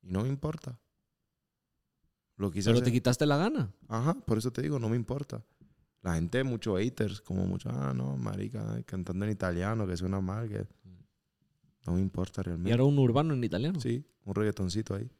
[0.02, 0.78] Y no me importa.
[2.36, 2.84] Lo quise Pero hacer.
[2.84, 3.72] te quitaste la gana.
[3.88, 5.42] Ajá, por eso te digo, no me importa.
[6.02, 10.48] La gente, muchos haters, como muchos, ah, no, marica, cantando en italiano, que suena mal,
[10.48, 10.66] que...
[11.86, 12.72] No me importa Y realmente.
[12.72, 13.80] era un urbano en italiano.
[13.80, 15.10] Sí, un reggaetoncito ahí.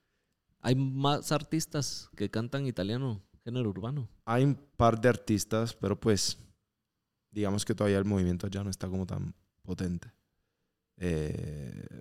[0.61, 4.09] Hay más artistas que cantan italiano, género urbano.
[4.25, 6.39] Hay un par de artistas, pero pues,
[7.31, 10.13] digamos que todavía el movimiento ya no está como tan potente.
[10.99, 12.01] Eh,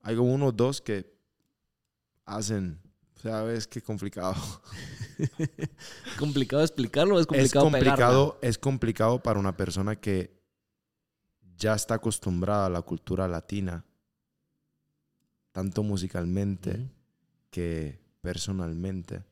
[0.00, 1.18] hay como unos dos que
[2.26, 2.78] hacen,
[3.16, 4.34] o sea, es que complicado.
[6.18, 10.42] complicado explicarlo, es es complicado complicado, es complicado para una persona que
[11.56, 13.84] ya está acostumbrada a la cultura latina,
[15.52, 16.84] tanto musicalmente pegarla.
[16.84, 17.01] Ujú.
[17.52, 19.22] Que personalmente.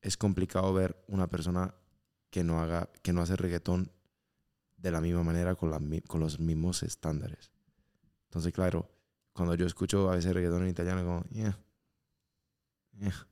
[0.00, 1.74] Es complicado ver una persona
[2.30, 3.92] que no haga, que no hace reggaetón
[4.78, 5.78] de la misma manera con, la
[6.08, 7.52] con los mismos estándares.
[8.24, 8.90] Entonces, claro,
[9.34, 11.58] cuando yo escucho a veces reggaetón en italiano, como, "Yeah,
[12.98, 13.26] yeah".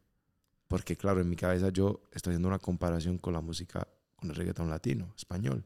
[0.69, 4.37] porque claro, en mi cabeza yo estoy haciendo una comparación con la música, con el
[4.37, 5.65] reggaetón latino, español.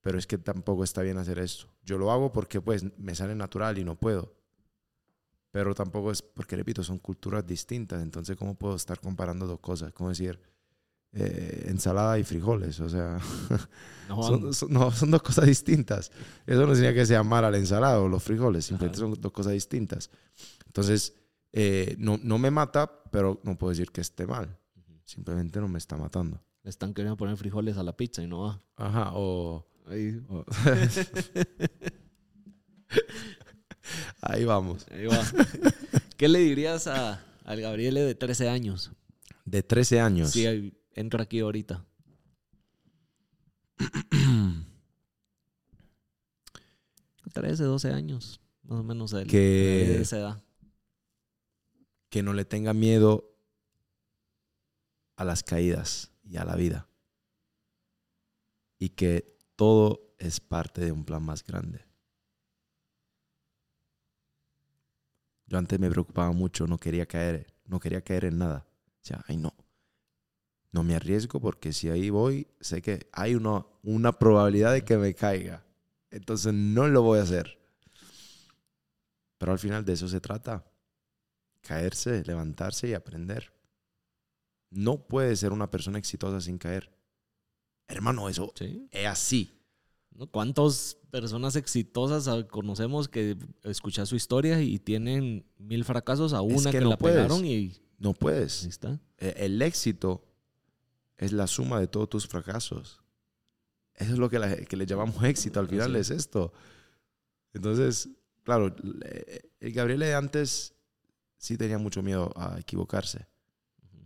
[0.00, 1.66] Pero es que tampoco está bien hacer esto.
[1.82, 4.37] Yo lo hago porque pues me sale natural y no puedo.
[5.50, 8.02] Pero tampoco es porque, repito, son culturas distintas.
[8.02, 9.92] Entonces, ¿cómo puedo estar comparando dos cosas?
[9.92, 10.38] Como decir,
[11.12, 12.78] eh, ensalada y frijoles.
[12.80, 13.18] O sea,
[14.08, 16.10] No, son, son- no, son dos cosas distintas.
[16.46, 18.66] Eso no significa que sea mala la ensalada o los frijoles.
[18.66, 19.06] Simplemente Ajá.
[19.12, 20.10] son dos cosas distintas.
[20.66, 21.14] Entonces,
[21.52, 24.54] eh, no, no me mata, pero no puedo decir que esté mal.
[25.04, 26.42] Simplemente no me está matando.
[26.62, 28.60] le están queriendo poner frijoles a la pizza y no va.
[28.76, 29.66] Ajá, o...
[29.86, 30.44] Ahí, o-
[34.20, 34.86] Ahí vamos.
[34.90, 35.20] ahí va.
[36.16, 38.90] ¿Qué le dirías a, al Gabriele de 13 años?
[39.44, 40.30] De 13 años.
[40.32, 41.84] Si ahí entra aquí ahorita.
[47.32, 50.42] Trece, 12 años, más o menos de, Que- de esa edad.
[52.08, 53.36] que no le tenga miedo
[55.16, 56.88] a las caídas y a la vida.
[58.78, 61.84] Y que todo es parte de un plan más grande.
[65.48, 68.66] Yo antes me preocupaba mucho, no quería caer, no quería caer en nada.
[68.86, 69.54] O sea, ay no.
[70.70, 74.98] No me arriesgo porque si ahí voy, sé que hay una, una probabilidad de que
[74.98, 75.64] me caiga.
[76.10, 77.58] Entonces no lo voy a hacer.
[79.38, 80.64] Pero al final de eso se trata
[81.62, 83.52] caerse, levantarse y aprender.
[84.70, 86.90] No puede ser una persona exitosa sin caer.
[87.88, 88.86] Hermano, eso Sí.
[88.90, 89.57] es así.
[90.18, 90.26] ¿No?
[90.26, 96.78] ¿Cuántas personas exitosas conocemos que escuchas su historia y tienen mil fracasos a una que
[96.78, 97.16] que, no la puedes.
[97.16, 98.64] pegaron y No puedes.
[98.64, 99.00] está?
[99.16, 100.24] E- El éxito
[101.16, 103.00] es la suma de todos tus fracasos.
[103.94, 105.60] Eso es lo que, la- que le llamamos éxito.
[105.60, 106.52] Al final es esto.
[107.52, 108.08] Entonces,
[108.42, 108.74] claro,
[109.60, 110.74] el Gabriel antes
[111.36, 113.26] sí tenía mucho miedo a equivocarse.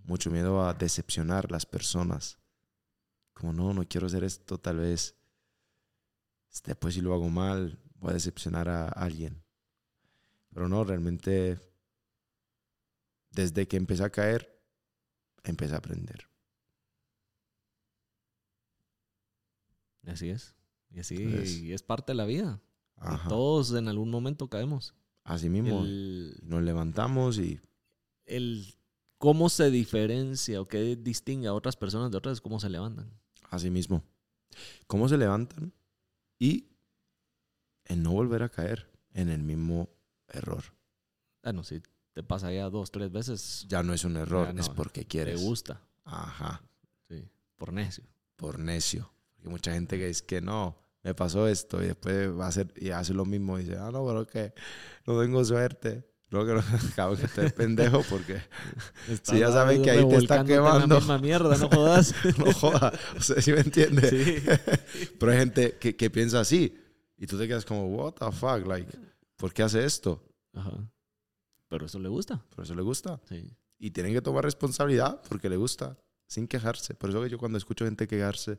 [0.05, 2.39] Mucho miedo a decepcionar las personas.
[3.33, 5.15] Como no, no quiero hacer esto, tal vez
[6.65, 9.43] después si lo hago mal, voy a decepcionar a alguien.
[10.53, 11.59] Pero no, realmente
[13.31, 14.61] desde que empecé a caer,
[15.45, 16.27] empecé a aprender.
[20.07, 20.55] Así es.
[20.91, 22.61] Y así Entonces- y es parte de la vida.
[22.97, 23.29] Ajá.
[23.29, 24.95] Todos en algún momento caemos.
[25.25, 25.83] Así mismo.
[25.85, 27.61] El, Nos levantamos y
[28.27, 28.75] el
[29.19, 33.11] cómo se diferencia o qué distingue a otras personas de otras es cómo se levantan.
[33.51, 34.03] así mismo.
[34.87, 35.73] ¿Cómo se levantan?
[36.43, 36.67] Y
[37.85, 39.89] en no volver a caer en el mismo
[40.27, 40.65] error.
[41.41, 41.81] Bueno, si
[42.15, 45.07] te pasa ya dos, tres veces, Ya no es un error, no, es porque te
[45.07, 45.41] quieres.
[45.41, 45.81] gusta.
[46.05, 46.61] Ajá.
[47.09, 48.03] Sí, por necio.
[48.35, 49.09] Por necio.
[49.37, 52.75] Porque mucha gente que es que no, me pasó esto y después va a hacer
[52.75, 54.53] y hace lo mismo y dice, ah, no, pero que
[55.07, 56.12] no tengo suerte.
[56.33, 56.63] No, que no,
[56.97, 58.41] cabrón, que estés pendejo porque
[59.23, 62.15] si ya saben que ahí te está revolcándote en quemando, La misma mierda, no jodas.
[62.39, 62.99] no jodas.
[63.17, 64.09] O sea, ¿sí me entiendes?
[64.09, 65.09] Sí.
[65.19, 66.75] Pero hay gente que, que piensa así
[67.19, 68.91] y tú te quedas como, what the fuck, like,
[69.37, 70.25] ¿por qué hace esto?
[70.55, 70.73] Ajá.
[71.69, 72.43] Pero eso le gusta.
[72.55, 73.21] Por eso le gusta.
[73.29, 73.55] Sí.
[73.79, 76.95] Y tienen que tomar responsabilidad porque le gusta, sin quejarse.
[76.95, 78.59] Por eso que yo cuando escucho gente quejarse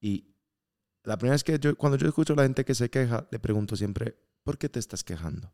[0.00, 0.32] y
[1.04, 3.38] la primera vez que yo, cuando yo escucho a la gente que se queja, le
[3.38, 5.52] pregunto siempre, ¿por qué te estás quejando?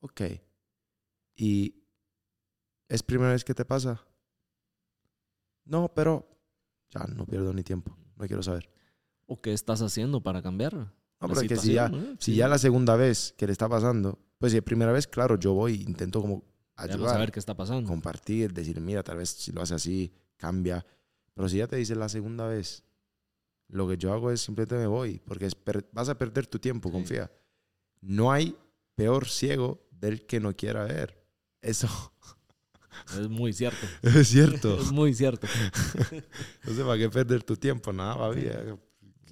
[0.00, 0.20] Ok.
[1.36, 1.82] ¿Y
[2.88, 4.06] es primera vez que te pasa?
[5.64, 6.28] No, pero
[6.90, 7.96] ya no pierdo ni tiempo.
[8.16, 8.70] No quiero saber.
[9.26, 10.74] ¿O qué estás haciendo para cambiar?
[10.74, 12.36] No, pero que si ya, si Sí.
[12.36, 15.54] ya la segunda vez que le está pasando, pues si es primera vez, claro, yo
[15.54, 16.44] voy e intento como
[16.76, 17.88] ayudar, ver qué está pasando.
[17.88, 20.86] compartir, decir, mira, tal vez si lo hace así, cambia.
[21.34, 22.84] Pero si ya te dice la segunda vez,
[23.68, 25.48] lo que yo hago es simplemente me voy, porque
[25.92, 26.92] vas a perder tu tiempo, Sí.
[26.92, 27.30] confía.
[28.00, 28.56] No hay
[28.96, 31.24] peor ciego del que no quiera ver.
[31.62, 31.88] Eso
[33.18, 33.86] Es muy cierto.
[34.02, 34.80] es cierto.
[34.80, 35.46] Es muy cierto.
[36.60, 37.92] Entonces, ¿para qué perder tu tiempo?
[37.92, 38.80] Nada, va bien.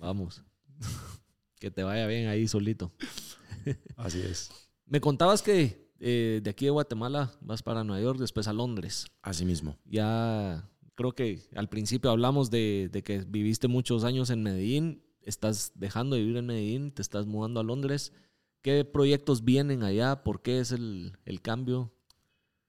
[0.01, 0.45] Vamos.
[1.59, 2.93] Que te vaya bien ahí solito.
[3.97, 4.51] Así es.
[4.87, 9.07] Me contabas que eh, de aquí de Guatemala vas para Nueva York, después a Londres.
[9.23, 9.79] Así mismo.
[9.87, 15.73] Ya creo que al principio hablamos de, de que viviste muchos años en Medellín, estás
[15.75, 18.13] dejando de vivir en Medellín, te estás mudando a Londres.
[18.65, 20.25] ¿Qué proyectos vienen allá?
[20.25, 21.93] ¿Por qué es el, el cambio?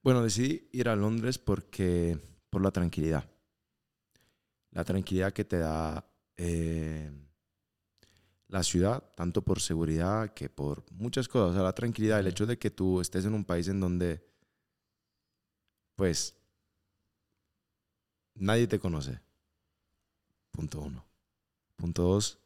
[0.02, 2.18] Bueno, decidí ir a Londres porque
[2.50, 3.26] por la tranquilidad.
[4.72, 6.06] La tranquilidad que te da
[6.36, 7.10] eh,
[8.48, 11.52] la ciudad, tanto por seguridad que por muchas cosas.
[11.52, 14.22] O sea, la tranquilidad, el hecho de que tú estés en un país en donde,
[15.94, 16.36] pues,
[18.34, 19.18] nadie te conoce.
[20.50, 21.06] Punto uno.
[21.74, 22.38] Punto dos,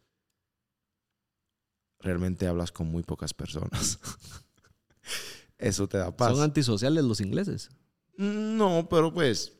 [2.00, 3.98] realmente hablas con muy pocas personas.
[5.58, 6.34] Eso te da paz.
[6.34, 7.70] Son antisociales los ingleses.
[8.16, 9.52] No, pero pues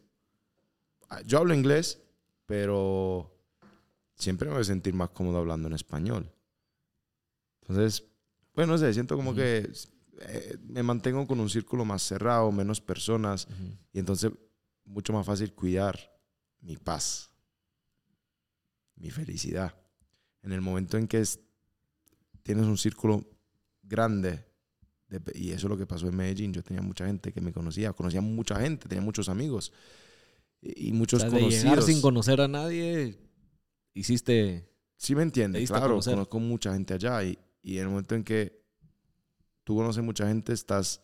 [1.27, 2.01] yo hablo inglés,
[2.47, 3.37] pero
[4.17, 6.31] siempre me voy a sentir más cómodo hablando en español.
[7.63, 8.05] Entonces,
[8.55, 9.71] bueno, no sé, siento como que
[10.21, 13.47] eh, me mantengo con un círculo más cerrado, menos personas,
[13.93, 14.31] y entonces
[14.85, 15.99] mucho más fácil cuidar
[16.61, 17.31] mi paz,
[18.97, 19.75] mi felicidad.
[20.43, 21.41] En el momento en que es-
[22.43, 23.25] tienes un círculo
[23.83, 24.45] grande,
[25.09, 27.53] de y eso es lo que pasó en Medellín, yo tenía mucha gente que me
[27.53, 29.73] conocía, conocía mucha gente, tenía muchos amigos
[30.61, 31.87] y, y O muchos sea, de llegar conocidos.
[31.87, 33.19] sin conocer a nadie,
[33.95, 34.69] hiciste...
[34.97, 36.13] Sí me entiendes, claro, conocer.
[36.15, 38.63] conozco mucha gente allá y, y en el momento en que
[39.65, 41.01] tú conoces mucha gente estás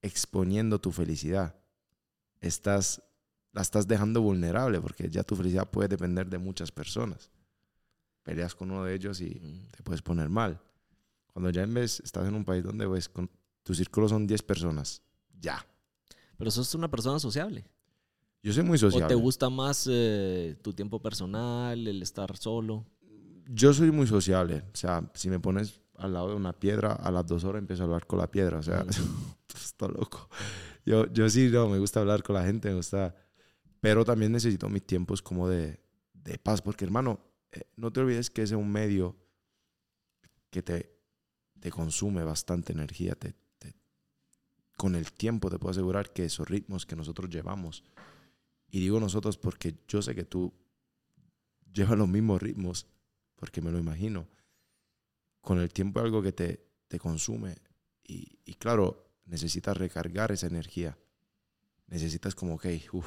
[0.00, 1.54] exponiendo tu felicidad.
[2.40, 3.02] Estás,
[3.52, 7.30] la estás dejando vulnerable porque ya tu felicidad puede depender de muchas personas.
[8.22, 9.40] Peleas con uno de ellos y
[9.76, 10.60] te puedes poner mal.
[11.34, 13.28] Cuando ya en vez estás en un país donde pues, con,
[13.64, 15.02] tu círculo son 10 personas,
[15.40, 15.66] ya.
[16.38, 17.66] Pero sos una persona sociable.
[18.40, 19.08] Yo soy muy ¿O sociable.
[19.08, 22.86] te gusta más eh, tu tiempo personal, el estar solo?
[23.48, 24.62] Yo soy muy sociable.
[24.72, 27.82] O sea, si me pones al lado de una piedra, a las dos horas empiezo
[27.82, 28.58] a hablar con la piedra.
[28.58, 28.84] O sea,
[29.54, 30.28] está loco.
[30.86, 33.16] Yo, yo sí, no, me gusta hablar con la gente, me gusta.
[33.80, 35.80] Pero también necesito mis tiempos como de,
[36.12, 36.62] de paz.
[36.62, 37.18] Porque, hermano,
[37.50, 39.16] eh, no te olvides que ese es un medio
[40.50, 40.93] que te,
[41.60, 43.14] te consume bastante energía.
[43.14, 43.74] Te, te-
[44.76, 47.84] con el tiempo te puedo asegurar que esos ritmos que nosotros llevamos,
[48.70, 50.52] y digo nosotros porque yo sé que tú
[51.72, 52.86] llevas los mismos ritmos,
[53.36, 54.26] porque me lo imagino,
[55.40, 57.56] con el tiempo es algo que te, te consume.
[58.02, 60.98] Y, y claro, necesitas recargar esa energía.
[61.86, 63.06] Necesitas como, ok, uff,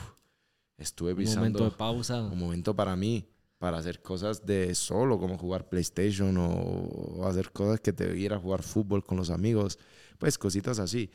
[0.78, 2.22] estuve Un pisando momento de pausa.
[2.28, 3.28] un momento para mí,
[3.58, 8.34] para hacer cosas de solo, como jugar PlayStation o, o hacer cosas que te ir
[8.34, 9.80] a jugar fútbol con los amigos,
[10.20, 11.10] pues cositas así.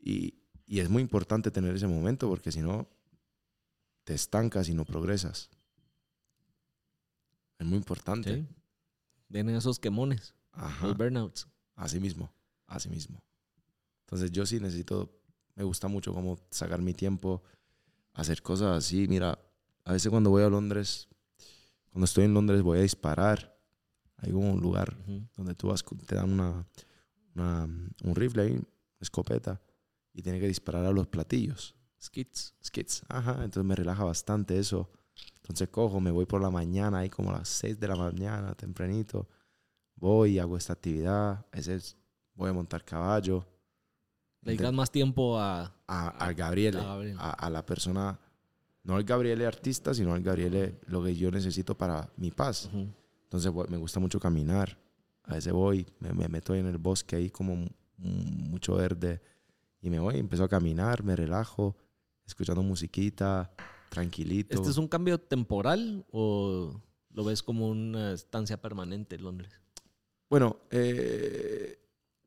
[0.00, 0.34] Y,
[0.66, 2.88] y es muy importante tener ese momento porque si no,
[4.04, 5.50] te estancas y no progresas.
[7.58, 8.34] Es muy importante.
[8.34, 8.46] Sí.
[9.28, 10.88] Vienen esos quemones, Ajá.
[10.88, 11.48] los burnouts.
[11.74, 12.32] Así mismo,
[12.66, 13.22] así mismo.
[14.04, 15.12] Entonces yo sí necesito,
[15.54, 17.42] me gusta mucho como sacar mi tiempo,
[18.12, 19.06] hacer cosas así.
[19.08, 19.38] Mira,
[19.84, 21.08] a veces cuando voy a Londres,
[21.96, 23.58] cuando estoy en Londres voy a disparar.
[24.18, 24.94] Hay un lugar
[25.34, 26.66] donde tú vas, te dan una,
[27.34, 28.60] una- un rifle ahí,
[29.00, 29.62] escopeta,
[30.12, 31.74] y tienes que disparar a los platillos.
[31.98, 32.54] Skits.
[32.62, 33.02] Skits.
[33.08, 34.90] Ajá, entonces me relaja bastante eso.
[35.36, 38.54] Entonces cojo, me voy por la mañana, ahí como a las 6 de la mañana,
[38.54, 39.26] tempranito.
[39.94, 41.46] Voy, hago esta actividad.
[41.50, 41.96] A veces
[42.34, 43.46] voy a montar caballo.
[44.42, 45.62] Le dedicas más tiempo a...
[45.86, 46.76] A, a a Gabriel.
[47.18, 48.20] a, a la persona,
[48.86, 52.70] no al Gabriele artista, sino al Gabriele lo que yo necesito para mi paz.
[53.24, 54.78] Entonces me gusta mucho caminar.
[55.24, 57.68] A veces voy, me, me meto en el bosque ahí como mu-
[57.98, 59.20] mucho verde
[59.82, 61.76] y me voy, empiezo a caminar, me relajo,
[62.24, 63.50] escuchando musiquita,
[63.90, 64.54] tranquilito.
[64.54, 66.80] ¿Este es un cambio temporal o
[67.10, 69.60] lo ves como una estancia permanente en Londres?
[70.30, 71.78] Bueno, eh,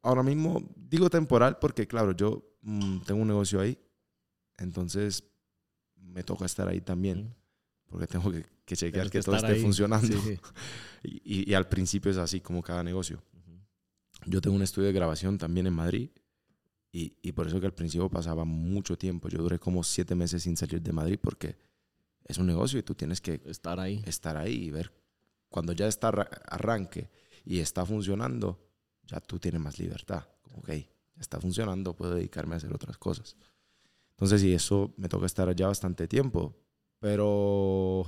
[0.02, 3.78] ahora mismo digo temporal porque, claro, yo mm, tengo un negocio ahí,
[4.58, 5.24] entonces
[6.02, 7.34] me toca estar ahí también,
[7.88, 9.62] porque tengo que, que chequear Tienes que que todo esté ahí.
[9.62, 10.08] funcionando.
[10.08, 10.38] Sí,
[11.04, 11.22] sí.
[11.24, 13.22] Y, al principio es así como cada negocio.
[14.26, 16.10] Yo tengo un estudio de grabación también en Madrid
[16.92, 19.30] y, y por eso que al principio pasaba mucho tiempo.
[19.30, 21.58] Yo duré como siete meses sin salir de Madrid porque
[22.26, 24.04] es un negocio y tú tienes que Estar ahí.
[24.06, 24.92] estar ahí y ver
[25.50, 27.10] cuando ya está arra- arranque
[27.46, 28.60] y está funcionando,
[29.08, 30.28] ya tú tienes más libertad.
[30.44, 30.86] Como, ok, ya
[31.22, 33.36] está funcionando, puedo dedicarme a hacer otras cosas.
[34.20, 36.54] Entonces, sí, eso me toca estar allá bastante tiempo.
[37.00, 38.06] Pero,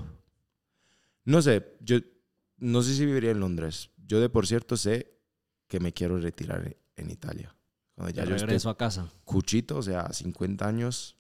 [1.24, 2.00] no sé, yo
[2.58, 3.92] no sé si viviría en Londres.
[4.06, 5.18] Yo de por cierto sé
[5.68, 7.56] que me quiero retirar en- Italia.
[7.96, 9.10] Cuando ya yo regreso a casa.
[9.24, 11.16] cuchito, o sea, 50 años,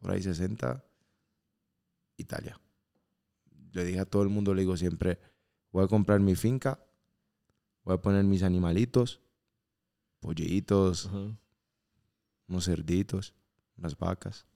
[0.00, 0.84] por ahí 60,
[2.16, 2.60] Italia.
[3.72, 5.18] Le dije a todo el mundo, le digo siempre,
[5.70, 6.84] voy a comprar mi finca,
[7.84, 9.20] voy a poner mis animalitos,
[10.20, 11.38] pollitos, Ajá.
[12.48, 13.34] unos cerditos,
[13.76, 14.46] unas vacas,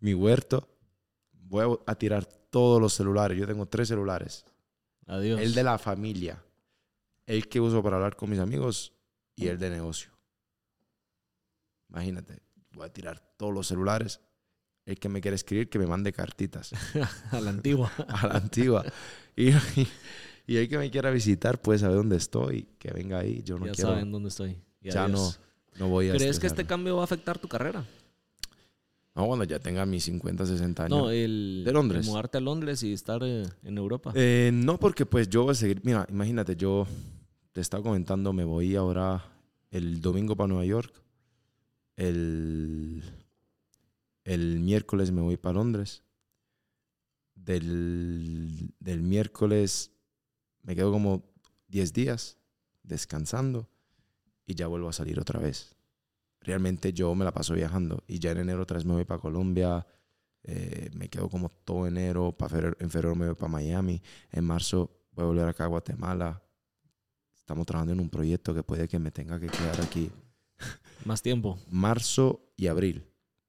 [0.00, 0.68] mi huerto.
[1.32, 3.36] Voy a- tirar todos los celulares.
[3.38, 4.44] Yo tengo tres celulares.
[5.06, 5.40] Adiós.
[5.40, 6.42] El de la familia,
[7.26, 8.92] el que uso para hablar con mis amigos
[9.34, 10.10] y el de negocio.
[11.88, 12.40] Imagínate,
[12.72, 14.20] voy a tirar todos los celulares.
[14.86, 16.72] El que me quiere escribir, que me mande cartitas
[17.32, 17.92] a la antigua.
[18.08, 18.84] a la antigua.
[19.36, 19.88] Y, y,
[20.46, 23.42] y el que me quiera visitar, puede saber dónde estoy, que venga ahí.
[23.42, 24.62] Yo no ya quiero, saben dónde estoy.
[24.80, 25.38] Y ya adiós.
[25.40, 25.49] no
[25.88, 27.84] voy a ¿Crees que este cambio va a afectar tu carrera?
[29.14, 30.98] No, cuando ya tenga mis 50, 60 años.
[30.98, 32.06] No, el, ¿De Londres?
[32.06, 34.12] el mudarte a Londres y estar eh, en Europa.
[34.14, 35.80] Eh, no, porque pues yo voy a seguir.
[35.84, 36.86] Mira, imagínate, yo
[37.52, 39.24] te estaba comentando, me voy ahora
[39.70, 40.92] el domingo para Nueva York.
[41.96, 43.02] El,
[44.24, 46.02] el miércoles me voy para Londres.
[47.34, 49.90] Del, del miércoles
[50.62, 51.24] me quedo como
[51.68, 52.36] 10 días
[52.82, 53.69] descansando
[54.50, 55.76] y ya vuelvo a salir otra vez.
[56.40, 59.20] Realmente yo me la paso viajando y ya en enero otra vez me voy para
[59.20, 59.86] Colombia.
[60.42, 62.32] eh, me quedo como todo enero.
[62.32, 64.02] Para febrero, en febrero me voy para Miami.
[64.32, 66.42] En marzo voy a volver acá a Guatemala.
[67.36, 70.10] Estamos trabajando en un proyecto que puede que me tenga que quedar aquí.
[71.04, 71.56] Más tiempo.
[71.70, 73.06] Marzo y abril.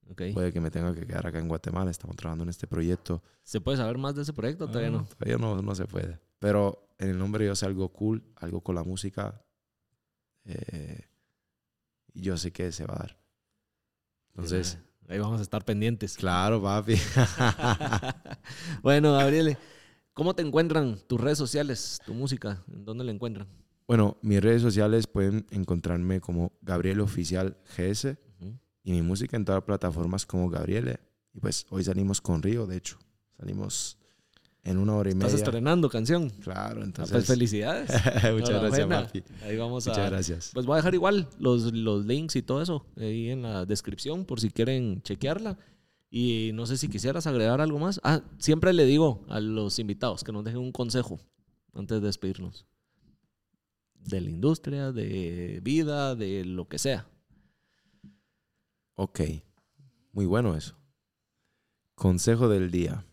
[0.08, 0.22] Ok.
[0.34, 1.90] Puede que me tenga que quedar acá en Guatemala.
[1.90, 3.24] Estamos trabajando en este proyecto.
[3.42, 4.68] ¿Se puede saber más de ese proyecto?
[4.68, 5.06] Todavía no.
[5.06, 6.20] Todavía no, no se puede.
[6.38, 9.42] Pero en el nombre yo sé algo cool, algo con la música.
[10.46, 11.02] Eh,
[12.14, 13.18] y yo sé que se va a dar.
[14.30, 14.78] Entonces,
[15.10, 16.16] Ahí vamos a estar pendientes.
[16.16, 16.96] claro, papi.
[18.82, 19.58] bueno, Gabriele,
[20.14, 22.64] ¿cómo te encuentran tus redes sociales, tu música?
[22.72, 23.48] ¿En dónde la encuentran?
[23.88, 28.16] bueno, mis redes sociales pueden encontrarme como Gabriel Oficial GS
[28.84, 31.02] y mi música en todas las plataformas como Gabriele.
[31.34, 32.98] Y pues hoy salimos con Río, de hecho.
[33.38, 33.98] Salimos
[34.64, 35.44] en una hora y Estás media.
[35.44, 36.30] estrenando canción.
[36.30, 37.12] Claro, Ah, entonces.
[37.14, 37.90] pues felicidades.
[38.34, 39.24] Muchas gracias, papi.
[39.44, 40.10] Ahí vamos Muchas a.
[40.10, 40.52] gracias.
[40.54, 44.26] Pues voy a dejar igual los, los links y todo eso ahí en la descripción
[44.26, 45.58] por si quieren chequearla.
[46.14, 48.00] Y no sé si quisieras agregar algo más.
[48.04, 51.20] Ah, siempre le digo a los invitados que nos dejen un consejo
[51.74, 52.66] antes de despedirnos.
[53.96, 57.08] De la industria, de vida, de lo que sea.
[58.96, 59.22] Ok,
[60.12, 60.76] muy bueno eso.
[61.96, 63.06] Consejo del día.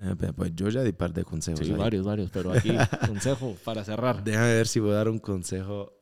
[0.00, 1.60] Eh, Pues yo ya di par de consejos.
[1.66, 1.78] Sí, ahí.
[1.78, 2.30] varios, varios.
[2.30, 2.70] Pero aquí,
[3.06, 4.22] consejo para cerrar.
[4.22, 5.92] Déjame ver si puedo dar un consejo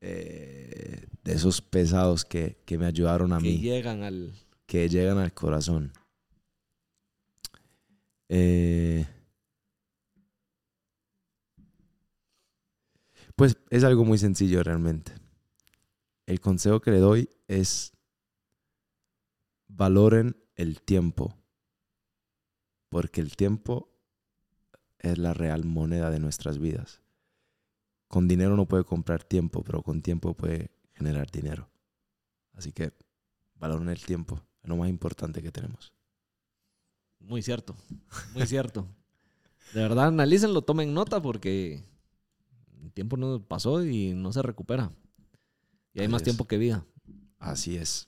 [0.00, 4.32] eh, de esos pesados que, que me ayudaron a Que mí, llegan al.
[4.66, 5.92] que llegan al corazón.
[8.28, 9.04] Eh,
[13.36, 15.12] pues es algo muy sencillo realmente.
[16.26, 17.92] El consejo que le doy es
[19.68, 21.36] valoren el tiempo,
[22.90, 23.88] porque el tiempo
[24.98, 27.00] es la real moneda de nuestras vidas.
[28.08, 31.70] Con dinero no puede comprar tiempo, pero con tiempo puede generar dinero.
[32.52, 32.92] Así que
[33.54, 35.94] valoren el tiempo, es lo más importante que tenemos.
[37.20, 37.76] Muy cierto,
[38.34, 38.86] muy cierto.
[39.72, 41.84] De verdad, analícenlo, tomen nota porque
[42.82, 44.90] el tiempo no pasó y no se recupera.
[45.94, 46.24] Y hay más es.
[46.24, 46.84] tiempo que vida.
[47.38, 48.06] Así es,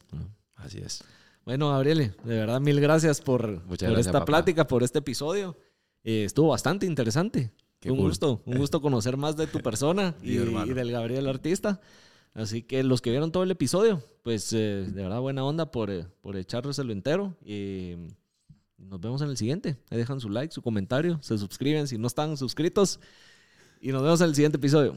[0.56, 1.04] así es.
[1.44, 4.27] Bueno, Gabriele, de verdad, mil gracias por, Muchas por gracias, esta papá.
[4.27, 5.56] plática, por este episodio.
[6.05, 7.51] Eh, estuvo bastante interesante.
[7.81, 8.09] Qué un cool.
[8.09, 11.81] gusto, un gusto conocer más de tu persona y del Gabriel artista.
[12.35, 15.90] Así que los que vieron todo el episodio, pues eh, de verdad buena onda por,
[15.90, 17.36] eh, por echárselo entero.
[17.44, 17.97] Y
[18.78, 19.77] nos vemos en el siguiente.
[19.90, 23.01] Ahí dejan su like, su comentario, se suscriben si no están suscritos.
[23.81, 24.97] Y nos vemos en el siguiente episodio.